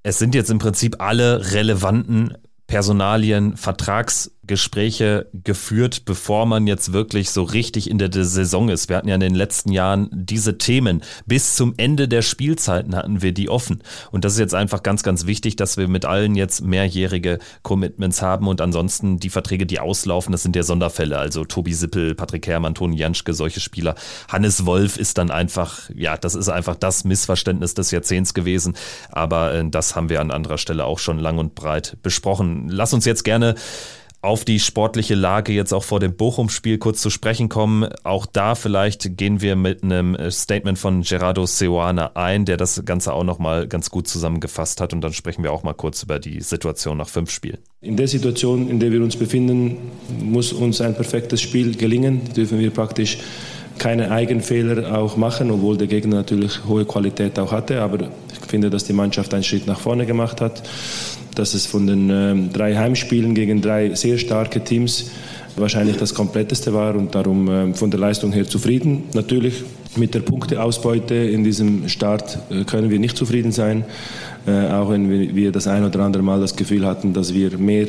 es 0.04 0.20
sind 0.20 0.36
jetzt 0.36 0.52
im 0.52 0.60
Prinzip 0.60 1.02
alle 1.02 1.54
relevanten 1.54 2.38
Personalien, 2.68 3.58
Vertragsgespräche 4.44 5.28
geführt, 5.44 6.06
bevor 6.06 6.46
man 6.46 6.68
jetzt 6.68 6.94
wirklich 6.94 7.30
so 7.30 7.44
richtig 7.44 7.90
in 7.90 7.98
der 7.98 8.12
Saison 8.12 8.70
ist. 8.70 8.90
Wir 8.90 8.98
hatten 8.98 9.08
ja 9.08 9.16
in 9.16 9.22
den 9.22 9.36
letzten 9.36 9.72
Jahren 9.72 10.10
diese 10.12 10.58
Themen. 10.58 11.02
Bis 11.26 11.56
zum 11.56 11.74
Ende 11.78 12.08
der 12.08 12.22
Spielzeiten 12.22 12.96
hatten 12.96 13.22
wir 13.22 13.32
die 13.32 13.50
offen. 13.50 13.82
Und 14.12 14.26
das 14.26 14.34
ist 14.34 14.40
jetzt 14.40 14.56
einfach 14.56 14.84
ganz, 14.84 15.04
ganz 15.04 15.26
wichtig, 15.26 15.56
dass 15.56 15.78
wir 15.78 15.88
mit 15.88 16.06
allen 16.06 16.36
jetzt 16.36 16.62
mehrjährige 16.62 17.40
Commitments 17.62 18.22
haben 18.22 18.48
und 18.48 18.60
ansonsten 18.60 19.18
die 19.18 19.30
Verträge, 19.30 19.66
die 19.66 19.80
auslaufen, 19.80 20.32
das 20.32 20.44
sind 20.44 20.56
ja 20.56 20.64
Sonderfälle. 20.64 21.18
Also 21.18 21.46
Tobi 21.46 21.74
Sippel, 21.74 22.16
Patrick 22.16 22.46
Herrmann, 22.48 22.76
Toni 22.76 22.98
Janschke, 22.98 23.34
solche 23.34 23.60
Spieler. 23.60 23.96
Hannes 24.28 24.66
Wolf 24.66 24.98
ist 24.98 25.18
dann 25.18 25.32
einfach, 25.32 25.90
ja, 25.96 26.18
das 26.18 26.36
ist 26.36 26.50
einfach 26.50 26.76
das 26.76 27.06
Missverständnis 27.06 27.74
des 27.74 27.92
Jahrzehnts 27.92 28.34
gewesen. 28.34 28.76
Aber 29.10 29.54
äh, 29.54 29.70
das 29.70 29.96
haben 29.96 30.10
wir 30.10 30.20
an 30.20 30.32
anderer 30.32 30.58
Stelle 30.58 30.86
auch 30.86 31.00
schon 31.00 31.20
lang 31.20 31.38
und 31.38 31.56
breit 31.56 31.98
besprochen 32.04 32.68
lass 32.70 32.94
uns 32.94 33.06
jetzt 33.06 33.24
gerne 33.24 33.56
auf 34.24 34.46
die 34.46 34.60
sportliche 34.60 35.16
Lage 35.16 35.52
jetzt 35.52 35.74
auch 35.74 35.84
vor 35.84 36.00
dem 36.00 36.16
Bochum-Spiel 36.16 36.78
kurz 36.78 37.02
zu 37.02 37.10
sprechen 37.10 37.50
kommen. 37.50 37.90
Auch 38.04 38.26
da 38.26 38.56
vielleicht 38.56 39.18
gehen 39.18 39.42
wir 39.42 39.58
mit 39.58 39.84
einem 39.84 40.18
Statement 40.32 40.80
von 40.80 41.02
Gerardo 41.02 41.46
Seoane 41.46 42.16
ein, 42.16 42.46
der 42.46 42.56
das 42.56 42.84
Ganze 42.86 43.12
auch 43.12 43.26
nochmal 43.26 43.68
ganz 43.68 43.90
gut 43.90 44.08
zusammengefasst 44.08 44.80
hat. 44.80 44.94
Und 44.94 45.02
dann 45.02 45.12
sprechen 45.12 45.44
wir 45.44 45.52
auch 45.52 45.64
mal 45.64 45.74
kurz 45.74 46.04
über 46.04 46.20
die 46.20 46.40
Situation 46.40 46.98
nach 46.98 47.10
fünf 47.10 47.32
Spielen. 47.32 47.58
In 47.82 47.98
der 47.98 48.08
Situation, 48.08 48.70
in 48.70 48.80
der 48.80 48.94
wir 48.94 49.04
uns 49.04 49.18
befinden, 49.18 49.92
muss 50.22 50.54
uns 50.54 50.80
ein 50.80 50.96
perfektes 50.96 51.42
Spiel 51.42 51.76
gelingen. 51.76 52.22
Dürfen 52.34 52.60
wir 52.60 52.72
praktisch 52.72 53.18
keine 53.78 54.10
Eigenfehler 54.10 54.98
auch 54.98 55.18
machen, 55.18 55.52
obwohl 55.52 55.76
der 55.76 55.88
Gegner 55.88 56.16
natürlich 56.16 56.64
hohe 56.64 56.86
Qualität 56.86 57.38
auch 57.40 57.52
hatte. 57.52 57.82
Aber 57.82 58.00
ich 58.32 58.48
finde, 58.48 58.70
dass 58.70 58.86
die 58.86 58.94
Mannschaft 58.94 59.34
einen 59.34 59.44
Schritt 59.44 59.68
nach 59.68 59.82
vorne 59.82 60.06
gemacht 60.06 60.40
hat 60.40 60.64
dass 61.36 61.54
es 61.54 61.66
von 61.66 61.88
den 61.88 62.10
ähm, 62.10 62.50
drei 62.54 62.76
Heimspielen 62.76 63.36
gegen 63.36 63.62
drei 63.62 63.94
sehr 63.96 64.18
starke 64.18 64.64
Teams 64.64 65.12
wahrscheinlich 65.56 65.98
das 65.98 66.14
kompletteste 66.14 66.74
war 66.74 66.96
und 66.96 67.14
darum 67.16 67.48
ähm, 67.50 67.76
von 67.76 67.92
der 67.92 68.00
Leistung 68.00 68.32
her 68.32 68.48
zufrieden. 68.48 69.04
Natürlich 69.14 69.64
mit 69.96 70.16
der 70.16 70.22
Punkteausbeute 70.22 71.16
in 71.16 71.44
diesem 71.44 71.88
Start 71.90 72.40
äh, 72.50 72.64
können 72.64 72.90
wir 72.90 73.00
nicht 73.00 73.18
zufrieden 73.18 73.52
sein, 73.52 73.86
äh, 74.48 74.68
auch 74.68 74.90
wenn 74.90 75.36
wir 75.36 75.52
das 75.52 75.68
ein 75.68 75.86
oder 75.86 76.00
andere 76.00 76.24
Mal 76.24 76.40
das 76.40 76.56
Gefühl 76.56 76.86
hatten, 76.86 77.14
dass 77.14 77.34
wir 77.34 77.58
mehr 77.58 77.88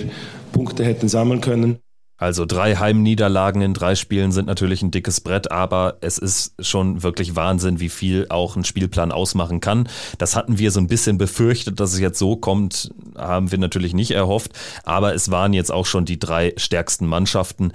Punkte 0.52 0.84
hätten 0.84 1.08
sammeln 1.08 1.40
können. 1.40 1.78
Also 2.16 2.46
drei 2.46 2.76
Heimniederlagen 2.76 3.60
in 3.60 3.74
drei 3.74 3.96
Spielen 3.96 4.30
sind 4.30 4.46
natürlich 4.46 4.82
ein 4.82 4.92
dickes 4.92 5.20
Brett, 5.20 5.50
aber 5.50 5.96
es 6.00 6.16
ist 6.18 6.54
schon 6.60 7.02
wirklich 7.02 7.34
Wahnsinn, 7.34 7.80
wie 7.80 7.88
viel 7.88 8.26
auch 8.28 8.54
ein 8.54 8.64
Spielplan 8.64 9.10
ausmachen 9.10 9.60
kann. 9.60 9.88
Das 10.18 10.36
hatten 10.36 10.58
wir 10.58 10.70
so 10.70 10.78
ein 10.78 10.86
bisschen 10.86 11.18
befürchtet, 11.18 11.80
dass 11.80 11.92
es 11.92 11.98
jetzt 11.98 12.18
so 12.18 12.36
kommt, 12.36 12.92
haben 13.16 13.50
wir 13.50 13.58
natürlich 13.58 13.94
nicht 13.94 14.12
erhofft, 14.12 14.52
aber 14.84 15.14
es 15.14 15.30
waren 15.32 15.52
jetzt 15.52 15.72
auch 15.72 15.86
schon 15.86 16.04
die 16.04 16.18
drei 16.18 16.52
stärksten 16.56 17.06
Mannschaften 17.06 17.72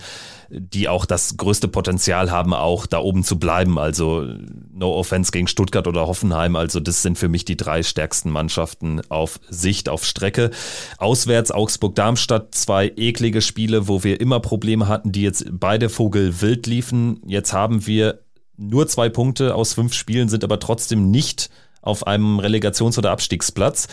die 0.51 0.87
auch 0.87 1.05
das 1.05 1.37
größte 1.37 1.67
Potenzial 1.67 2.31
haben, 2.31 2.53
auch 2.53 2.85
da 2.85 2.99
oben 2.99 3.23
zu 3.23 3.37
bleiben. 3.37 3.77
Also 3.77 4.25
no 4.73 4.93
offense 4.93 5.31
gegen 5.31 5.47
Stuttgart 5.47 5.87
oder 5.87 6.07
Hoffenheim. 6.07 6.55
Also 6.55 6.79
das 6.79 7.01
sind 7.01 7.17
für 7.17 7.29
mich 7.29 7.45
die 7.45 7.57
drei 7.57 7.83
stärksten 7.83 8.29
Mannschaften 8.31 9.01
auf 9.09 9.39
Sicht, 9.49 9.89
auf 9.89 10.05
Strecke. 10.05 10.51
Auswärts 10.97 11.51
Augsburg-Darmstadt, 11.51 12.55
zwei 12.55 12.91
eklige 12.95 13.41
Spiele, 13.41 13.87
wo 13.87 14.03
wir 14.03 14.19
immer 14.19 14.39
Probleme 14.39 14.87
hatten, 14.87 15.11
die 15.11 15.21
jetzt 15.21 15.45
beide 15.51 15.89
Vogel 15.89 16.41
wild 16.41 16.67
liefen. 16.67 17.21
Jetzt 17.25 17.53
haben 17.53 17.85
wir 17.85 18.21
nur 18.57 18.87
zwei 18.87 19.09
Punkte 19.09 19.55
aus 19.55 19.73
fünf 19.73 19.93
Spielen, 19.93 20.29
sind 20.29 20.43
aber 20.43 20.59
trotzdem 20.59 21.11
nicht 21.11 21.49
auf 21.81 22.07
einem 22.07 22.39
Relegations- 22.39 22.97
oder 22.97 23.11
Abstiegsplatz. 23.11 23.87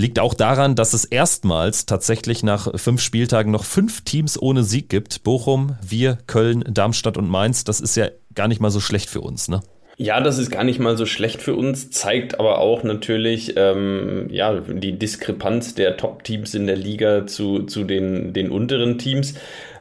Liegt 0.00 0.20
auch 0.20 0.34
daran, 0.34 0.76
dass 0.76 0.92
es 0.92 1.04
erstmals 1.04 1.84
tatsächlich 1.84 2.44
nach 2.44 2.78
fünf 2.78 3.00
Spieltagen 3.02 3.50
noch 3.50 3.64
fünf 3.64 4.02
Teams 4.02 4.40
ohne 4.40 4.62
Sieg 4.62 4.88
gibt. 4.88 5.24
Bochum, 5.24 5.76
wir, 5.84 6.18
Köln, 6.28 6.62
Darmstadt 6.70 7.16
und 7.16 7.28
Mainz. 7.28 7.64
Das 7.64 7.80
ist 7.80 7.96
ja 7.96 8.06
gar 8.32 8.46
nicht 8.46 8.60
mal 8.60 8.70
so 8.70 8.78
schlecht 8.78 9.10
für 9.10 9.20
uns, 9.20 9.48
ne? 9.48 9.60
Ja, 9.96 10.20
das 10.20 10.38
ist 10.38 10.52
gar 10.52 10.62
nicht 10.62 10.78
mal 10.78 10.96
so 10.96 11.04
schlecht 11.04 11.42
für 11.42 11.56
uns, 11.56 11.90
zeigt 11.90 12.38
aber 12.38 12.58
auch 12.58 12.84
natürlich 12.84 13.54
ähm, 13.56 14.28
ja, 14.30 14.60
die 14.60 14.96
Diskrepanz 14.96 15.74
der 15.74 15.96
Top-Teams 15.96 16.54
in 16.54 16.68
der 16.68 16.76
Liga 16.76 17.26
zu, 17.26 17.64
zu 17.64 17.82
den, 17.82 18.32
den 18.32 18.52
unteren 18.52 18.98
Teams. 18.98 19.34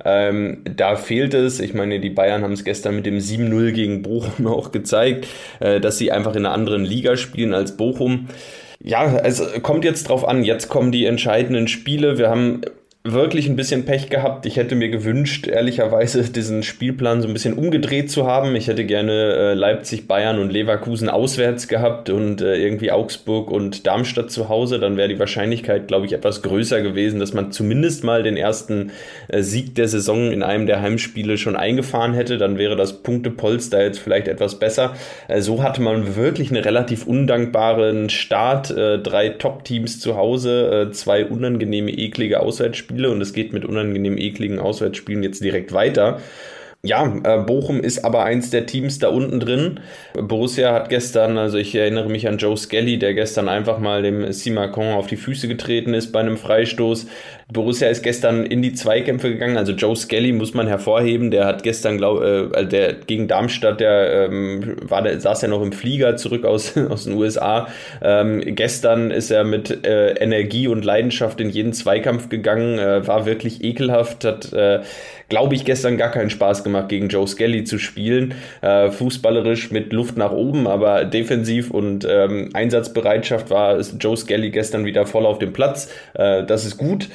Ähm, 0.03 0.63
da 0.63 0.95
fehlt 0.95 1.35
es, 1.35 1.59
ich 1.59 1.75
meine, 1.75 1.99
die 1.99 2.09
Bayern 2.09 2.41
haben 2.41 2.53
es 2.53 2.63
gestern 2.63 2.95
mit 2.95 3.05
dem 3.05 3.19
7-0 3.19 3.71
gegen 3.71 4.01
Bochum 4.01 4.47
auch 4.51 4.71
gezeigt, 4.71 5.27
äh, 5.59 5.79
dass 5.79 5.99
sie 5.99 6.11
einfach 6.11 6.33
in 6.33 6.47
einer 6.47 6.55
anderen 6.55 6.85
Liga 6.85 7.17
spielen 7.17 7.53
als 7.53 7.77
Bochum. 7.77 8.29
Ja, 8.79 9.17
es 9.17 9.41
kommt 9.63 9.83
jetzt 9.83 10.09
drauf 10.09 10.27
an. 10.27 10.43
Jetzt 10.43 10.69
kommen 10.69 10.91
die 10.91 11.05
entscheidenden 11.05 11.67
Spiele. 11.67 12.17
Wir 12.17 12.29
haben 12.29 12.61
wirklich 13.13 13.47
ein 13.47 13.55
bisschen 13.55 13.85
Pech 13.85 14.09
gehabt. 14.09 14.45
Ich 14.45 14.57
hätte 14.57 14.75
mir 14.75 14.89
gewünscht, 14.89 15.47
ehrlicherweise, 15.47 16.23
diesen 16.23 16.63
Spielplan 16.63 17.21
so 17.21 17.27
ein 17.27 17.33
bisschen 17.33 17.53
umgedreht 17.53 18.11
zu 18.11 18.27
haben. 18.27 18.55
Ich 18.55 18.67
hätte 18.67 18.85
gerne 18.85 19.11
äh, 19.11 19.53
Leipzig, 19.53 20.07
Bayern 20.07 20.39
und 20.39 20.51
Leverkusen 20.51 21.09
auswärts 21.09 21.67
gehabt 21.67 22.09
und 22.09 22.41
äh, 22.41 22.55
irgendwie 22.57 22.91
Augsburg 22.91 23.49
und 23.51 23.87
Darmstadt 23.87 24.31
zu 24.31 24.49
Hause. 24.49 24.79
Dann 24.79 24.97
wäre 24.97 25.07
die 25.07 25.19
Wahrscheinlichkeit, 25.19 25.87
glaube 25.87 26.05
ich, 26.05 26.13
etwas 26.13 26.41
größer 26.41 26.81
gewesen, 26.81 27.19
dass 27.19 27.33
man 27.33 27.51
zumindest 27.51 28.03
mal 28.03 28.23
den 28.23 28.37
ersten 28.37 28.91
äh, 29.27 29.41
Sieg 29.41 29.75
der 29.75 29.87
Saison 29.87 30.31
in 30.31 30.43
einem 30.43 30.67
der 30.67 30.81
Heimspiele 30.81 31.37
schon 31.37 31.55
eingefahren 31.55 32.13
hätte. 32.13 32.37
Dann 32.37 32.57
wäre 32.57 32.75
das 32.75 33.01
Punktepolster 33.03 33.81
jetzt 33.81 33.99
vielleicht 33.99 34.27
etwas 34.27 34.59
besser. 34.59 34.95
Äh, 35.27 35.41
so 35.41 35.63
hatte 35.63 35.81
man 35.81 36.15
wirklich 36.15 36.51
einen 36.51 36.63
relativ 36.63 37.07
undankbaren 37.07 38.09
Start. 38.09 38.71
Äh, 38.71 38.99
drei 38.99 39.29
Top-Teams 39.29 39.99
zu 39.99 40.17
Hause, 40.17 40.87
äh, 40.89 40.91
zwei 40.91 41.25
unangenehme, 41.25 41.91
eklige 41.91 42.41
Auswärtsspiele 42.41 42.96
Spiele 42.97 43.11
und 43.11 43.21
es 43.21 43.33
geht 43.33 43.53
mit 43.53 43.63
unangenehm 43.63 44.17
ekligen 44.17 44.57
Auswärtsspielen 44.59 45.21
jetzt 45.21 45.43
direkt 45.43 45.71
weiter. 45.71 46.19
Ja, 46.83 47.19
äh, 47.23 47.39
Bochum 47.39 47.79
ist 47.79 48.05
aber 48.05 48.23
eins 48.23 48.49
der 48.49 48.65
Teams 48.65 48.97
da 48.97 49.09
unten 49.09 49.39
drin. 49.39 49.79
Borussia 50.13 50.73
hat 50.73 50.89
gestern, 50.89 51.37
also 51.37 51.57
ich 51.57 51.75
erinnere 51.75 52.09
mich 52.09 52.27
an 52.27 52.37
Joe 52.37 52.55
Skelly, 52.55 52.97
der 52.97 53.13
gestern 53.13 53.49
einfach 53.49 53.77
mal 53.79 54.01
dem 54.01 54.31
Simacon 54.31 54.93
auf 54.93 55.07
die 55.07 55.17
Füße 55.17 55.47
getreten 55.47 55.93
ist 55.93 56.11
bei 56.11 56.21
einem 56.21 56.37
Freistoß. 56.37 57.07
Borussia 57.49 57.87
ist 57.87 58.03
gestern 58.03 58.45
in 58.45 58.61
die 58.61 58.73
Zweikämpfe 58.73 59.29
gegangen. 59.29 59.55
Also 59.55 59.71
Joe 59.71 59.95
Skelly 59.95 60.33
muss 60.33 60.53
man 60.53 60.67
hervorheben. 60.67 61.31
Der 61.31 61.45
hat 61.45 61.63
gestern, 61.63 61.97
glaube 61.97 62.51
äh, 62.53 62.65
der 62.65 62.93
gegen 62.93 63.29
Darmstadt, 63.29 63.79
der 63.79 64.25
ähm, 64.25 64.75
war, 64.81 65.01
der 65.01 65.21
saß 65.21 65.43
ja 65.43 65.47
noch 65.47 65.61
im 65.61 65.71
Flieger 65.71 66.17
zurück 66.17 66.43
aus, 66.43 66.75
aus 66.89 67.05
den 67.05 67.13
USA. 67.13 67.69
Ähm, 68.01 68.41
gestern 68.43 69.11
ist 69.11 69.31
er 69.31 69.45
mit 69.45 69.85
äh, 69.85 70.15
Energie 70.15 70.67
und 70.67 70.83
Leidenschaft 70.83 71.39
in 71.39 71.49
jeden 71.49 71.71
Zweikampf 71.71 72.27
gegangen, 72.27 72.79
äh, 72.79 73.07
war 73.07 73.25
wirklich 73.25 73.63
ekelhaft, 73.63 74.25
hat, 74.25 74.51
äh, 74.51 74.81
glaube 75.29 75.55
ich, 75.55 75.63
gestern 75.63 75.95
gar 75.95 76.11
keinen 76.11 76.29
Spaß 76.29 76.65
gemacht, 76.65 76.89
gegen 76.89 77.07
Joe 77.07 77.27
Skelly 77.27 77.63
zu 77.63 77.77
spielen. 77.77 78.33
Äh, 78.61 78.91
fußballerisch 78.91 79.71
mit 79.71 79.93
Luft 79.93 80.17
nach 80.17 80.33
oben, 80.33 80.67
aber 80.67 81.05
defensiv 81.05 81.71
und 81.71 82.05
ähm, 82.09 82.49
Einsatzbereitschaft 82.53 83.49
war 83.49 83.79
Joe 83.79 84.17
Skelly 84.17 84.49
gestern 84.49 84.83
wieder 84.83 85.05
voll 85.05 85.25
auf 85.25 85.39
dem 85.39 85.53
Platz. 85.53 85.89
Äh, 86.13 86.43
das 86.43 86.65
ist 86.65 86.77
gut. 86.77 87.07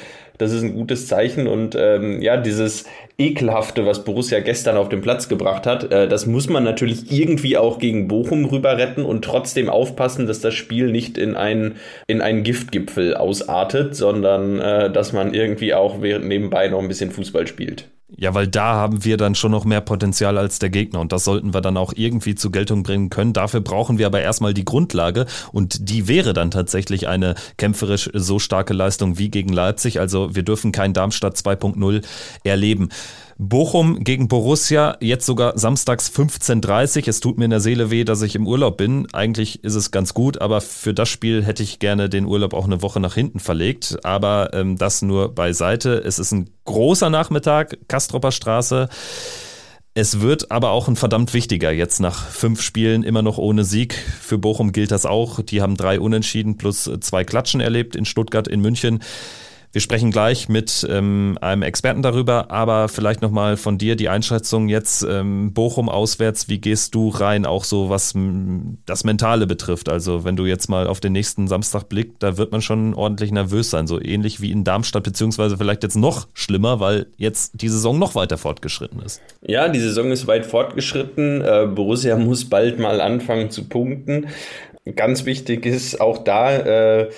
Das 0.43 0.51
ist 0.51 0.61
ein 0.61 0.73
gutes 0.73 1.07
Zeichen 1.07 1.47
und 1.47 1.73
ähm, 1.79 2.21
ja, 2.21 2.35
dieses 2.35 2.83
Ekelhafte, 3.17 3.85
was 3.85 4.03
Borussia 4.03 4.41
gestern 4.41 4.75
auf 4.75 4.89
den 4.89 4.99
Platz 4.99 5.29
gebracht 5.29 5.65
hat, 5.65 5.89
äh, 5.93 6.05
das 6.07 6.25
muss 6.25 6.49
man 6.49 6.65
natürlich 6.65 7.11
irgendwie 7.11 7.57
auch 7.57 7.79
gegen 7.79 8.09
Bochum 8.09 8.43
rüber 8.43 8.77
retten 8.77 9.05
und 9.05 9.23
trotzdem 9.23 9.69
aufpassen, 9.69 10.27
dass 10.27 10.41
das 10.41 10.53
Spiel 10.53 10.91
nicht 10.91 11.17
in 11.17 11.35
einen, 11.35 11.77
in 12.07 12.21
einen 12.21 12.43
Giftgipfel 12.43 13.15
ausartet, 13.15 13.95
sondern 13.95 14.59
äh, 14.59 14.91
dass 14.91 15.13
man 15.13 15.33
irgendwie 15.33 15.73
auch 15.73 15.99
nebenbei 15.99 16.67
noch 16.67 16.79
ein 16.79 16.89
bisschen 16.89 17.11
Fußball 17.11 17.47
spielt. 17.47 17.89
Ja, 18.15 18.35
weil 18.35 18.47
da 18.47 18.75
haben 18.75 19.03
wir 19.03 19.17
dann 19.17 19.33
schon 19.33 19.51
noch 19.51 19.65
mehr 19.65 19.81
Potenzial 19.81 20.37
als 20.37 20.59
der 20.59 20.69
Gegner 20.69 20.99
und 20.99 21.11
das 21.11 21.23
sollten 21.23 21.53
wir 21.53 21.61
dann 21.61 21.77
auch 21.77 21.93
irgendwie 21.95 22.35
zur 22.35 22.51
Geltung 22.51 22.83
bringen 22.83 23.09
können. 23.09 23.33
Dafür 23.33 23.61
brauchen 23.61 23.97
wir 23.97 24.05
aber 24.05 24.21
erstmal 24.21 24.53
die 24.53 24.65
Grundlage 24.65 25.25
und 25.51 25.89
die 25.89 26.07
wäre 26.07 26.33
dann 26.33 26.51
tatsächlich 26.51 27.07
eine 27.07 27.33
kämpferisch 27.57 28.09
so 28.13 28.37
starke 28.37 28.73
Leistung 28.73 29.17
wie 29.17 29.29
gegen 29.29 29.51
Leipzig. 29.51 29.99
Also 29.99 30.35
wir 30.35 30.43
dürfen 30.43 30.71
kein 30.71 30.93
Darmstadt 30.93 31.35
2.0 31.35 32.03
erleben. 32.43 32.89
Bochum 33.37 34.03
gegen 34.03 34.27
Borussia, 34.27 34.97
jetzt 34.99 35.25
sogar 35.25 35.57
samstags 35.57 36.11
15.30 36.11 37.07
Es 37.07 37.19
tut 37.19 37.37
mir 37.37 37.45
in 37.45 37.51
der 37.51 37.59
Seele 37.59 37.89
weh, 37.89 38.03
dass 38.03 38.21
ich 38.21 38.35
im 38.35 38.47
Urlaub 38.47 38.77
bin. 38.77 39.07
Eigentlich 39.13 39.63
ist 39.63 39.75
es 39.75 39.91
ganz 39.91 40.13
gut, 40.13 40.41
aber 40.41 40.61
für 40.61 40.93
das 40.93 41.09
Spiel 41.09 41.43
hätte 41.43 41.63
ich 41.63 41.79
gerne 41.79 42.09
den 42.09 42.25
Urlaub 42.25 42.53
auch 42.53 42.65
eine 42.65 42.81
Woche 42.81 42.99
nach 42.99 43.15
hinten 43.15 43.39
verlegt. 43.39 43.97
Aber 44.03 44.51
ähm, 44.53 44.77
das 44.77 45.01
nur 45.01 45.33
beiseite. 45.33 45.95
Es 46.05 46.19
ist 46.19 46.31
ein 46.31 46.49
großer 46.65 47.09
Nachmittag, 47.09 47.77
Kastropper 47.87 48.31
Straße. 48.31 48.89
Es 49.95 50.21
wird 50.21 50.49
aber 50.49 50.71
auch 50.71 50.87
ein 50.87 50.95
verdammt 50.95 51.35
wichtiger, 51.35 51.71
jetzt 51.71 51.99
nach 51.99 52.27
fünf 52.27 52.63
Spielen 52.63 53.03
immer 53.03 53.21
noch 53.21 53.37
ohne 53.37 53.63
Sieg. 53.63 53.93
Für 53.93 54.39
Bochum 54.39 54.71
gilt 54.71 54.89
das 54.89 55.05
auch. 55.05 55.41
Die 55.41 55.61
haben 55.61 55.77
drei 55.77 55.99
Unentschieden 55.99 56.57
plus 56.57 56.89
zwei 57.01 57.23
Klatschen 57.23 57.61
erlebt 57.61 57.95
in 57.95 58.05
Stuttgart, 58.05 58.47
in 58.47 58.59
München. 58.59 59.03
Wir 59.73 59.81
sprechen 59.81 60.11
gleich 60.11 60.49
mit 60.49 60.85
ähm, 60.87 61.35
einem 61.41 61.63
Experten 61.63 62.03
darüber, 62.03 62.51
aber 62.51 62.89
vielleicht 62.89 63.23
nochmal 63.23 63.57
von 63.57 63.79
dir 63.79 63.95
die 63.95 64.07
Einschätzung 64.07 64.69
jetzt 64.69 65.01
ähm, 65.01 65.51
Bochum 65.51 65.89
auswärts. 65.89 66.47
Wie 66.47 66.59
gehst 66.59 66.93
du 66.93 67.09
rein, 67.09 67.43
auch 67.47 67.63
so 67.63 67.89
was 67.89 68.13
das 68.85 69.03
Mentale 69.03 69.47
betrifft? 69.47 69.89
Also 69.89 70.23
wenn 70.23 70.35
du 70.35 70.45
jetzt 70.45 70.69
mal 70.69 70.85
auf 70.85 70.99
den 70.99 71.13
nächsten 71.13 71.47
Samstag 71.47 71.89
blickst, 71.89 72.17
da 72.19 72.37
wird 72.37 72.51
man 72.51 72.61
schon 72.61 72.93
ordentlich 72.93 73.31
nervös 73.31 73.71
sein, 73.71 73.87
so 73.87 73.99
ähnlich 73.99 74.41
wie 74.41 74.51
in 74.51 74.63
Darmstadt, 74.63 75.05
beziehungsweise 75.05 75.57
vielleicht 75.57 75.81
jetzt 75.81 75.97
noch 75.97 76.27
schlimmer, 76.35 76.79
weil 76.79 77.07
jetzt 77.17 77.59
die 77.59 77.69
Saison 77.69 77.97
noch 77.97 78.13
weiter 78.13 78.37
fortgeschritten 78.37 79.01
ist. 79.01 79.23
Ja, 79.41 79.67
die 79.69 79.79
Saison 79.79 80.11
ist 80.11 80.27
weit 80.27 80.45
fortgeschritten. 80.45 81.41
Äh, 81.41 81.67
Borussia 81.73 82.15
muss 82.15 82.45
bald 82.45 82.77
mal 82.77 83.01
anfangen 83.01 83.49
zu 83.49 83.63
punkten. 83.63 84.27
Ganz 84.97 85.25
wichtig 85.25 85.65
ist 85.65 86.01
auch 86.01 86.25
da, 86.25 87.05
äh, 87.05 87.11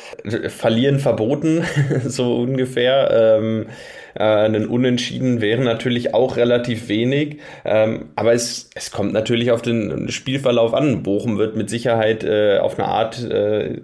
verlieren 0.50 1.00
verboten, 1.00 1.64
so 2.06 2.38
ungefähr. 2.38 3.40
Ähm, 3.40 3.68
äh, 4.16 4.24
einen 4.24 4.68
Unentschieden 4.68 5.42
wäre 5.42 5.62
natürlich 5.62 6.14
auch 6.14 6.38
relativ 6.38 6.88
wenig. 6.88 7.38
Ähm, 7.64 8.10
aber 8.16 8.34
es, 8.34 8.70
es 8.76 8.92
kommt 8.92 9.14
natürlich 9.14 9.52
auf 9.52 9.62
den 9.62 10.10
Spielverlauf 10.10 10.74
an. 10.74 11.04
Bochum 11.04 11.38
wird 11.38 11.56
mit 11.56 11.70
Sicherheit 11.70 12.24
äh, 12.24 12.58
auf 12.60 12.80
eine 12.80 12.88
Art 12.88 13.24
äh, 13.24 13.82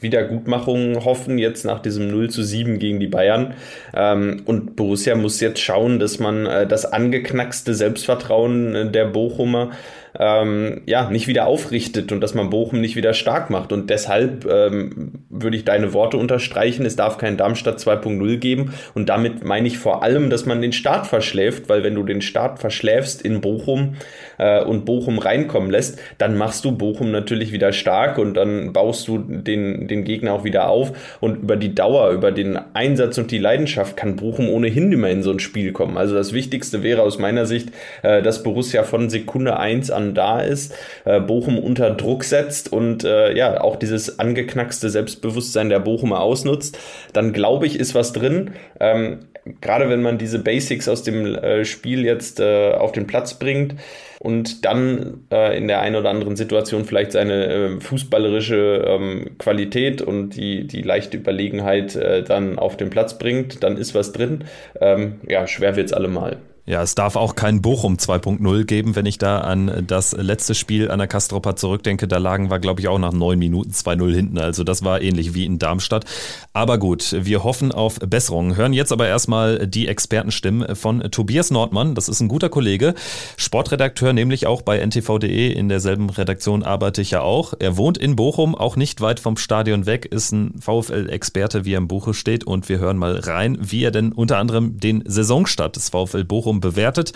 Wiedergutmachung 0.00 1.04
hoffen, 1.04 1.38
jetzt 1.38 1.64
nach 1.64 1.80
diesem 1.80 2.08
0 2.08 2.30
zu 2.30 2.42
7 2.42 2.78
gegen 2.78 3.00
die 3.00 3.08
Bayern. 3.08 3.54
Ähm, 3.94 4.42
und 4.46 4.76
Borussia 4.76 5.16
muss 5.16 5.40
jetzt 5.40 5.60
schauen, 5.60 5.98
dass 5.98 6.18
man 6.18 6.46
äh, 6.46 6.66
das 6.66 6.86
angeknackste 6.86 7.74
Selbstvertrauen 7.74 8.92
der 8.92 9.06
Bochumer 9.06 9.70
ähm, 10.18 10.82
ja, 10.86 11.10
nicht 11.10 11.26
wieder 11.26 11.46
aufrichtet 11.46 12.12
und 12.12 12.20
dass 12.20 12.34
man 12.34 12.50
Bochum 12.50 12.80
nicht 12.80 12.96
wieder 12.96 13.14
stark 13.14 13.50
macht. 13.50 13.72
Und 13.72 13.90
deshalb 13.90 14.46
ähm, 14.46 15.24
würde 15.28 15.56
ich 15.56 15.64
deine 15.64 15.92
Worte 15.92 16.16
unterstreichen, 16.16 16.86
es 16.86 16.96
darf 16.96 17.18
kein 17.18 17.36
Darmstadt 17.36 17.78
2.0 17.78 18.36
geben. 18.36 18.74
Und 18.94 19.08
damit 19.08 19.44
meine 19.44 19.63
ich 19.66 19.78
vor 19.78 20.02
allem, 20.02 20.30
dass 20.30 20.46
man 20.46 20.62
den 20.62 20.72
Start 20.72 21.06
verschläft, 21.06 21.68
weil 21.68 21.82
wenn 21.82 21.94
du 21.94 22.02
den 22.02 22.22
Start 22.22 22.58
verschläfst 22.58 23.22
in 23.22 23.40
Bochum 23.40 23.96
äh, 24.38 24.62
und 24.62 24.84
Bochum 24.84 25.18
reinkommen 25.18 25.70
lässt, 25.70 25.98
dann 26.18 26.36
machst 26.36 26.64
du 26.64 26.72
Bochum 26.72 27.10
natürlich 27.10 27.52
wieder 27.52 27.72
stark 27.72 28.18
und 28.18 28.34
dann 28.34 28.72
baust 28.72 29.08
du 29.08 29.18
den, 29.18 29.88
den 29.88 30.04
Gegner 30.04 30.32
auch 30.32 30.44
wieder 30.44 30.68
auf. 30.68 30.92
Und 31.20 31.42
über 31.42 31.56
die 31.56 31.74
Dauer, 31.74 32.10
über 32.10 32.32
den 32.32 32.58
Einsatz 32.74 33.18
und 33.18 33.30
die 33.30 33.38
Leidenschaft 33.38 33.96
kann 33.96 34.16
Bochum 34.16 34.48
ohnehin 34.48 34.92
immer 34.92 35.10
in 35.10 35.22
so 35.22 35.30
ein 35.30 35.40
Spiel 35.40 35.72
kommen. 35.72 35.96
Also 35.96 36.14
das 36.14 36.32
Wichtigste 36.32 36.82
wäre 36.82 37.02
aus 37.02 37.18
meiner 37.18 37.46
Sicht, 37.46 37.70
äh, 38.02 38.22
dass 38.22 38.42
Borussia 38.42 38.82
von 38.82 39.10
Sekunde 39.10 39.58
1 39.58 39.90
an 39.90 40.14
da 40.14 40.40
ist, 40.40 40.74
äh, 41.04 41.20
Bochum 41.20 41.58
unter 41.58 41.90
Druck 41.90 42.24
setzt 42.24 42.72
und 42.72 43.04
äh, 43.04 43.36
ja, 43.36 43.60
auch 43.60 43.76
dieses 43.76 44.18
angeknackste 44.18 44.90
Selbstbewusstsein 44.90 45.68
der 45.68 45.80
Bochumer 45.80 46.20
ausnutzt, 46.20 46.78
dann 47.12 47.32
glaube 47.32 47.66
ich, 47.66 47.78
ist 47.78 47.94
was 47.94 48.12
drin. 48.12 48.52
Ähm, 48.80 49.20
Gerade 49.60 49.90
wenn 49.90 50.00
man 50.00 50.16
diese 50.16 50.38
Basics 50.38 50.88
aus 50.88 51.02
dem 51.02 51.34
äh, 51.34 51.64
Spiel 51.64 52.04
jetzt 52.04 52.40
äh, 52.40 52.72
auf 52.72 52.92
den 52.92 53.06
Platz 53.06 53.38
bringt 53.38 53.74
und 54.18 54.64
dann 54.64 55.26
äh, 55.30 55.56
in 55.56 55.68
der 55.68 55.80
einen 55.80 55.96
oder 55.96 56.08
anderen 56.08 56.34
Situation 56.36 56.84
vielleicht 56.86 57.12
seine 57.12 57.46
äh, 57.46 57.80
fußballerische 57.80 58.84
ähm, 58.86 59.36
Qualität 59.38 60.00
und 60.00 60.30
die, 60.30 60.66
die 60.66 60.80
leichte 60.80 61.18
Überlegenheit 61.18 61.94
äh, 61.94 62.22
dann 62.22 62.58
auf 62.58 62.78
den 62.78 62.88
Platz 62.88 63.18
bringt, 63.18 63.62
dann 63.62 63.76
ist 63.76 63.94
was 63.94 64.12
drin. 64.12 64.44
Ähm, 64.80 65.20
ja, 65.28 65.46
schwer 65.46 65.76
wird 65.76 65.88
es 65.88 65.92
allemal. 65.92 66.38
Ja, 66.66 66.82
es 66.82 66.94
darf 66.94 67.16
auch 67.16 67.34
kein 67.34 67.60
Bochum 67.60 67.96
2.0 67.96 68.64
geben, 68.64 68.96
wenn 68.96 69.04
ich 69.04 69.18
da 69.18 69.40
an 69.40 69.84
das 69.86 70.12
letzte 70.12 70.54
Spiel 70.54 70.90
an 70.90 70.98
der 70.98 71.08
Kastropper 71.08 71.56
zurückdenke. 71.56 72.08
Da 72.08 72.16
lagen 72.16 72.50
wir, 72.50 72.58
glaube 72.58 72.80
ich, 72.80 72.88
auch 72.88 72.98
nach 72.98 73.12
neun 73.12 73.38
Minuten 73.38 73.72
2-0 73.72 74.14
hinten. 74.14 74.38
Also 74.38 74.64
das 74.64 74.82
war 74.82 75.02
ähnlich 75.02 75.34
wie 75.34 75.44
in 75.44 75.58
Darmstadt. 75.58 76.06
Aber 76.54 76.78
gut, 76.78 77.14
wir 77.20 77.44
hoffen 77.44 77.70
auf 77.70 77.98
Besserungen. 77.98 78.56
Hören 78.56 78.72
jetzt 78.72 78.92
aber 78.92 79.06
erstmal 79.06 79.66
die 79.66 79.88
Expertenstimmen 79.88 80.74
von 80.74 81.00
Tobias 81.10 81.50
Nordmann. 81.50 81.94
Das 81.94 82.08
ist 82.08 82.20
ein 82.20 82.28
guter 82.28 82.48
Kollege, 82.48 82.94
Sportredakteur, 83.36 84.14
nämlich 84.14 84.46
auch 84.46 84.62
bei 84.62 84.78
ntv.de. 84.78 85.52
In 85.52 85.68
derselben 85.68 86.08
Redaktion 86.08 86.62
arbeite 86.62 87.02
ich 87.02 87.10
ja 87.10 87.20
auch. 87.20 87.52
Er 87.58 87.76
wohnt 87.76 87.98
in 87.98 88.16
Bochum, 88.16 88.54
auch 88.54 88.76
nicht 88.76 89.02
weit 89.02 89.20
vom 89.20 89.36
Stadion 89.36 89.84
weg, 89.84 90.06
ist 90.06 90.32
ein 90.32 90.54
VfL-Experte, 90.60 91.66
wie 91.66 91.74
er 91.74 91.78
im 91.78 91.88
Buche 91.88 92.14
steht. 92.14 92.44
Und 92.44 92.70
wir 92.70 92.78
hören 92.78 92.96
mal 92.96 93.18
rein, 93.18 93.58
wie 93.60 93.84
er 93.84 93.90
denn 93.90 94.12
unter 94.12 94.38
anderem 94.38 94.80
den 94.80 95.04
Saisonstart 95.06 95.76
des 95.76 95.90
VfL 95.90 96.24
Bochum 96.24 96.53
Bochum 96.54 96.60
bewertet. 96.60 97.12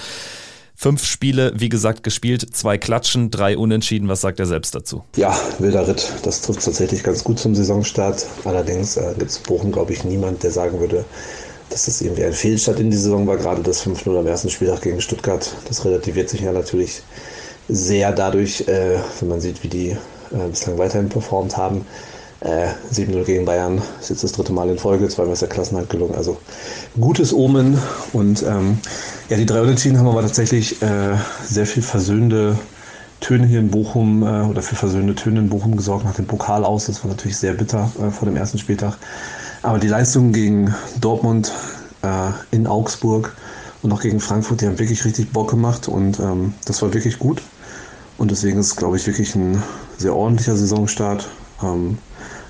Fünf 0.74 1.05
Spiele, 1.05 1.53
wie 1.57 1.68
gesagt, 1.68 2.05
gespielt, 2.05 2.55
zwei 2.55 2.78
Klatschen, 2.78 3.32
drei 3.32 3.59
Unentschieden. 3.59 4.09
Was 4.09 4.20
sagt 4.20 4.39
er 4.39 4.47
selbst 4.47 4.76
dazu? 4.76 5.03
Ja, 5.16 5.36
wilder 5.59 5.89
Ritt. 5.89 6.07
Das 6.22 6.41
trifft 6.41 6.64
tatsächlich 6.64 7.03
ganz 7.03 7.24
gut 7.24 7.41
zum 7.41 7.57
Saisonstart. 7.57 8.24
Allerdings 8.45 8.97
äh, 8.97 9.14
gibt 9.18 9.30
es 9.30 9.39
Bochum, 9.41 9.72
glaube 9.72 9.93
ich, 9.93 10.05
niemand, 10.05 10.45
der 10.45 10.53
sagen 10.53 10.78
würde, 10.78 11.05
dass 11.70 11.86
das 11.86 12.01
irgendwie 12.01 12.24
ein 12.24 12.32
Fehlstart 12.32 12.78
in 12.78 12.93
die 12.93 12.97
Saison 12.97 13.26
war. 13.26 13.36
Gerade 13.39 13.62
das 13.62 13.84
5-0 13.84 14.16
am 14.16 14.26
ersten 14.26 14.51
Spieltag 14.51 14.82
gegen 14.82 15.01
Stuttgart. 15.01 15.53
Das 15.66 15.84
relativiert 15.84 16.28
sich 16.28 16.43
ja 16.43 16.53
natürlich 16.53 17.03
sehr 17.68 18.12
dadurch, 18.12 18.68
äh, 18.68 19.01
wenn 19.18 19.28
man 19.28 19.41
sieht, 19.41 19.64
wie 19.64 19.68
die 19.68 19.89
äh, 19.91 20.49
bislang 20.49 20.78
weiterhin 20.78 21.09
performt 21.09 21.57
haben. 21.57 21.84
Äh, 22.41 22.68
7-0 22.93 23.24
gegen 23.24 23.45
Bayern 23.45 23.82
ist 24.01 24.11
jetzt 24.11 24.22
das 24.22 24.32
dritte 24.32 24.53
Mal 24.53 24.68
in 24.70 24.78
Folge, 24.78 25.09
zweimal 25.09 25.32
ist 25.32 25.43
der 25.43 25.49
Klassenhalt 25.49 25.91
gelungen. 25.91 26.14
Also 26.14 26.39
gutes 27.01 27.32
Omen. 27.32 27.78
Und 28.12 28.45
ähm, 28.45 28.78
ja, 29.28 29.36
die 29.36 29.47
drei 29.47 29.61
Unentschieden 29.62 29.99
haben 29.99 30.07
aber 30.07 30.22
tatsächlich 30.22 30.80
äh, 30.80 31.16
sehr 31.45 31.66
viel 31.66 31.82
versöhnende 31.82 32.57
Töne 33.20 33.47
hier 33.47 33.59
in 33.59 33.70
Bochum 33.70 34.22
äh, 34.22 34.43
oder 34.43 34.62
für 34.62 34.76
versöhnende 34.76 35.16
Töne 35.16 35.41
in 35.41 35.49
Bochum 35.49 35.76
gesorgt 35.76 36.05
nach 36.05 36.14
dem 36.14 36.26
Pokal 36.26 36.64
aus. 36.64 36.86
Das 36.86 37.03
war 37.03 37.11
natürlich 37.11 37.36
sehr 37.36 37.55
bitter 37.55 37.91
äh, 38.01 38.11
vor 38.11 38.26
dem 38.26 38.36
ersten 38.36 38.59
Spieltag. 38.59 38.97
Aber 39.62 39.78
die 39.78 39.89
Leistungen 39.89 40.32
gegen 40.32 40.74
Dortmund 41.01 41.53
äh, 42.03 42.30
in 42.55 42.68
Augsburg 42.68 43.34
und 43.82 43.93
auch 43.93 44.01
gegen 44.01 44.20
Frankfurt, 44.20 44.61
die 44.61 44.66
haben 44.66 44.78
wirklich 44.78 45.05
richtig 45.05 45.32
Bock 45.32 45.51
gemacht 45.51 45.89
und 45.89 46.20
ähm, 46.20 46.55
das 46.64 46.82
war 46.82 46.95
wirklich 46.95 47.18
gut. 47.18 47.43
Und 48.16 48.30
deswegen 48.30 48.59
ist 48.59 48.66
es, 48.66 48.76
glaube 48.76 48.97
ich, 48.97 49.07
wirklich 49.07 49.34
ein 49.34 49.62
sehr 49.97 50.14
ordentlicher 50.14 50.57
Saisonstart. 50.57 51.28
Ähm, 51.62 51.99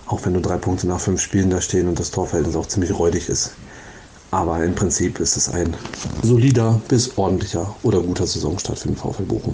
auch 0.09 0.25
wenn 0.25 0.33
nur 0.33 0.43
drei 0.43 0.57
Punkte 0.57 0.87
nach 0.87 1.01
fünf 1.01 1.21
Spielen 1.21 1.51
da 1.51 1.61
stehen 1.61 1.89
und 1.89 1.99
das 1.99 2.11
Torverhältnis 2.11 2.57
auch 2.57 2.67
ziemlich 2.67 2.99
räudig 2.99 3.29
ist. 3.29 3.53
Aber 4.31 4.63
im 4.63 4.75
Prinzip 4.75 5.21
ist 5.21 5.37
es 5.37 5.49
ein 5.49 5.75
solider 6.23 6.81
bis 6.89 7.17
ordentlicher 7.17 7.75
oder 7.83 8.01
guter 8.01 8.27
Saisonstart 8.27 8.79
für 8.79 8.89
den 8.89 8.97
VfL 8.97 9.25
Bochum. 9.25 9.53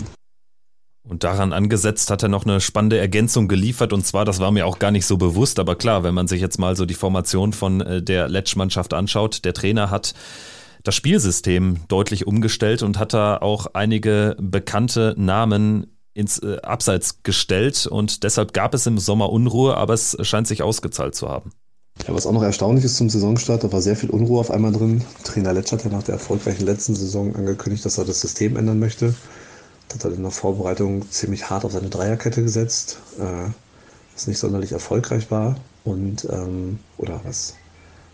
Und 1.06 1.22
daran 1.22 1.52
angesetzt 1.52 2.10
hat 2.10 2.22
er 2.22 2.28
noch 2.28 2.46
eine 2.46 2.60
spannende 2.60 2.98
Ergänzung 2.98 3.46
geliefert. 3.46 3.92
Und 3.92 4.06
zwar, 4.06 4.24
das 4.24 4.40
war 4.40 4.50
mir 4.50 4.66
auch 4.66 4.78
gar 4.78 4.90
nicht 4.90 5.06
so 5.06 5.16
bewusst, 5.16 5.58
aber 5.58 5.76
klar, 5.76 6.02
wenn 6.02 6.14
man 6.14 6.28
sich 6.28 6.40
jetzt 6.40 6.58
mal 6.58 6.76
so 6.76 6.86
die 6.86 6.94
Formation 6.94 7.52
von 7.52 7.80
äh, 7.82 8.02
der 8.02 8.28
Letsch-Mannschaft 8.28 8.94
anschaut, 8.94 9.44
der 9.44 9.52
Trainer 9.52 9.90
hat 9.90 10.14
das 10.82 10.94
Spielsystem 10.94 11.80
deutlich 11.88 12.26
umgestellt 12.26 12.82
und 12.82 12.98
hat 12.98 13.14
da 13.14 13.36
auch 13.38 13.66
einige 13.74 14.36
bekannte 14.40 15.14
Namen 15.16 15.93
ins 16.14 16.38
äh, 16.38 16.58
Abseits 16.62 17.22
gestellt 17.22 17.86
und 17.86 18.22
deshalb 18.22 18.52
gab 18.52 18.72
es 18.74 18.86
im 18.86 18.98
Sommer 18.98 19.30
Unruhe, 19.30 19.76
aber 19.76 19.94
es 19.94 20.16
scheint 20.22 20.46
sich 20.46 20.62
ausgezahlt 20.62 21.14
zu 21.14 21.28
haben. 21.28 21.52
Ja, 22.06 22.14
was 22.14 22.26
auch 22.26 22.32
noch 22.32 22.42
erstaunlich 22.42 22.84
ist 22.84 22.96
zum 22.96 23.08
Saisonstart, 23.08 23.62
da 23.64 23.72
war 23.72 23.80
sehr 23.80 23.96
viel 23.96 24.10
Unruhe 24.10 24.40
auf 24.40 24.50
einmal 24.50 24.72
drin. 24.72 25.04
Trainer 25.22 25.52
Letsch 25.52 25.72
hat 25.72 25.84
ja 25.84 25.90
nach 25.90 26.02
der 26.02 26.14
erfolgreichen 26.14 26.66
letzten 26.66 26.94
Saison 26.94 27.34
angekündigt, 27.36 27.84
dass 27.84 27.98
er 27.98 28.04
das 28.04 28.20
System 28.20 28.56
ändern 28.56 28.78
möchte. 28.78 29.14
Hat 29.92 30.04
er 30.04 30.12
in 30.12 30.22
der 30.22 30.32
Vorbereitung 30.32 31.08
ziemlich 31.10 31.50
hart 31.50 31.64
auf 31.64 31.72
seine 31.72 31.88
Dreierkette 31.88 32.42
gesetzt, 32.42 32.98
äh, 33.18 33.50
was 34.12 34.26
nicht 34.26 34.38
sonderlich 34.38 34.72
erfolgreich 34.72 35.30
war 35.30 35.56
und 35.84 36.26
ähm, 36.30 36.80
oder 36.98 37.20
was 37.24 37.54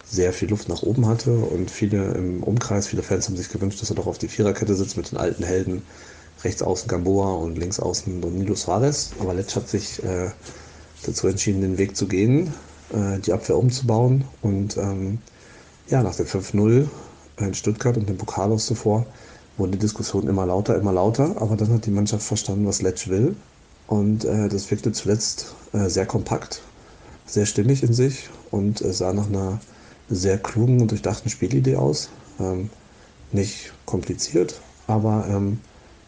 sehr 0.06 0.32
viel 0.32 0.50
Luft 0.50 0.68
nach 0.68 0.82
oben 0.82 1.06
hatte 1.06 1.32
und 1.32 1.70
viele 1.70 2.12
im 2.14 2.42
Umkreis, 2.42 2.88
viele 2.88 3.02
Fans 3.02 3.28
haben 3.28 3.36
sich 3.36 3.48
gewünscht, 3.48 3.80
dass 3.80 3.90
er 3.90 3.96
doch 3.96 4.06
auf 4.06 4.18
die 4.18 4.28
Viererkette 4.28 4.74
sitzt 4.74 4.96
mit 4.96 5.12
den 5.12 5.18
alten 5.18 5.44
Helden 5.44 5.82
rechts 6.44 6.62
außen 6.62 6.88
Gamboa 6.88 7.32
und 7.34 7.56
links 7.58 7.80
außen 7.80 8.20
Danilo 8.20 8.54
Suarez. 8.54 9.10
Aber 9.20 9.34
Letsch 9.34 9.56
hat 9.56 9.68
sich 9.68 10.02
äh, 10.02 10.30
dazu 11.04 11.28
entschieden, 11.28 11.60
den 11.60 11.78
Weg 11.78 11.96
zu 11.96 12.06
gehen, 12.06 12.52
äh, 12.92 13.18
die 13.18 13.32
Abwehr 13.32 13.56
umzubauen. 13.56 14.24
Und 14.42 14.76
ähm, 14.76 15.18
ja, 15.88 16.02
nach 16.02 16.14
dem 16.14 16.26
5-0 16.26 16.86
äh, 17.38 17.44
in 17.44 17.54
Stuttgart 17.54 17.96
und 17.96 18.08
dem 18.08 18.16
Pokal 18.16 18.52
aus 18.52 18.66
zuvor 18.66 19.06
wurde 19.56 19.72
die 19.72 19.78
Diskussion 19.78 20.28
immer 20.28 20.46
lauter, 20.46 20.76
immer 20.76 20.92
lauter. 20.92 21.36
Aber 21.40 21.56
dann 21.56 21.72
hat 21.72 21.86
die 21.86 21.90
Mannschaft 21.90 22.24
verstanden, 22.24 22.66
was 22.66 22.82
Letsch 22.82 23.08
will. 23.08 23.36
Und 23.86 24.24
äh, 24.24 24.48
das 24.48 24.70
wirkte 24.70 24.92
zuletzt 24.92 25.54
äh, 25.72 25.88
sehr 25.88 26.06
kompakt, 26.06 26.62
sehr 27.26 27.44
stimmig 27.44 27.82
in 27.82 27.92
sich 27.92 28.30
und 28.50 28.80
äh, 28.82 28.92
sah 28.92 29.12
nach 29.12 29.26
einer 29.26 29.60
sehr 30.08 30.38
klugen 30.38 30.80
und 30.80 30.92
durchdachten 30.92 31.28
Spielidee 31.28 31.76
aus. 31.76 32.08
Ähm, 32.38 32.70
nicht 33.32 33.72
kompliziert, 33.86 34.60
aber 34.86 35.26
ähm, 35.28 35.60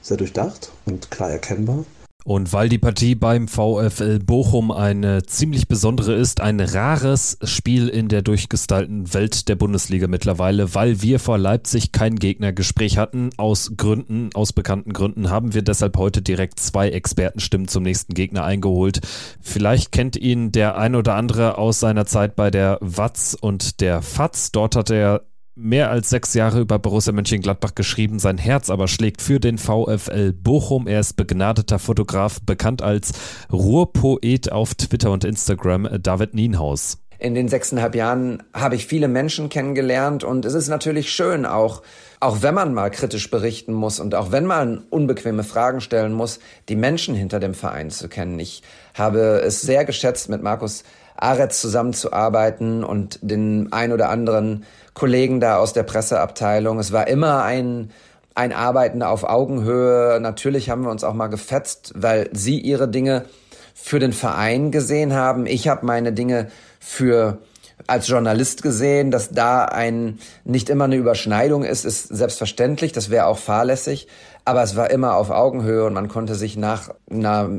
sehr 0.03 0.17
durchdacht 0.17 0.71
und 0.85 1.11
klar 1.11 1.31
erkennbar. 1.31 1.85
Und 2.25 2.53
weil 2.53 2.69
die 2.69 2.79
Partie 2.79 3.17
beim 3.17 3.49
VfL 3.49 4.21
Bochum 4.21 4.71
eine 4.71 5.25
ziemlich 5.25 5.67
besondere 5.67 6.15
ist, 6.15 6.41
ein 6.41 6.61
rares 6.61 7.37
Spiel 7.43 7.89
in 7.89 8.09
der 8.09 8.23
durchgestylten 8.23 9.13
Welt 9.13 9.49
der 9.49 9.57
Bundesliga 9.57 10.07
mittlerweile, 10.07 10.75
weil 10.75 11.03
wir 11.03 11.19
vor 11.19 11.37
Leipzig 11.37 11.91
kein 11.91 12.17
Gegnergespräch 12.17 12.97
hatten, 12.97 13.31
aus 13.39 13.73
Gründen, 13.77 14.31
aus 14.35 14.53
bekannten 14.53 14.93
Gründen, 14.93 15.31
haben 15.31 15.53
wir 15.53 15.63
deshalb 15.63 15.97
heute 15.97 16.23
direkt 16.23 16.61
zwei 16.61 16.91
Expertenstimmen 16.91 17.67
zum 17.67 17.83
nächsten 17.83 18.15
Gegner 18.15 18.45
eingeholt. 18.45 19.01
Vielleicht 19.41 19.91
kennt 19.91 20.17
ihn 20.17 20.53
der 20.53 20.79
ein 20.79 20.95
oder 20.95 21.17
andere 21.17 21.59
aus 21.59 21.81
seiner 21.81 22.07
Zeit 22.07 22.37
bei 22.37 22.53
der 22.53 22.79
Watz 22.81 23.37
und 23.41 23.81
der 23.81 24.01
Fatz. 24.01 24.53
Dort 24.53 24.77
hat 24.77 24.91
er 24.91 25.23
mehr 25.55 25.91
als 25.91 26.11
sechs 26.11 26.35
Jahre 26.35 26.61
über 26.61 26.79
Borussia 26.79 27.13
Mönchengladbach 27.13 27.75
geschrieben, 27.75 28.19
sein 28.19 28.39
Herz 28.39 28.71
aber 28.71 28.89
schlägt 28.89 29.23
für 29.23 29.41
den 29.41 29.59
VfL 29.59 30.33
Bochum. 30.33 30.87
Er 30.87 31.01
ist 31.01 31.15
begnadeter 31.15 31.79
Fotograf, 31.79 32.41
bekannt 32.41 32.83
als 32.83 33.13
Ruhrpoet 33.53 34.51
auf 34.51 34.75
Twitter 34.75 35.11
und 35.11 35.25
Instagram, 35.25 35.89
David 36.03 36.35
Nienhaus. 36.35 37.02
In 37.23 37.37
den 37.37 37.47
sechseinhalb 37.47 37.95
Jahren 37.95 38.43
habe 38.53 38.75
ich 38.75 38.89
viele 38.89 39.07
Menschen 39.07 39.49
kennengelernt 39.49 40.25
und 40.25 40.45
es 40.45 40.55
ist 40.55 40.67
natürlich 40.67 41.13
schön, 41.13 41.47
auch, 41.47 41.83
auch 42.19 42.43
wenn 42.43 42.53
man 42.53 42.75
mal 42.75 42.91
kritisch 42.91 43.31
berichten 43.31 43.73
muss 43.73 44.01
und 44.01 44.17
auch 44.17 44.33
wenn 44.33 44.45
man 44.45 44.79
unbequeme 44.91 45.45
Fragen 45.45 45.81
stellen 45.81 46.15
muss, 46.15 46.41
die 46.69 46.75
Menschen 46.75 47.15
hinter 47.15 47.39
dem 47.39 47.55
Verein 47.55 47.91
zu 47.91 48.09
kennen. 48.09 48.41
Ich 48.41 48.65
habe 48.95 49.41
es 49.41 49.63
sehr 49.63 49.85
geschätzt, 49.85 50.31
mit 50.31 50.43
Markus 50.43 50.83
Aretz 51.15 51.61
zusammenzuarbeiten 51.61 52.83
und 52.83 53.21
den 53.23 53.73
ein 53.73 53.93
oder 53.93 54.09
anderen 54.09 54.65
Kollegen 54.93 55.39
da 55.39 55.59
aus 55.59 55.73
der 55.73 55.85
Presseabteilung. 55.85 56.81
Es 56.81 56.91
war 56.91 57.07
immer 57.07 57.45
ein, 57.45 57.93
ein 58.35 58.53
Arbeiten 58.53 59.05
auf 59.05 59.23
Augenhöhe. 59.23 60.19
Natürlich 60.19 60.71
haben 60.71 60.83
wir 60.83 60.91
uns 60.91 61.05
auch 61.05 61.15
mal 61.15 61.29
gefetzt, 61.29 61.93
weil 61.95 62.31
sie 62.33 62.59
ihre 62.59 62.89
Dinge 62.89 63.27
für 63.75 64.01
den 64.01 64.13
Verein 64.13 64.73
gesehen 64.73 65.15
haben. 65.15 65.47
Ich 65.47 65.69
habe 65.69 65.87
meine 65.87 66.13
Dinge 66.13 66.49
für 66.83 67.39
als 67.87 68.09
Journalist 68.09 68.63
gesehen, 68.63 69.11
dass 69.11 69.31
da 69.31 69.65
ein 69.65 70.19
nicht 70.45 70.69
immer 70.69 70.85
eine 70.85 70.97
Überschneidung 70.97 71.65
ist, 71.65 71.85
ist 71.85 72.09
selbstverständlich. 72.09 72.93
Das 72.93 73.11
wäre 73.11 73.27
auch 73.27 73.39
fahrlässig. 73.39 74.09
Aber 74.45 74.63
es 74.63 74.77
war 74.77 74.91
immer 74.91 75.17
auf 75.17 75.31
Augenhöhe 75.31 75.85
und 75.85 75.95
man 75.95 76.09
konnte 76.09 76.35
sich 76.35 76.57
nach 76.57 76.91
einer 77.11 77.51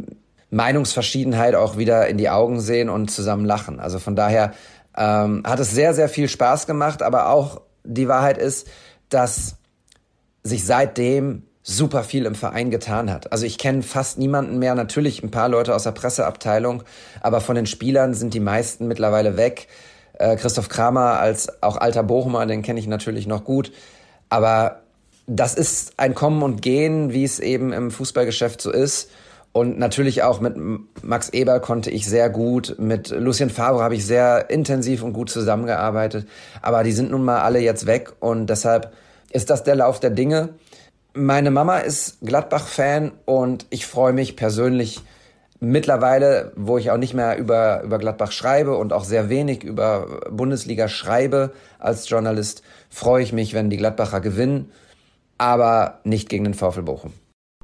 Meinungsverschiedenheit 0.49 1.55
auch 1.55 1.77
wieder 1.77 2.07
in 2.07 2.17
die 2.17 2.29
Augen 2.29 2.59
sehen 2.59 2.89
und 2.89 3.09
zusammen 3.09 3.45
lachen. 3.45 3.79
Also 3.79 3.99
von 3.99 4.15
daher 4.15 4.53
ähm, 4.97 5.43
hat 5.45 5.59
es 5.59 5.71
sehr, 5.71 5.93
sehr 5.93 6.09
viel 6.09 6.27
Spaß 6.27 6.67
gemacht, 6.67 7.01
aber 7.01 7.29
auch 7.29 7.61
die 7.83 8.07
Wahrheit 8.07 8.37
ist, 8.37 8.67
dass 9.09 9.55
sich 10.43 10.65
seitdem 10.65 11.43
super 11.63 12.03
viel 12.03 12.25
im 12.25 12.35
Verein 12.35 12.69
getan 12.69 13.09
hat. 13.09 13.31
Also 13.31 13.45
ich 13.45 13.57
kenne 13.57 13.81
fast 13.81 14.19
niemanden 14.19 14.59
mehr, 14.59 14.75
natürlich 14.75 15.23
ein 15.23 15.31
paar 15.31 15.47
Leute 15.47 15.73
aus 15.73 15.83
der 15.83 15.91
Presseabteilung, 15.91 16.83
aber 17.21 17.39
von 17.39 17.55
den 17.55 17.65
Spielern 17.65 18.13
sind 18.13 18.33
die 18.33 18.41
meisten 18.41 18.87
mittlerweile 18.87 19.37
weg. 19.37 19.67
Äh, 20.19 20.35
Christoph 20.35 20.67
Kramer 20.67 21.19
als 21.19 21.63
auch 21.63 21.77
alter 21.77 22.03
Bochumer, 22.03 22.45
den 22.45 22.61
kenne 22.61 22.79
ich 22.79 22.87
natürlich 22.87 23.27
noch 23.27 23.45
gut, 23.45 23.71
aber 24.29 24.81
das 25.25 25.55
ist 25.55 25.93
ein 25.97 26.15
Kommen 26.15 26.43
und 26.43 26.61
Gehen, 26.61 27.13
wie 27.13 27.23
es 27.23 27.39
eben 27.39 27.71
im 27.71 27.91
Fußballgeschäft 27.91 28.61
so 28.61 28.71
ist. 28.71 29.09
Und 29.53 29.77
natürlich 29.77 30.23
auch 30.23 30.41
mit 30.41 30.55
Max 31.03 31.29
Eber 31.29 31.59
konnte 31.59 31.91
ich 31.91 32.07
sehr 32.07 32.29
gut, 32.29 32.75
mit 32.79 33.09
Lucien 33.11 33.51
Favre 33.51 33.83
habe 33.83 33.93
ich 33.95 34.05
sehr 34.05 34.49
intensiv 34.49 35.03
und 35.03 35.13
gut 35.13 35.29
zusammengearbeitet. 35.29 36.27
Aber 36.61 36.83
die 36.83 36.91
sind 36.91 37.11
nun 37.11 37.23
mal 37.23 37.41
alle 37.41 37.59
jetzt 37.59 37.85
weg 37.85 38.11
und 38.19 38.47
deshalb 38.47 38.91
ist 39.31 39.51
das 39.51 39.63
der 39.63 39.75
Lauf 39.75 39.99
der 39.99 40.09
Dinge. 40.09 40.49
Meine 41.15 41.51
Mama 41.51 41.77
ist 41.77 42.17
Gladbach-Fan 42.21 43.11
und 43.25 43.67
ich 43.69 43.85
freue 43.85 44.13
mich 44.13 44.35
persönlich 44.35 45.01
mittlerweile, 45.59 46.51
wo 46.55 46.79
ich 46.79 46.89
auch 46.89 46.97
nicht 46.97 47.13
mehr 47.13 47.37
über, 47.37 47.83
über 47.83 47.99
Gladbach 47.99 48.31
schreibe 48.31 48.75
und 48.77 48.93
auch 48.93 49.03
sehr 49.03 49.29
wenig 49.29 49.63
über 49.63 50.21
Bundesliga 50.31 50.87
schreibe 50.87 51.53
als 51.77 52.09
Journalist, 52.09 52.63
freue 52.89 53.21
ich 53.21 53.31
mich, 53.31 53.53
wenn 53.53 53.69
die 53.69 53.77
Gladbacher 53.77 54.21
gewinnen, 54.21 54.71
aber 55.37 55.99
nicht 56.03 56.29
gegen 56.29 56.45
den 56.45 56.55
VfL 56.55 56.81
Bochum. 56.81 57.13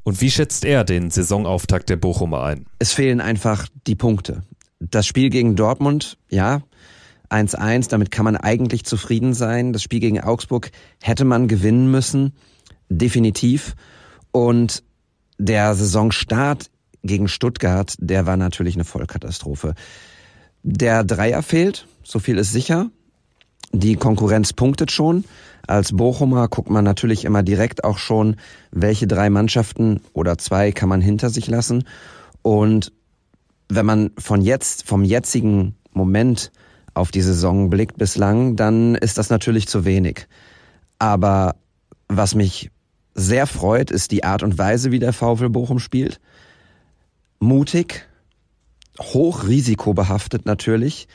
Und 0.03 0.21
wie 0.21 0.29
schätzt 0.29 0.63
er 0.63 0.83
den 0.83 1.09
Saisonauftakt 1.09 1.89
der 1.89 1.97
Bochumer 1.97 2.43
ein? 2.43 2.65
Es 2.77 2.93
fehlen 2.93 3.19
einfach 3.19 3.67
die 3.87 3.95
Punkte. 3.95 4.43
Das 4.79 5.07
Spiel 5.07 5.31
gegen 5.31 5.55
Dortmund, 5.55 6.17
ja, 6.29 6.61
1-1, 7.29 7.89
damit 7.89 8.11
kann 8.11 8.25
man 8.25 8.37
eigentlich 8.37 8.85
zufrieden 8.85 9.33
sein. 9.33 9.73
Das 9.73 9.83
Spiel 9.83 9.99
gegen 9.99 10.21
Augsburg 10.21 10.71
hätte 11.01 11.25
man 11.25 11.47
gewinnen 11.47 11.91
müssen, 11.91 12.33
definitiv. 12.89 13.75
Und 14.31 14.83
der 15.37 15.73
Saisonstart 15.75 16.69
gegen 17.03 17.27
Stuttgart, 17.27 17.95
der 17.99 18.25
war 18.25 18.37
natürlich 18.37 18.75
eine 18.75 18.83
Vollkatastrophe. 18.83 19.73
Der 20.63 21.03
Dreier 21.03 21.41
fehlt, 21.41 21.87
so 22.03 22.19
viel 22.19 22.37
ist 22.37 22.51
sicher. 22.51 22.89
Die 23.71 23.95
Konkurrenz 23.95 24.53
punktet 24.53 24.91
schon. 24.91 25.23
Als 25.67 25.95
Bochumer 25.95 26.47
guckt 26.47 26.69
man 26.69 26.83
natürlich 26.83 27.25
immer 27.25 27.43
direkt 27.43 27.83
auch 27.83 27.99
schon, 27.99 28.37
welche 28.71 29.07
drei 29.07 29.29
Mannschaften 29.29 30.01
oder 30.13 30.37
zwei 30.37 30.71
kann 30.71 30.89
man 30.89 31.01
hinter 31.01 31.29
sich 31.29 31.47
lassen. 31.47 31.83
Und 32.41 32.91
wenn 33.69 33.85
man 33.85 34.11
von 34.17 34.41
jetzt, 34.41 34.87
vom 34.87 35.03
jetzigen 35.03 35.75
Moment 35.91 36.51
auf 36.95 37.11
die 37.11 37.21
Saison 37.21 37.69
blickt 37.69 37.97
bislang, 37.97 38.55
dann 38.55 38.95
ist 38.95 39.17
das 39.17 39.29
natürlich 39.29 39.67
zu 39.67 39.85
wenig. 39.85 40.27
Aber 40.97 41.55
was 42.07 42.33
mich 42.33 42.71
sehr 43.13 43.47
freut, 43.47 43.91
ist 43.91 44.11
die 44.11 44.23
Art 44.23 44.43
und 44.43 44.57
Weise, 44.57 44.91
wie 44.91 44.99
der 44.99 45.13
VfL 45.13 45.49
Bochum 45.49 45.79
spielt. 45.79 46.19
Mutig, 47.39 48.07
hochrisikobehaftet 48.99 50.45
natürlich, 50.45 51.07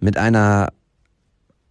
mit 0.00 0.16
einer 0.16 0.68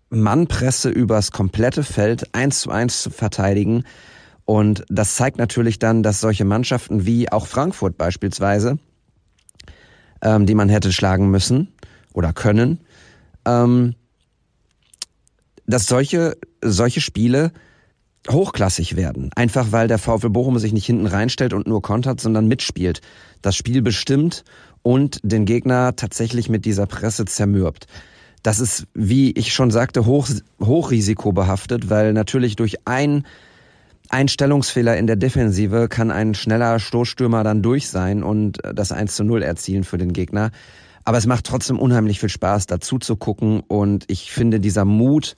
Mannpresse 0.10 0.90
übers 0.90 1.32
komplette 1.32 1.84
Feld 1.84 2.34
eins 2.34 2.62
zu 2.62 2.72
eins 2.72 3.02
zu 3.02 3.10
verteidigen. 3.10 3.84
Und 4.46 4.86
das 4.90 5.16
zeigt 5.16 5.38
natürlich 5.38 5.80
dann, 5.80 6.04
dass 6.04 6.22
solche 6.22 6.46
Mannschaften 6.46 7.06
wie 7.06 7.32
auch 7.32 7.48
Frankfurt 7.48 7.98
beispielsweise, 7.98 8.78
ähm, 10.22 10.46
die 10.46 10.56
man 10.56 10.70
hätte 10.70 10.94
schlagen 10.94 11.32
müssen 11.32 11.74
oder 12.14 12.32
können, 12.32 12.80
ähm, 13.46 13.96
dass 15.66 15.88
solche, 15.88 16.38
solche 16.62 17.02
Spiele 17.02 17.52
hochklassig 18.30 18.96
werden. 18.96 19.30
Einfach 19.36 19.72
weil 19.72 19.88
der 19.88 20.00
VfL 20.00 20.30
Bochum 20.30 20.60
sich 20.60 20.74
nicht 20.74 20.86
hinten 20.86 21.08
reinstellt 21.08 21.54
und 21.54 21.68
nur 21.68 21.82
kontert, 21.82 22.20
sondern 22.20 22.48
mitspielt. 22.48 23.02
Das 23.42 23.56
Spiel 23.56 23.82
bestimmt 23.82 24.44
und 24.82 25.20
den 25.24 25.46
Gegner 25.46 25.96
tatsächlich 25.96 26.50
mit 26.50 26.66
dieser 26.66 26.86
Presse 26.86 27.26
zermürbt 27.26 27.88
das 28.46 28.60
ist, 28.60 28.86
wie 28.94 29.32
ich 29.32 29.56
schon 29.56 29.72
sagte, 29.72 30.06
hoch, 30.06 30.30
hochrisikobehaftet, 30.62 31.90
weil 31.90 32.14
natürlich 32.14 32.56
durch 32.56 32.76
ein 32.86 33.26
Einstellungsfehler 34.10 34.96
in 34.98 35.08
der 35.08 35.16
Defensive 35.16 35.88
kann 35.90 36.12
ein 36.12 36.36
schneller 36.36 36.78
Stoßstürmer 36.78 37.44
dann 37.44 37.64
durch 37.64 37.90
sein 37.90 38.22
und 38.22 38.60
das 38.72 38.92
1 38.92 39.16
zu 39.16 39.24
0 39.24 39.42
erzielen 39.42 39.84
für 39.84 39.98
den 39.98 40.14
Gegner. 40.14 40.52
Aber 41.06 41.18
es 41.18 41.26
macht 41.26 41.46
trotzdem 41.46 41.80
unheimlich 41.80 42.20
viel 42.20 42.30
Spaß, 42.30 42.68
dazu 42.68 43.00
zu 43.00 43.16
gucken. 43.16 43.62
Und 43.62 44.06
ich 44.10 44.32
finde, 44.32 44.60
dieser 44.60 44.86
Mut, 44.86 45.36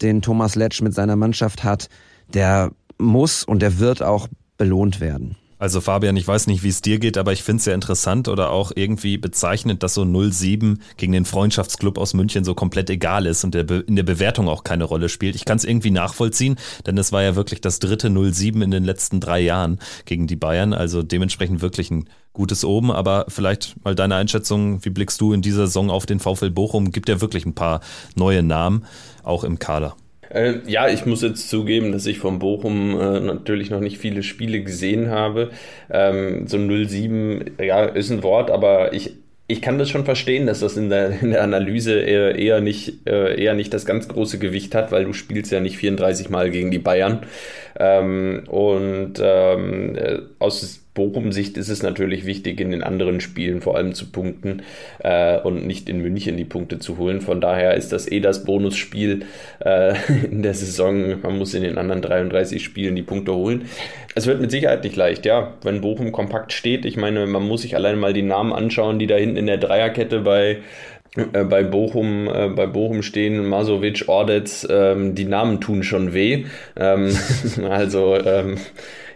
den 0.00 0.22
Thomas 0.22 0.54
Letsch 0.54 0.80
mit 0.80 0.94
seiner 0.94 1.16
Mannschaft 1.16 1.62
hat, 1.62 1.90
der 2.32 2.72
muss 2.98 3.44
und 3.44 3.60
der 3.60 3.78
wird 3.78 4.02
auch 4.02 4.28
belohnt 4.56 5.00
werden. 5.00 5.36
Also 5.58 5.80
Fabian, 5.80 6.18
ich 6.18 6.28
weiß 6.28 6.48
nicht, 6.48 6.62
wie 6.64 6.68
es 6.68 6.82
dir 6.82 6.98
geht, 6.98 7.16
aber 7.16 7.32
ich 7.32 7.42
finde 7.42 7.58
es 7.58 7.64
sehr 7.64 7.74
interessant 7.74 8.28
oder 8.28 8.50
auch 8.50 8.72
irgendwie 8.74 9.16
bezeichnend, 9.16 9.82
dass 9.82 9.94
so 9.94 10.04
07 10.04 10.82
gegen 10.98 11.12
den 11.12 11.24
Freundschaftsclub 11.24 11.96
aus 11.96 12.12
München 12.12 12.44
so 12.44 12.54
komplett 12.54 12.90
egal 12.90 13.24
ist 13.24 13.42
und 13.42 13.54
der 13.54 13.66
in 13.88 13.96
der 13.96 14.02
Bewertung 14.02 14.48
auch 14.48 14.64
keine 14.64 14.84
Rolle 14.84 15.08
spielt. 15.08 15.34
Ich 15.34 15.46
kann 15.46 15.56
es 15.56 15.64
irgendwie 15.64 15.90
nachvollziehen, 15.90 16.56
denn 16.84 16.98
es 16.98 17.10
war 17.10 17.22
ja 17.22 17.36
wirklich 17.36 17.62
das 17.62 17.78
dritte 17.78 18.10
07 18.10 18.60
in 18.60 18.70
den 18.70 18.84
letzten 18.84 19.18
drei 19.18 19.40
Jahren 19.40 19.78
gegen 20.04 20.26
die 20.26 20.36
Bayern, 20.36 20.74
also 20.74 21.02
dementsprechend 21.02 21.62
wirklich 21.62 21.90
ein 21.90 22.06
gutes 22.34 22.62
Oben, 22.62 22.92
aber 22.92 23.24
vielleicht 23.28 23.82
mal 23.82 23.94
deine 23.94 24.16
Einschätzung, 24.16 24.84
wie 24.84 24.90
blickst 24.90 25.22
du 25.22 25.32
in 25.32 25.40
dieser 25.40 25.68
Saison 25.68 25.88
auf 25.88 26.04
den 26.04 26.20
VfL 26.20 26.50
Bochum? 26.50 26.92
Gibt 26.92 27.08
ja 27.08 27.22
wirklich 27.22 27.46
ein 27.46 27.54
paar 27.54 27.80
neue 28.14 28.42
Namen, 28.42 28.84
auch 29.22 29.42
im 29.42 29.58
Kader. 29.58 29.96
Äh, 30.30 30.60
ja, 30.66 30.88
ich 30.88 31.06
muss 31.06 31.22
jetzt 31.22 31.48
zugeben, 31.48 31.92
dass 31.92 32.06
ich 32.06 32.18
von 32.18 32.38
Bochum 32.38 32.98
äh, 33.00 33.20
natürlich 33.20 33.70
noch 33.70 33.80
nicht 33.80 33.98
viele 33.98 34.22
Spiele 34.22 34.62
gesehen 34.62 35.10
habe. 35.10 35.50
Ähm, 35.90 36.46
so 36.46 36.58
07, 36.58 37.56
ja, 37.60 37.84
ist 37.84 38.10
ein 38.10 38.22
Wort, 38.22 38.50
aber 38.50 38.92
ich 38.92 39.14
ich 39.48 39.62
kann 39.62 39.78
das 39.78 39.90
schon 39.90 40.04
verstehen, 40.04 40.46
dass 40.46 40.60
das 40.60 40.76
in 40.76 40.90
der, 40.90 41.10
in 41.22 41.30
der 41.30 41.42
Analyse 41.42 42.00
eher, 42.00 42.34
eher, 42.36 42.60
nicht, 42.60 43.06
äh, 43.06 43.40
eher 43.40 43.54
nicht 43.54 43.72
das 43.72 43.86
ganz 43.86 44.08
große 44.08 44.38
Gewicht 44.38 44.74
hat, 44.74 44.92
weil 44.92 45.04
du 45.04 45.12
spielst 45.12 45.52
ja 45.52 45.60
nicht 45.60 45.76
34 45.76 46.30
Mal 46.30 46.50
gegen 46.50 46.70
die 46.70 46.78
Bayern. 46.78 47.20
Ähm, 47.78 48.44
und 48.48 49.14
ähm, 49.20 49.96
äh, 49.96 50.18
aus 50.38 50.85
Bochum-Sicht 50.96 51.56
ist 51.56 51.68
es 51.68 51.84
natürlich 51.84 52.26
wichtig, 52.26 52.60
in 52.60 52.72
den 52.72 52.82
anderen 52.82 53.20
Spielen 53.20 53.60
vor 53.60 53.76
allem 53.76 53.94
zu 53.94 54.10
punkten 54.10 54.62
äh, 54.98 55.38
und 55.38 55.64
nicht 55.64 55.88
in 55.88 56.02
München 56.02 56.36
die 56.36 56.44
Punkte 56.44 56.80
zu 56.80 56.98
holen. 56.98 57.20
Von 57.20 57.40
daher 57.40 57.74
ist 57.74 57.92
das 57.92 58.10
eh 58.10 58.18
das 58.18 58.42
Bonusspiel 58.44 59.20
äh, 59.64 59.94
in 60.30 60.42
der 60.42 60.54
Saison. 60.54 61.20
Man 61.22 61.38
muss 61.38 61.54
in 61.54 61.62
den 61.62 61.78
anderen 61.78 62.02
33 62.02 62.64
Spielen 62.64 62.96
die 62.96 63.02
Punkte 63.02 63.32
holen. 63.32 63.66
Es 64.16 64.26
wird 64.26 64.40
mit 64.40 64.50
Sicherheit 64.50 64.82
nicht 64.82 64.96
leicht, 64.96 65.26
ja, 65.26 65.52
wenn 65.62 65.82
Bochum 65.82 66.10
kompakt 66.10 66.52
steht. 66.52 66.84
Ich 66.84 66.96
meine, 66.96 67.26
man 67.26 67.46
muss 67.46 67.62
sich 67.62 67.76
allein 67.76 68.00
mal 68.00 68.12
die 68.14 68.22
Namen 68.22 68.52
anschauen, 68.52 68.98
die 68.98 69.06
da 69.06 69.14
hinten 69.14 69.36
in 69.36 69.46
der 69.46 69.58
Dreierkette 69.58 70.20
bei 70.20 70.58
äh, 71.16 71.44
bei 71.44 71.62
Bochum, 71.62 72.28
äh, 72.28 72.48
bei 72.48 72.66
Bochum 72.66 73.02
stehen 73.02 73.46
Masovic, 73.46 74.04
Ordetz, 74.08 74.66
ähm, 74.68 75.14
die 75.14 75.24
Namen 75.24 75.60
tun 75.60 75.82
schon 75.82 76.12
weh. 76.12 76.46
Ähm, 76.76 77.16
also 77.68 78.16
ähm, 78.16 78.56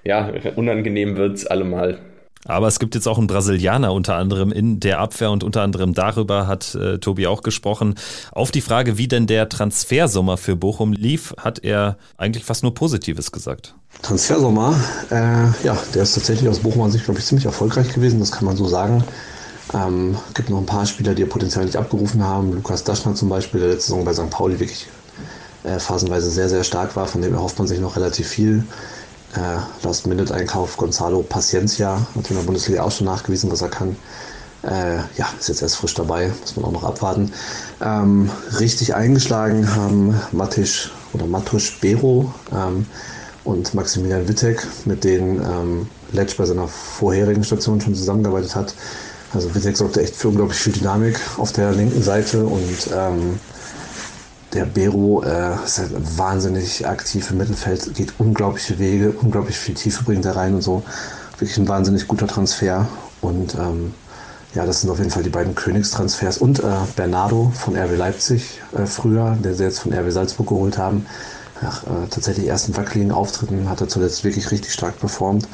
ja, 0.04 0.30
unangenehm 0.56 1.16
wird 1.16 1.38
es 1.38 1.46
allemal. 1.46 1.98
Aber 2.46 2.68
es 2.68 2.78
gibt 2.78 2.94
jetzt 2.94 3.06
auch 3.06 3.18
einen 3.18 3.26
Brasilianer 3.26 3.92
unter 3.92 4.16
anderem 4.16 4.50
in 4.50 4.80
der 4.80 4.98
Abwehr 4.98 5.30
und 5.30 5.44
unter 5.44 5.60
anderem 5.60 5.92
darüber 5.92 6.46
hat 6.46 6.74
äh, 6.74 6.98
Tobi 6.98 7.26
auch 7.26 7.42
gesprochen. 7.42 7.96
Auf 8.32 8.50
die 8.50 8.62
Frage, 8.62 8.96
wie 8.96 9.08
denn 9.08 9.26
der 9.26 9.50
Transfersommer 9.50 10.38
für 10.38 10.56
Bochum 10.56 10.94
lief, 10.94 11.34
hat 11.36 11.62
er 11.62 11.98
eigentlich 12.16 12.44
fast 12.44 12.62
nur 12.62 12.72
Positives 12.72 13.30
gesagt. 13.30 13.74
Transfersommer, 14.00 14.74
äh, 15.10 15.66
ja, 15.66 15.76
der 15.94 16.02
ist 16.02 16.14
tatsächlich 16.14 16.48
aus 16.48 16.60
Bochum 16.60 16.82
an 16.82 16.90
sich, 16.90 17.04
glaube 17.04 17.20
ich, 17.20 17.26
ziemlich 17.26 17.44
erfolgreich 17.44 17.92
gewesen, 17.92 18.20
das 18.20 18.32
kann 18.32 18.46
man 18.46 18.56
so 18.56 18.66
sagen. 18.66 19.04
Ähm, 19.74 20.16
gibt 20.32 20.48
noch 20.48 20.58
ein 20.58 20.66
paar 20.66 20.86
Spieler, 20.86 21.14
die 21.14 21.22
ihr 21.22 21.28
Potenzial 21.28 21.66
nicht 21.66 21.76
abgerufen 21.76 22.24
haben. 22.24 22.54
Lukas 22.54 22.84
Daschner 22.84 23.14
zum 23.14 23.28
Beispiel, 23.28 23.60
der 23.60 23.68
letzte 23.68 23.88
Saison 23.88 24.04
bei 24.04 24.14
St. 24.14 24.30
Pauli 24.30 24.58
wirklich 24.58 24.86
äh, 25.62 25.78
phasenweise 25.78 26.30
sehr, 26.30 26.48
sehr 26.48 26.64
stark 26.64 26.96
war, 26.96 27.06
von 27.06 27.20
dem 27.20 27.34
erhofft 27.34 27.58
man 27.58 27.68
sich 27.68 27.80
noch 27.80 27.96
relativ 27.96 28.28
viel. 28.28 28.64
Äh, 29.34 29.86
Last-Minute-Einkauf 29.86 30.76
Gonzalo 30.76 31.22
Paciencia, 31.22 32.06
hat 32.16 32.30
in 32.30 32.36
der 32.36 32.42
Bundesliga 32.42 32.82
auch 32.82 32.90
schon 32.90 33.06
nachgewiesen, 33.06 33.50
was 33.50 33.62
er 33.62 33.68
kann. 33.68 33.96
Äh, 34.62 34.96
ja, 35.16 35.28
ist 35.38 35.48
jetzt 35.48 35.62
erst 35.62 35.76
frisch 35.76 35.94
dabei, 35.94 36.32
muss 36.40 36.56
man 36.56 36.64
auch 36.66 36.72
noch 36.72 36.84
abwarten. 36.84 37.32
Ähm, 37.80 38.30
richtig 38.58 38.94
eingeschlagen 38.94 39.74
haben 39.74 40.20
Matisch 40.32 40.92
oder 41.12 41.26
Matusz 41.26 41.70
Bero 41.80 42.34
ähm, 42.52 42.86
und 43.44 43.72
Maximilian 43.72 44.28
Wittek, 44.28 44.66
mit 44.84 45.04
denen 45.04 45.40
ähm, 45.40 45.88
Letsch 46.12 46.36
bei 46.36 46.44
seiner 46.44 46.68
vorherigen 46.68 47.44
Station 47.44 47.80
schon 47.80 47.94
zusammengearbeitet 47.94 48.54
hat. 48.54 48.74
Also 49.32 49.54
Wittek 49.54 49.76
sorgte 49.76 50.02
echt 50.02 50.16
für 50.16 50.28
unglaublich 50.28 50.58
viel 50.58 50.72
Dynamik 50.72 51.18
auf 51.38 51.52
der 51.52 51.70
linken 51.72 52.02
Seite 52.02 52.44
und 52.44 52.90
ähm, 52.92 53.38
der 54.52 54.64
Bero 54.64 55.22
äh, 55.22 55.54
ist 55.64 55.78
halt 55.78 56.18
wahnsinnig 56.18 56.86
aktiv 56.86 57.30
im 57.30 57.38
Mittelfeld, 57.38 57.94
geht 57.94 58.14
unglaubliche 58.18 58.78
Wege, 58.78 59.12
unglaublich 59.12 59.56
viel 59.56 59.74
Tiefe 59.74 60.02
bringt 60.04 60.24
er 60.24 60.36
rein 60.36 60.54
und 60.54 60.62
so. 60.62 60.82
Wirklich 61.38 61.56
ein 61.58 61.68
wahnsinnig 61.68 62.08
guter 62.08 62.26
Transfer. 62.26 62.88
Und 63.20 63.54
ähm, 63.54 63.94
ja, 64.54 64.66
das 64.66 64.80
sind 64.80 64.90
auf 64.90 64.98
jeden 64.98 65.10
Fall 65.10 65.22
die 65.22 65.30
beiden 65.30 65.54
Königstransfers. 65.54 66.38
Und 66.38 66.58
äh, 66.60 66.72
Bernardo 66.96 67.52
von 67.54 67.76
RW 67.76 67.94
Leipzig 67.94 68.60
äh, 68.76 68.86
früher, 68.86 69.36
der 69.42 69.54
sie 69.54 69.64
jetzt 69.64 69.80
von 69.80 69.92
RW 69.92 70.10
Salzburg 70.10 70.48
geholt 70.48 70.78
haben. 70.78 71.06
Nach 71.62 71.84
äh, 71.84 72.08
tatsächlich 72.10 72.48
ersten 72.48 72.76
wackeligen 72.76 73.12
Auftritten 73.12 73.68
hat 73.68 73.80
er 73.80 73.88
zuletzt 73.88 74.24
wirklich 74.24 74.50
richtig 74.50 74.72
stark 74.72 74.98
performt 74.98 75.46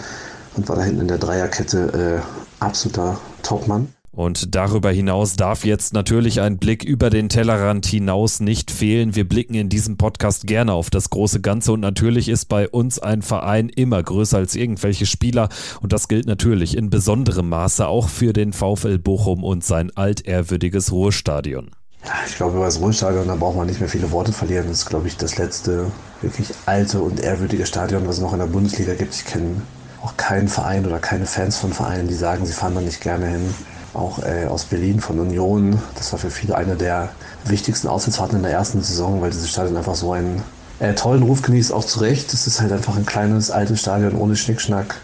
und 0.56 0.68
war 0.68 0.76
da 0.76 0.82
hinten 0.82 1.02
in 1.02 1.08
der 1.08 1.18
Dreierkette 1.18 2.22
äh, 2.22 2.64
absoluter 2.64 3.18
Topmann. 3.42 3.92
Und 4.16 4.54
darüber 4.54 4.90
hinaus 4.90 5.36
darf 5.36 5.66
jetzt 5.66 5.92
natürlich 5.92 6.40
ein 6.40 6.56
Blick 6.56 6.82
über 6.82 7.10
den 7.10 7.28
Tellerrand 7.28 7.84
hinaus 7.84 8.40
nicht 8.40 8.70
fehlen. 8.70 9.14
Wir 9.14 9.28
blicken 9.28 9.52
in 9.54 9.68
diesem 9.68 9.98
Podcast 9.98 10.46
gerne 10.46 10.72
auf 10.72 10.88
das 10.88 11.10
große 11.10 11.42
Ganze 11.42 11.72
und 11.72 11.80
natürlich 11.80 12.30
ist 12.30 12.46
bei 12.46 12.66
uns 12.66 12.98
ein 12.98 13.20
Verein 13.20 13.68
immer 13.68 14.02
größer 14.02 14.38
als 14.38 14.54
irgendwelche 14.54 15.04
Spieler 15.04 15.50
und 15.82 15.92
das 15.92 16.08
gilt 16.08 16.26
natürlich 16.26 16.78
in 16.78 16.88
besonderem 16.88 17.50
Maße 17.50 17.86
auch 17.86 18.08
für 18.08 18.32
den 18.32 18.54
VfL 18.54 18.98
Bochum 18.98 19.44
und 19.44 19.62
sein 19.62 19.94
altehrwürdiges 19.94 20.92
Ruhrstadion. 20.92 21.72
Ja, 22.02 22.14
ich 22.26 22.36
glaube, 22.36 22.56
über 22.56 22.64
das 22.64 22.80
Ruhrstadion, 22.80 23.28
da 23.28 23.34
braucht 23.34 23.58
man 23.58 23.66
nicht 23.66 23.80
mehr 23.80 23.90
viele 23.90 24.10
Worte 24.12 24.32
verlieren. 24.32 24.68
Das 24.68 24.78
ist, 24.78 24.86
glaube 24.86 25.08
ich, 25.08 25.18
das 25.18 25.36
letzte 25.36 25.92
wirklich 26.22 26.48
alte 26.64 27.02
und 27.02 27.20
ehrwürdige 27.20 27.66
Stadion, 27.66 28.08
was 28.08 28.16
es 28.16 28.22
noch 28.22 28.32
in 28.32 28.38
der 28.38 28.46
Bundesliga 28.46 28.94
gibt. 28.94 29.14
Ich 29.14 29.26
kenne 29.26 29.60
auch 30.02 30.16
keinen 30.16 30.48
Verein 30.48 30.86
oder 30.86 31.00
keine 31.00 31.26
Fans 31.26 31.58
von 31.58 31.74
Vereinen, 31.74 32.08
die 32.08 32.14
sagen, 32.14 32.46
sie 32.46 32.54
fahren 32.54 32.74
da 32.74 32.80
nicht 32.80 33.02
gerne 33.02 33.26
hin 33.26 33.54
auch 33.94 34.18
äh, 34.20 34.46
aus 34.46 34.64
Berlin 34.64 35.00
von 35.00 35.18
Union. 35.18 35.80
Das 35.96 36.12
war 36.12 36.18
für 36.18 36.30
viele 36.30 36.56
eine 36.56 36.76
der 36.76 37.10
wichtigsten 37.44 37.88
Auswärtsfahrten 37.88 38.38
in 38.38 38.42
der 38.42 38.52
ersten 38.52 38.82
Saison, 38.82 39.20
weil 39.20 39.30
dieses 39.30 39.50
Stadion 39.50 39.76
einfach 39.76 39.94
so 39.94 40.12
einen 40.12 40.42
äh, 40.78 40.94
tollen 40.94 41.22
Ruf 41.22 41.42
genießt, 41.42 41.72
auch 41.72 41.84
zu 41.84 42.00
Recht. 42.00 42.32
Es 42.32 42.46
ist 42.46 42.60
halt 42.60 42.72
einfach 42.72 42.96
ein 42.96 43.06
kleines, 43.06 43.50
altes 43.50 43.80
Stadion 43.80 44.14
ohne 44.16 44.36
Schnickschnack, 44.36 44.96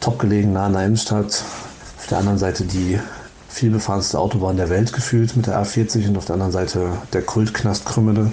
top 0.00 0.18
gelegen, 0.18 0.52
nah 0.52 0.66
an 0.66 0.72
der 0.72 0.86
Innenstadt. 0.86 1.44
Auf 1.98 2.06
der 2.08 2.18
anderen 2.18 2.38
Seite 2.38 2.64
die 2.64 2.98
vielbefahrenste 3.48 4.18
Autobahn 4.18 4.56
der 4.56 4.70
Welt 4.70 4.92
gefühlt 4.92 5.36
mit 5.36 5.46
der 5.46 5.62
A40 5.62 6.08
und 6.08 6.16
auf 6.16 6.24
der 6.24 6.34
anderen 6.34 6.52
Seite 6.52 6.88
der 7.12 7.22
Kultknast 7.22 7.84
Krümmede. 7.84 8.30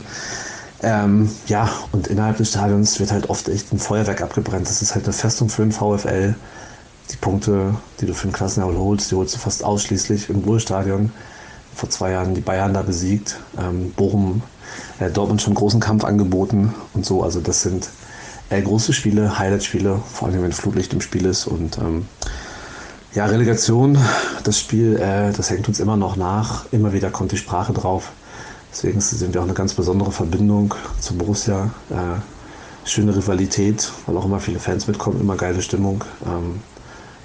Ähm, 0.81 1.29
ja, 1.47 1.69
und 1.91 2.07
innerhalb 2.07 2.37
des 2.37 2.49
Stadions 2.49 2.99
wird 2.99 3.11
halt 3.11 3.29
oft 3.29 3.49
echt 3.49 3.73
ein 3.73 3.79
Feuerwerk 3.79 4.21
abgebrannt. 4.21 4.67
Das 4.67 4.81
ist 4.81 4.95
halt 4.95 5.03
eine 5.03 5.13
Festung 5.13 5.49
für 5.49 5.63
den 5.63 5.73
VfL 5.73 6.35
die 7.11 7.17
Punkte, 7.17 7.75
die 7.99 8.05
du 8.05 8.13
für 8.13 8.27
den 8.27 8.33
Klassenerhalt 8.33 8.77
holst, 8.77 9.11
die 9.11 9.15
holst 9.15 9.35
du 9.35 9.39
fast 9.39 9.63
ausschließlich 9.63 10.29
im 10.29 10.39
Ruhrstadion. 10.39 11.11
Vor 11.75 11.89
zwei 11.89 12.11
Jahren 12.11 12.35
die 12.35 12.41
Bayern 12.41 12.73
da 12.73 12.81
besiegt, 12.81 13.39
ähm, 13.57 13.91
Bochum, 13.91 14.41
äh, 14.99 15.09
Dortmund 15.09 15.41
schon 15.41 15.53
großen 15.53 15.79
Kampf 15.79 16.03
angeboten 16.03 16.73
und 16.93 17.05
so. 17.05 17.23
Also 17.23 17.39
das 17.39 17.61
sind 17.61 17.89
äh, 18.49 18.61
große 18.61 18.93
Spiele, 18.93 19.39
Highlight-Spiele, 19.39 20.01
vor 20.11 20.27
allem 20.27 20.43
wenn 20.43 20.51
Flutlicht 20.51 20.93
im 20.93 21.01
Spiel 21.01 21.25
ist. 21.25 21.47
Und 21.47 21.77
ähm, 21.77 22.05
ja, 23.13 23.25
Relegation, 23.25 23.97
das 24.43 24.59
Spiel, 24.59 24.97
äh, 24.97 25.31
das 25.31 25.49
hängt 25.49 25.67
uns 25.67 25.79
immer 25.79 25.97
noch 25.97 26.15
nach. 26.15 26.65
Immer 26.71 26.93
wieder 26.93 27.09
kommt 27.09 27.31
die 27.31 27.37
Sprache 27.37 27.73
drauf. 27.73 28.11
Deswegen 28.71 29.01
sind 29.01 29.33
wir 29.33 29.41
auch 29.41 29.45
eine 29.45 29.53
ganz 29.53 29.73
besondere 29.73 30.11
Verbindung 30.11 30.75
zu 30.99 31.15
Borussia. 31.15 31.71
Äh, 31.89 32.19
schöne 32.87 33.15
Rivalität, 33.15 33.91
weil 34.05 34.17
auch 34.17 34.25
immer 34.25 34.39
viele 34.39 34.59
Fans 34.59 34.87
mitkommen, 34.87 35.19
immer 35.19 35.35
geile 35.35 35.61
Stimmung. 35.61 36.03
Ähm, 36.25 36.61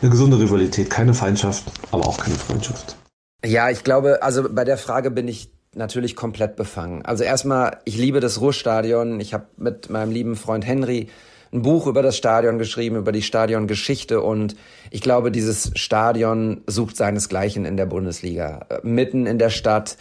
eine 0.04 0.10
gesunde 0.10 0.38
Rivalität, 0.38 0.90
keine 0.90 1.14
Feindschaft, 1.14 1.64
aber 1.90 2.06
auch 2.06 2.18
keine 2.18 2.36
Freundschaft. 2.36 2.96
Ja, 3.42 3.70
ich 3.70 3.84
glaube, 3.84 4.22
also 4.22 4.46
bei 4.50 4.64
der 4.64 4.76
Frage 4.76 5.10
bin 5.10 5.28
ich 5.28 5.50
natürlich 5.74 6.14
komplett 6.14 6.56
befangen. 6.56 7.02
Also 7.06 7.24
erstmal, 7.24 7.78
ich 7.86 7.96
liebe 7.96 8.20
das 8.20 8.38
Ruhrstadion. 8.38 9.18
Ich 9.18 9.32
habe 9.32 9.46
mit 9.56 9.88
meinem 9.88 10.12
lieben 10.12 10.36
Freund 10.36 10.66
Henry 10.66 11.08
ein 11.54 11.62
Buch 11.62 11.86
über 11.86 12.02
das 12.02 12.18
Stadion 12.18 12.58
geschrieben, 12.58 12.96
über 12.96 13.12
die 13.12 13.22
Stadiongeschichte 13.22 14.20
und 14.20 14.56
ich 14.90 15.00
glaube, 15.00 15.30
dieses 15.30 15.70
Stadion 15.74 16.60
sucht 16.66 16.96
seinesgleichen 16.98 17.64
in 17.64 17.78
der 17.78 17.86
Bundesliga. 17.86 18.66
Mitten 18.82 19.24
in 19.24 19.38
der 19.38 19.50
Stadt. 19.50 19.96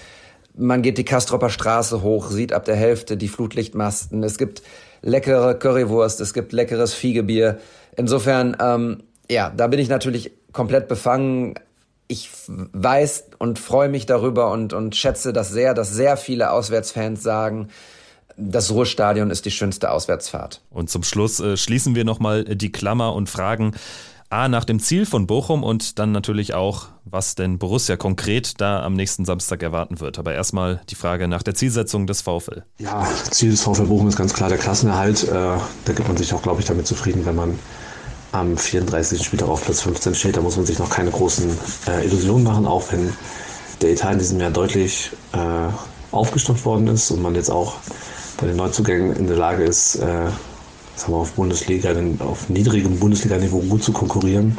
Man 0.56 0.82
geht 0.82 0.98
die 0.98 1.06
Kastropper 1.06 1.50
Straße 1.50 2.02
hoch, 2.02 2.30
sieht 2.30 2.52
ab 2.52 2.66
der 2.66 2.76
Hälfte 2.76 3.16
die 3.16 3.30
Flutlichtmasten. 3.30 4.22
Es 4.22 4.38
gibt 4.38 4.64
leckere 5.02 5.54
Currywurst, 5.56 6.20
es 6.20 6.34
gibt 6.34 6.52
leckeres 6.52 6.94
Fiegebier. 6.94 7.60
Insofern, 7.96 8.58
ähm, 8.60 9.04
ja, 9.30 9.52
da 9.56 9.68
bin 9.68 9.80
ich 9.80 9.90
natürlich 9.90 10.32
komplett 10.52 10.88
befangen. 10.88 11.56
Ich 12.08 12.30
weiß 12.48 13.30
und 13.40 13.60
freue 13.60 13.90
mich 13.90 14.06
darüber 14.06 14.52
und, 14.52 14.74
und 14.74 14.96
schätze 14.96 15.34
das 15.34 15.50
sehr, 15.50 15.74
dass 15.74 15.92
sehr 15.92 16.18
viele 16.18 16.52
Auswärtsfans 16.52 17.24
sagen, 17.24 17.70
das 18.36 18.72
Ruhrstadion 18.72 19.30
ist 19.30 19.46
die 19.46 19.52
schönste 19.52 19.92
Auswärtsfahrt. 19.92 20.62
Und 20.70 20.90
zum 20.90 21.04
Schluss 21.04 21.40
äh, 21.40 21.56
schließen 21.56 21.96
wir 21.96 22.04
nochmal 22.04 22.44
die 22.44 22.72
Klammer 22.72 23.14
und 23.14 23.30
fragen 23.30 23.76
A 24.34 24.48
nach 24.48 24.66
dem 24.66 24.80
Ziel 24.80 25.06
von 25.06 25.28
Bochum 25.28 25.64
und 25.64 26.00
dann 26.00 26.12
natürlich 26.12 26.56
auch, 26.56 26.88
was 27.06 27.36
denn 27.36 27.60
Borussia 27.60 27.98
konkret 27.98 28.60
da 28.60 28.82
am 28.82 28.94
nächsten 28.94 29.26
Samstag 29.26 29.62
erwarten 29.62 30.00
wird. 30.00 30.18
Aber 30.18 30.34
erstmal 30.34 30.82
die 30.90 30.96
Frage 30.96 31.28
nach 31.28 31.44
der 31.44 31.54
Zielsetzung 31.54 32.08
des 32.08 32.24
VfL. 32.24 32.64
Ja, 32.80 33.08
Ziel 33.30 33.52
des 33.52 33.62
VfL 33.62 33.86
Bochum 33.86 34.08
ist 34.08 34.18
ganz 34.18 34.34
klar 34.34 34.50
der 34.50 34.58
Klassenerhalt. 34.58 35.26
Äh, 35.26 35.32
da 35.32 35.94
gibt 35.94 36.08
man 36.08 36.18
sich 36.18 36.34
auch, 36.34 36.42
glaube 36.42 36.62
ich, 36.62 36.66
damit 36.66 36.88
zufrieden, 36.88 37.28
wenn 37.28 37.36
man 37.36 37.60
am 38.34 38.58
34. 38.58 39.24
Spieltag 39.24 39.48
auf 39.48 39.64
Platz 39.64 39.82
15 39.82 40.16
steht. 40.16 40.38
Da 40.38 40.42
muss 40.42 40.58
man 40.58 40.66
sich 40.66 40.80
noch 40.80 40.90
keine 40.90 41.12
großen 41.12 41.58
äh, 41.88 42.06
Illusionen 42.06 42.44
machen, 42.44 42.66
auch 42.66 42.92
wenn 42.92 43.14
der 43.82 43.92
Etat 43.92 44.14
in 44.14 44.20
diesem 44.20 44.40
Jahr 44.40 44.52
deutlich 44.52 45.12
äh, 45.34 45.38
aufgestockt 46.12 46.66
worden 46.66 46.88
ist 46.88 47.12
und 47.12 47.22
man 47.22 47.36
jetzt 47.36 47.50
auch 47.50 47.76
bei 48.38 48.48
den 48.48 48.56
Neuzugängen 48.56 49.16
in 49.16 49.28
der 49.28 49.38
Lage 49.38 49.64
ist, 49.64 49.96
äh, 49.98 50.28
wir, 51.08 51.16
auf 51.16 51.34
Bundesliga, 51.34 51.94
auf 52.20 52.50
niedrigem 52.50 53.00
Bundesliga-Niveau 53.00 53.60
gut 53.60 53.84
zu 53.84 53.94
konkurrieren. 53.94 54.58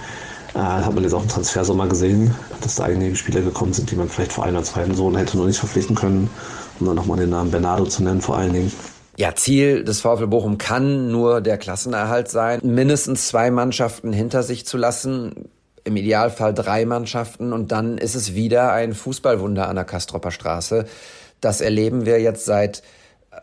Äh, 0.54 0.58
hat 0.58 0.94
man 0.94 1.02
jetzt 1.02 1.14
auch 1.14 1.22
im 1.22 1.28
Transfersommer 1.28 1.88
gesehen, 1.88 2.32
dass 2.60 2.76
da 2.76 2.84
einige 2.84 3.16
Spieler 3.16 3.40
gekommen 3.40 3.72
sind, 3.72 3.90
die 3.90 3.96
man 3.96 4.08
vielleicht 4.08 4.32
vor 4.32 4.44
ein 4.44 4.54
oder 4.54 4.62
zwei 4.62 4.86
Jahren 4.86 5.16
hätte 5.16 5.36
noch 5.36 5.46
nicht 5.46 5.58
verpflichten 5.58 5.96
können, 5.96 6.30
um 6.78 6.86
dann 6.86 6.94
nochmal 6.94 7.18
den 7.18 7.30
Namen 7.30 7.50
Bernardo 7.50 7.86
zu 7.86 8.04
nennen 8.04 8.20
vor 8.20 8.36
allen 8.36 8.52
Dingen. 8.52 8.72
Ja, 9.16 9.34
Ziel 9.34 9.84
des 9.84 10.00
VfL 10.00 10.26
Bochum 10.26 10.58
kann 10.58 11.10
nur 11.10 11.40
der 11.40 11.56
Klassenerhalt 11.56 12.28
sein. 12.28 12.60
Mindestens 12.62 13.28
zwei 13.28 13.50
Mannschaften 13.50 14.12
hinter 14.12 14.42
sich 14.42 14.66
zu 14.66 14.76
lassen. 14.76 15.48
im 15.86 15.96
Idealfall 15.96 16.54
drei 16.54 16.86
Mannschaften 16.86 17.52
und 17.52 17.70
dann 17.70 17.98
ist 17.98 18.14
es 18.14 18.34
wieder 18.34 18.72
ein 18.72 18.94
Fußballwunder 18.94 19.68
an 19.68 19.76
der 19.76 19.84
Kastropper 19.84 20.30
Straße. 20.30 20.86
Das 21.42 21.60
erleben 21.60 22.06
wir 22.06 22.20
jetzt 22.22 22.46
seit 22.46 22.82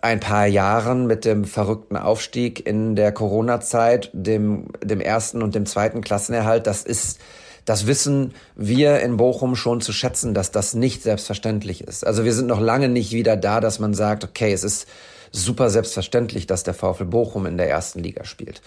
ein 0.01 0.19
paar 0.19 0.47
Jahren 0.47 1.05
mit 1.05 1.23
dem 1.23 1.45
verrückten 1.45 1.97
Aufstieg 1.97 2.65
in 2.65 2.95
der 2.95 3.11
Corona-Zeit, 3.11 4.09
dem, 4.13 4.69
dem 4.83 5.01
ersten 5.01 5.43
und 5.43 5.53
dem 5.53 5.67
zweiten 5.67 6.01
Klassenerhalt. 6.01 6.65
Das 6.65 6.83
ist, 6.83 7.19
das 7.65 7.85
wissen 7.85 8.33
wir 8.55 9.01
in 9.01 9.17
Bochum 9.17 9.55
schon 9.55 9.79
zu 9.79 9.93
schätzen, 9.93 10.33
dass 10.33 10.51
das 10.51 10.73
nicht 10.73 11.03
selbstverständlich 11.03 11.83
ist. 11.83 12.05
Also 12.07 12.25
wir 12.25 12.33
sind 12.33 12.47
noch 12.47 12.59
lange 12.59 12.89
nicht 12.89 13.11
wieder 13.11 13.37
da, 13.37 13.59
dass 13.59 13.77
man 13.77 13.93
sagt, 13.93 14.23
okay, 14.23 14.51
es 14.51 14.63
ist 14.63 14.87
super 15.31 15.69
selbstverständlich, 15.69 16.47
dass 16.47 16.63
der 16.63 16.73
VfL 16.73 17.05
Bochum 17.05 17.45
in 17.45 17.57
der 17.57 17.69
ersten 17.69 17.99
Liga 17.99 18.25
spielt. 18.25 18.61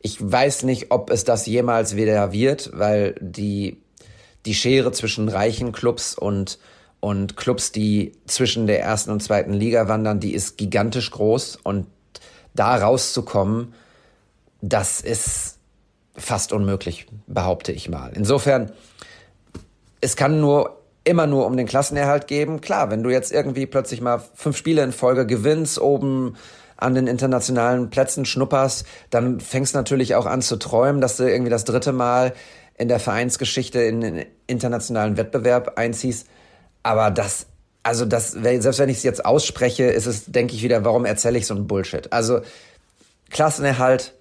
Ich 0.00 0.18
weiß 0.20 0.64
nicht, 0.64 0.90
ob 0.90 1.10
es 1.10 1.24
das 1.24 1.46
jemals 1.46 1.96
wieder 1.96 2.32
wird, 2.32 2.70
weil 2.74 3.14
die, 3.20 3.80
die 4.44 4.54
Schere 4.54 4.92
zwischen 4.92 5.28
reichen 5.28 5.72
Clubs 5.72 6.14
und, 6.14 6.58
und 7.00 7.36
Clubs, 7.36 7.72
die 7.72 8.12
zwischen 8.26 8.66
der 8.66 8.80
ersten 8.80 9.10
und 9.10 9.22
zweiten 9.22 9.52
Liga 9.52 9.88
wandern, 9.88 10.20
die 10.20 10.34
ist 10.34 10.58
gigantisch 10.58 11.10
groß 11.10 11.56
und 11.62 11.86
da 12.54 12.76
rauszukommen, 12.76 13.74
das 14.60 15.00
ist 15.00 15.58
fast 16.14 16.52
unmöglich, 16.52 17.06
behaupte 17.26 17.72
ich 17.72 17.88
mal. 17.88 18.12
Insofern, 18.14 18.72
es 20.00 20.16
kann 20.16 20.40
nur 20.40 20.81
immer 21.04 21.26
nur 21.26 21.46
um 21.46 21.56
den 21.56 21.66
Klassenerhalt 21.66 22.26
geben. 22.26 22.60
Klar, 22.60 22.90
wenn 22.90 23.02
du 23.02 23.10
jetzt 23.10 23.32
irgendwie 23.32 23.66
plötzlich 23.66 24.00
mal 24.00 24.22
fünf 24.34 24.56
Spiele 24.56 24.82
in 24.82 24.92
Folge 24.92 25.26
gewinnst, 25.26 25.80
oben 25.80 26.36
an 26.76 26.94
den 26.94 27.06
internationalen 27.06 27.90
Plätzen 27.90 28.24
schnupperst, 28.24 28.86
dann 29.10 29.40
fängst 29.40 29.74
natürlich 29.74 30.14
auch 30.14 30.26
an 30.26 30.42
zu 30.42 30.56
träumen, 30.56 31.00
dass 31.00 31.16
du 31.16 31.24
irgendwie 31.24 31.50
das 31.50 31.64
dritte 31.64 31.92
Mal 31.92 32.34
in 32.76 32.88
der 32.88 32.98
Vereinsgeschichte 32.98 33.80
in 33.80 34.00
den 34.00 34.26
internationalen 34.46 35.16
Wettbewerb 35.16 35.78
einziehst. 35.78 36.26
Aber 36.82 37.10
das, 37.10 37.46
also 37.82 38.04
das, 38.04 38.32
selbst 38.32 38.78
wenn 38.78 38.88
ich 38.88 38.98
es 38.98 39.02
jetzt 39.02 39.24
ausspreche, 39.24 39.84
ist 39.84 40.06
es, 40.06 40.26
denke 40.26 40.54
ich 40.54 40.62
wieder, 40.62 40.84
warum 40.84 41.04
erzähle 41.04 41.38
ich 41.38 41.46
so 41.46 41.54
einen 41.54 41.66
Bullshit? 41.66 42.12
Also 42.12 42.40
Klassenerhalt, 43.30 44.14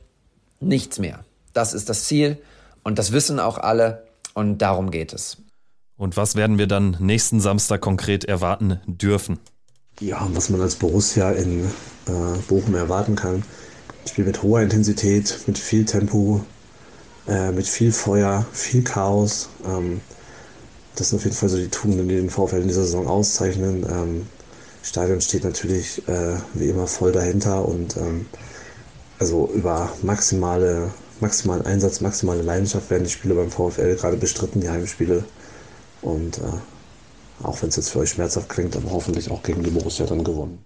nichts 0.60 1.00
mehr. 1.00 1.26
Das 1.54 1.74
ist 1.74 1.90
das 1.90 2.06
Ziel 2.06 2.38
und 2.84 3.00
das 3.00 3.12
wissen 3.12 3.40
auch 3.40 3.58
alle 3.58 4.06
und 4.34 4.60
darum 4.60 4.92
geht 4.92 5.14
es. 5.14 5.38
Und 6.02 6.18
was 6.18 6.36
werden 6.36 6.58
wir 6.58 6.66
dann 6.66 6.97
nächsten 6.99 7.39
Samstag 7.39 7.80
konkret 7.80 8.26
erwarten 8.26 8.80
dürfen? 8.88 9.38
Ja, 9.99 10.28
was 10.34 10.49
man 10.49 10.60
als 10.60 10.74
Borussia 10.74 11.30
in 11.30 11.66
äh, 12.08 12.39
Bochum 12.47 12.74
erwarten 12.74 13.16
kann. 13.16 13.36
Ein 13.36 14.08
Spiel 14.08 14.26
mit 14.26 14.41
hoher 14.41 14.64
Intensität, 14.64 15.41
mit 15.45 15.60
viel 15.60 15.86
Tempo, 15.86 16.43
äh, 17.28 17.52
mit 17.52 17.68
viel 17.68 17.91
Feuer, 17.91 18.47
viel 18.52 18.84
Chaos. 18.84 19.49
Ähm, 19.64 20.02
das 20.95 21.10
sind 21.10 21.20
auf 21.20 21.24
jeden 21.24 21.36
Fall 21.36 21.49
so 21.49 21.58
die 21.58 21.70
Tugenden, 21.70 22.08
die 22.08 22.16
den 22.16 22.32
VfL 22.32 22.62
in 22.62 22.68
dieser 22.68 22.86
Saison 22.86 23.06
auszeichnen. 23.06 23.86
Ähm, 23.88 24.28
Stadion 24.82 25.22
steht 25.22 25.43
natürlich 25.43 26.02
äh, 26.08 26.38
wie 26.56 26.70
immer 26.70 26.88
voll 26.88 27.12
dahinter 27.12 27.64
und 27.64 27.95
ähm, 27.97 28.26
also 29.20 29.52
über 29.54 29.91
maximale, 30.02 30.89
maximalen 31.20 31.64
Einsatz, 31.68 32.02
maximale 32.02 32.41
Leidenschaft 32.41 32.89
werden 32.89 33.04
die 33.04 33.12
Spiele 33.12 33.36
beim 33.36 33.52
VfL 33.52 33.97
gerade 33.97 34.18
bestritten, 34.18 34.62
die 34.62 34.70
Heimspiele. 34.70 35.26
Und 36.02 36.39
äh, 36.39 37.43
auch 37.43 37.62
wenn 37.62 37.70
es 37.70 37.76
jetzt 37.76 37.89
für 37.89 37.99
euch 37.99 38.12
schmerzhaft 38.12 38.49
klingt, 38.49 38.76
aber 38.76 38.91
hoffentlich 38.91 39.32
auch 39.32 39.43
gegen 39.43 39.64
die 39.64 39.72
Borussia 39.72 40.06
dann 40.06 40.24
gewonnen. 40.24 40.64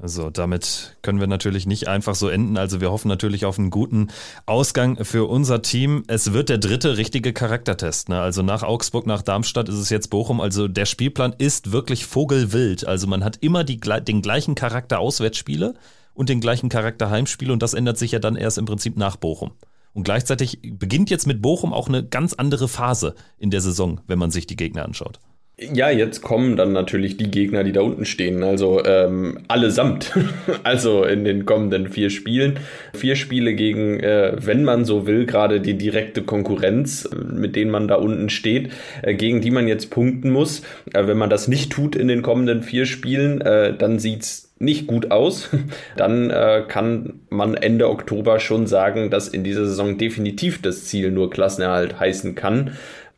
Also 0.00 0.28
damit 0.28 0.96
können 1.02 1.20
wir 1.20 1.28
natürlich 1.28 1.66
nicht 1.66 1.86
einfach 1.86 2.16
so 2.16 2.28
enden. 2.28 2.56
Also 2.56 2.80
wir 2.80 2.90
hoffen 2.90 3.08
natürlich 3.08 3.44
auf 3.44 3.58
einen 3.58 3.70
guten 3.70 4.08
Ausgang 4.44 5.02
für 5.04 5.28
unser 5.28 5.62
Team. 5.62 6.02
Es 6.08 6.32
wird 6.32 6.48
der 6.48 6.58
dritte 6.58 6.96
richtige 6.96 7.32
Charaktertest. 7.32 8.08
Ne? 8.08 8.20
Also 8.20 8.42
nach 8.42 8.64
Augsburg, 8.64 9.06
nach 9.06 9.22
Darmstadt 9.22 9.68
ist 9.68 9.76
es 9.76 9.90
jetzt 9.90 10.10
Bochum. 10.10 10.40
Also 10.40 10.66
der 10.66 10.86
Spielplan 10.86 11.34
ist 11.38 11.70
wirklich 11.70 12.06
vogelwild. 12.06 12.86
Also 12.86 13.06
man 13.06 13.22
hat 13.22 13.38
immer 13.40 13.62
die, 13.62 13.78
den 13.78 14.20
gleichen 14.20 14.56
Charakter 14.56 14.98
Auswärtsspiele 14.98 15.74
und 16.12 16.28
den 16.28 16.40
gleichen 16.40 16.68
Charakter 16.68 17.08
Heimspiele 17.10 17.52
und 17.52 17.62
das 17.62 17.74
ändert 17.74 17.96
sich 17.96 18.12
ja 18.12 18.18
dann 18.18 18.36
erst 18.36 18.58
im 18.58 18.64
Prinzip 18.64 18.96
nach 18.96 19.16
Bochum. 19.16 19.52
Und 19.94 20.02
gleichzeitig 20.02 20.58
beginnt 20.62 21.08
jetzt 21.08 21.26
mit 21.26 21.40
Bochum 21.40 21.72
auch 21.72 21.88
eine 21.88 22.04
ganz 22.04 22.34
andere 22.34 22.68
Phase 22.68 23.14
in 23.38 23.50
der 23.50 23.60
Saison, 23.60 24.00
wenn 24.06 24.18
man 24.18 24.30
sich 24.30 24.46
die 24.46 24.56
Gegner 24.56 24.84
anschaut. 24.84 25.20
Ja, 25.56 25.88
jetzt 25.88 26.20
kommen 26.20 26.56
dann 26.56 26.72
natürlich 26.72 27.16
die 27.16 27.30
Gegner, 27.30 27.62
die 27.62 27.70
da 27.70 27.80
unten 27.80 28.04
stehen. 28.04 28.42
Also 28.42 28.84
ähm, 28.84 29.38
allesamt. 29.46 30.12
also 30.64 31.04
in 31.04 31.24
den 31.24 31.46
kommenden 31.46 31.90
vier 31.90 32.10
Spielen. 32.10 32.58
Vier 32.92 33.14
Spiele 33.14 33.54
gegen, 33.54 34.00
äh, 34.00 34.32
wenn 34.36 34.64
man 34.64 34.84
so 34.84 35.06
will, 35.06 35.26
gerade 35.26 35.60
die 35.60 35.78
direkte 35.78 36.22
Konkurrenz, 36.22 37.08
mit 37.32 37.54
denen 37.54 37.70
man 37.70 37.86
da 37.86 37.94
unten 37.94 38.30
steht, 38.30 38.72
äh, 39.02 39.14
gegen 39.14 39.42
die 39.42 39.52
man 39.52 39.68
jetzt 39.68 39.90
punkten 39.90 40.30
muss. 40.30 40.62
Äh, 40.92 41.06
wenn 41.06 41.18
man 41.18 41.30
das 41.30 41.46
nicht 41.46 41.70
tut 41.70 41.94
in 41.94 42.08
den 42.08 42.22
kommenden 42.22 42.64
vier 42.64 42.84
Spielen, 42.84 43.40
äh, 43.40 43.76
dann 43.76 44.00
sieht's 44.00 44.53
nicht 44.64 44.86
gut 44.86 45.10
aus, 45.10 45.50
dann 45.96 46.30
äh, 46.30 46.64
kann 46.66 47.20
man 47.30 47.54
Ende 47.54 47.88
Oktober 47.88 48.40
schon 48.40 48.66
sagen, 48.66 49.10
dass 49.10 49.28
in 49.28 49.44
dieser 49.44 49.66
Saison 49.66 49.98
definitiv 49.98 50.62
das 50.62 50.84
Ziel 50.84 51.10
nur 51.10 51.30
Klassenerhalt 51.30 52.00
heißen 52.00 52.34
kann. 52.34 52.72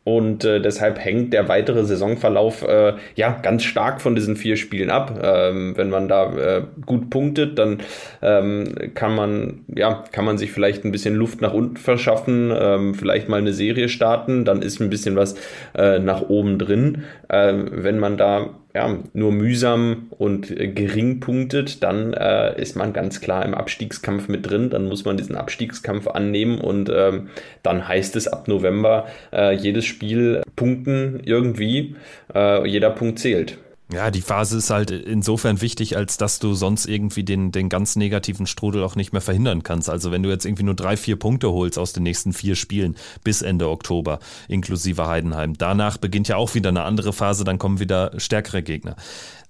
Und 0.07 0.45
äh, 0.45 0.61
deshalb 0.61 1.05
hängt 1.05 1.33
der 1.33 1.49
weitere 1.49 1.85
Saisonverlauf 1.85 2.63
äh, 2.63 2.93
ja 3.17 3.41
ganz 3.43 3.65
stark 3.65 4.01
von 4.01 4.15
diesen 4.15 4.37
vier 4.37 4.57
Spielen 4.57 4.89
ab. 4.89 5.19
Ähm, 5.21 5.77
wenn 5.77 5.91
man 5.91 6.07
da 6.07 6.33
äh, 6.37 6.63
gut 6.87 7.11
punktet, 7.11 7.59
dann 7.59 7.79
ähm, 8.23 8.73
kann 8.95 9.17
man 9.17 9.65
ja 9.67 10.05
kann 10.13 10.25
man 10.25 10.39
sich 10.39 10.53
vielleicht 10.53 10.85
ein 10.85 10.93
bisschen 10.93 11.17
Luft 11.17 11.41
nach 11.41 11.53
unten 11.53 11.77
verschaffen, 11.77 12.53
ähm, 12.57 12.95
vielleicht 12.95 13.29
mal 13.29 13.41
eine 13.41 13.53
Serie 13.53 13.89
starten, 13.89 14.45
dann 14.45 14.63
ist 14.63 14.79
ein 14.79 14.91
bisschen 14.91 15.17
was 15.17 15.35
äh, 15.77 15.99
nach 15.99 16.23
oben 16.23 16.57
drin. 16.61 17.03
Ähm, 17.29 17.69
wenn 17.73 17.99
man 17.99 18.17
da 18.17 18.51
ja, 18.77 18.95
nur 19.15 19.33
mühsam 19.33 20.09
und 20.19 20.49
gering 20.55 21.19
punktet, 21.19 21.83
dann 21.83 22.13
äh, 22.13 22.61
ist 22.61 22.77
man 22.77 22.93
ganz 22.93 23.23
klar 23.23 23.43
im 23.47 23.55
Abstiegskampf 23.55 24.29
mit 24.29 24.51
drin. 24.51 24.69
Dann 24.69 24.85
muss 24.85 25.07
man 25.07 25.17
diesen 25.17 25.35
Abstiegskampf 25.35 26.07
annehmen 26.09 26.61
und 26.61 26.91
ähm, 26.95 27.31
dann 27.63 27.89
heißt 27.89 28.17
es 28.17 28.29
ab 28.29 28.49
November 28.49 29.07
äh, 29.33 29.55
jedes 29.55 29.87
Spiel 29.87 30.43
punkten 30.57 31.23
irgendwie. 31.25 31.97
Äh, 32.35 32.69
jeder 32.69 32.91
Punkt 32.91 33.19
zählt. 33.19 33.57
Ja, 33.93 34.11
die 34.11 34.21
Phase 34.21 34.59
ist 34.59 34.71
halt 34.71 34.91
insofern 34.91 35.61
wichtig, 35.61 35.97
als 35.97 36.17
dass 36.17 36.41
du 36.41 36.55
sonst 36.55 36.87
irgendwie 36.87 37.23
den, 37.23 37.53
den 37.53 37.69
ganz 37.69 37.95
negativen 37.95 38.47
Strudel 38.47 38.83
auch 38.83 38.97
nicht 38.97 39.13
mehr 39.13 39.21
verhindern 39.21 39.63
kannst. 39.63 39.89
Also 39.89 40.11
wenn 40.11 40.25
du 40.25 40.29
jetzt 40.29 40.45
irgendwie 40.45 40.65
nur 40.65 40.75
drei, 40.75 40.97
vier 40.97 41.17
Punkte 41.17 41.53
holst 41.53 41.79
aus 41.79 41.93
den 41.93 42.03
nächsten 42.03 42.33
vier 42.33 42.57
Spielen 42.57 42.97
bis 43.23 43.43
Ende 43.43 43.69
Oktober, 43.69 44.19
inklusive 44.49 45.07
Heidenheim. 45.07 45.57
Danach 45.57 45.99
beginnt 45.99 46.27
ja 46.27 46.37
auch 46.37 46.55
wieder 46.55 46.71
eine 46.71 46.83
andere 46.83 47.13
Phase, 47.13 47.45
dann 47.45 47.59
kommen 47.59 47.79
wieder 47.79 48.11
stärkere 48.19 48.65
Gegner. 48.65 48.97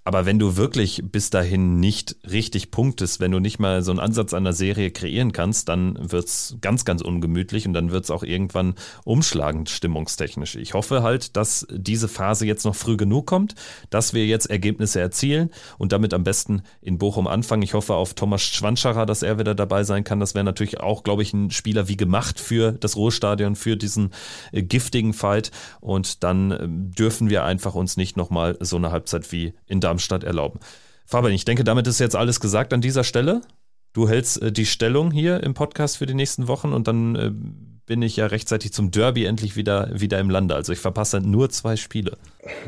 Aber 0.07 0.25
wenn 0.25 0.39
du 0.39 0.57
wirklich 0.57 1.03
bis 1.05 1.31
dahin 1.31 1.81
nicht 1.81 2.15
richtig 2.31 2.71
punktest, 2.71 3.19
wenn 3.19 3.33
du 3.33 3.41
nicht 3.41 3.59
mal 3.59 3.83
so 3.83 3.91
einen 3.91 3.99
Ansatz 3.99 4.35
an 4.35 4.45
der 4.45 4.53
Serie 4.53 4.93
kreieren 4.93 5.33
kannst, 5.33 5.69
dann 5.69 5.99
wird's 6.01 6.57
ganz, 6.61 6.85
ganz 6.85 7.03
ungemütlich 7.03 7.67
und 7.67 7.73
dann 7.73 7.91
wird's 7.91 8.13
auch 8.13 8.23
irgendwann 8.23 8.77
umschlagend 9.03 9.69
stimmungstechnisch. 9.69 10.55
Ich 10.55 10.75
hoffe 10.75 11.03
halt, 11.03 11.37
dass 11.37 11.67
diese 11.73 12.07
Phase 12.07 12.47
jetzt 12.47 12.65
noch 12.65 12.77
früh 12.77 12.97
genug 12.97 13.27
kommt, 13.27 13.57
dass 13.91 14.15
wir 14.15 14.25
jetzt 14.27 14.49
Ergebnisse 14.49 15.01
erzielen 15.01 15.51
und 15.77 15.91
damit 15.91 16.15
am 16.15 16.23
besten 16.23 16.63
in 16.81 16.99
Bochum 16.99 17.27
anfangen. 17.27 17.63
Ich 17.63 17.75
hoffe 17.75 17.95
auf 17.95 18.15
Thomas 18.15 18.43
Schwanschacher, 18.43 19.07
dass 19.07 19.25
er 19.25 19.41
wieder 19.41 19.57
dabei 19.57 19.83
sein 19.83 20.05
kann. 20.05 20.21
Das 20.21 20.37
wäre 20.37 20.45
natürlich 20.45 20.79
auch, 20.79 21.03
glaube 21.03 21.23
ich, 21.23 21.33
ein 21.33 21.51
Spieler 21.51 21.89
wie 21.89 21.97
gemacht 21.97 22.39
für 22.39 22.71
das 22.71 22.95
Ruhestadion, 22.95 23.57
für 23.57 23.77
diesen 23.77 24.11
äh, 24.53 24.63
giftigen 24.63 25.15
Fight. 25.15 25.51
Und 25.81 26.23
dann 26.23 26.53
äh, 26.53 26.59
dürfen 26.69 27.29
wir 27.29 27.43
einfach 27.43 27.75
uns 27.75 27.97
nicht 27.97 28.17
nochmal 28.17 28.57
so 28.61 28.77
eine 28.77 28.93
Halbzeit 28.93 29.33
wie 29.33 29.53
in 29.67 29.81
Darmstadt 29.81 29.96
Darmstadt 29.97 30.25
erlauben. 30.25 30.61
Fabian, 31.07 31.33
ich 31.33 31.45
denke, 31.45 31.65
damit 31.65 31.87
ist 31.87 32.01
jetzt 32.01 32.17
alles 32.17 32.41
gesagt 32.41 32.73
an 32.73 32.81
dieser 32.81 33.05
Stelle. 33.05 33.41
Du 33.93 34.09
hältst 34.09 34.43
äh, 34.43 34.53
die 34.53 34.67
Stellung 34.67 35.11
hier 35.11 35.43
im 35.43 35.55
Podcast 35.55 35.97
für 35.97 36.07
die 36.07 36.15
nächsten 36.15 36.49
Wochen 36.49 36.73
und 36.73 36.87
dann 36.87 37.17
äh, 37.17 37.33
bin 37.87 38.03
ich 38.03 38.17
ja 38.17 38.27
rechtzeitig 38.27 38.73
zum 38.73 38.91
Derby 38.91 39.25
endlich 39.25 39.57
wieder, 39.57 39.89
wieder 39.93 40.19
im 40.19 40.29
Lande. 40.29 40.55
Also 40.55 40.73
ich 40.73 40.81
verpasse 40.81 41.21
nur 41.21 41.51
zwei 41.51 41.77
Spiele. 41.77 42.19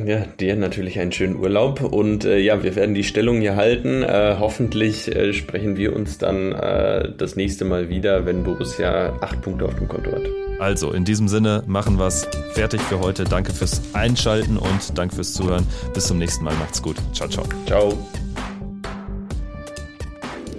Ja, 0.04 0.24
dir 0.40 0.56
natürlich 0.56 0.98
einen 0.98 1.12
schönen 1.12 1.36
Urlaub 1.36 1.82
und 1.82 2.24
äh, 2.24 2.38
ja, 2.38 2.62
wir 2.62 2.76
werden 2.76 2.94
die 2.94 3.04
Stellung 3.04 3.40
hier 3.40 3.56
halten. 3.56 4.02
Äh, 4.02 4.36
hoffentlich 4.38 5.08
äh, 5.14 5.32
sprechen 5.32 5.76
wir 5.76 5.94
uns 5.94 6.18
dann 6.18 6.52
äh, 6.52 7.12
das 7.16 7.36
nächste 7.36 7.64
Mal 7.64 7.88
wieder, 7.88 8.26
wenn 8.26 8.44
Borussia 8.44 9.18
acht 9.20 9.42
Punkte 9.42 9.64
auf 9.64 9.74
dem 9.74 9.88
Konto 9.88 10.12
hat. 10.12 10.22
Also 10.60 10.92
in 10.92 11.04
diesem 11.04 11.28
Sinne 11.28 11.62
machen 11.66 11.98
wir 11.98 12.06
es 12.06 12.26
fertig 12.52 12.80
für 12.82 13.00
heute. 13.00 13.24
Danke 13.24 13.52
fürs 13.52 13.82
Einschalten 13.92 14.56
und 14.56 14.96
danke 14.96 15.16
fürs 15.16 15.32
Zuhören. 15.34 15.66
Bis 15.94 16.06
zum 16.06 16.18
nächsten 16.18 16.44
Mal. 16.44 16.54
Macht's 16.54 16.82
gut. 16.82 16.96
Ciao, 17.12 17.28
ciao. 17.28 17.44
Ciao. 17.66 17.98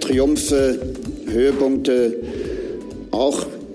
Triumphe, 0.00 0.80
Höhepunkte, 1.28 2.16
auch 3.10 3.46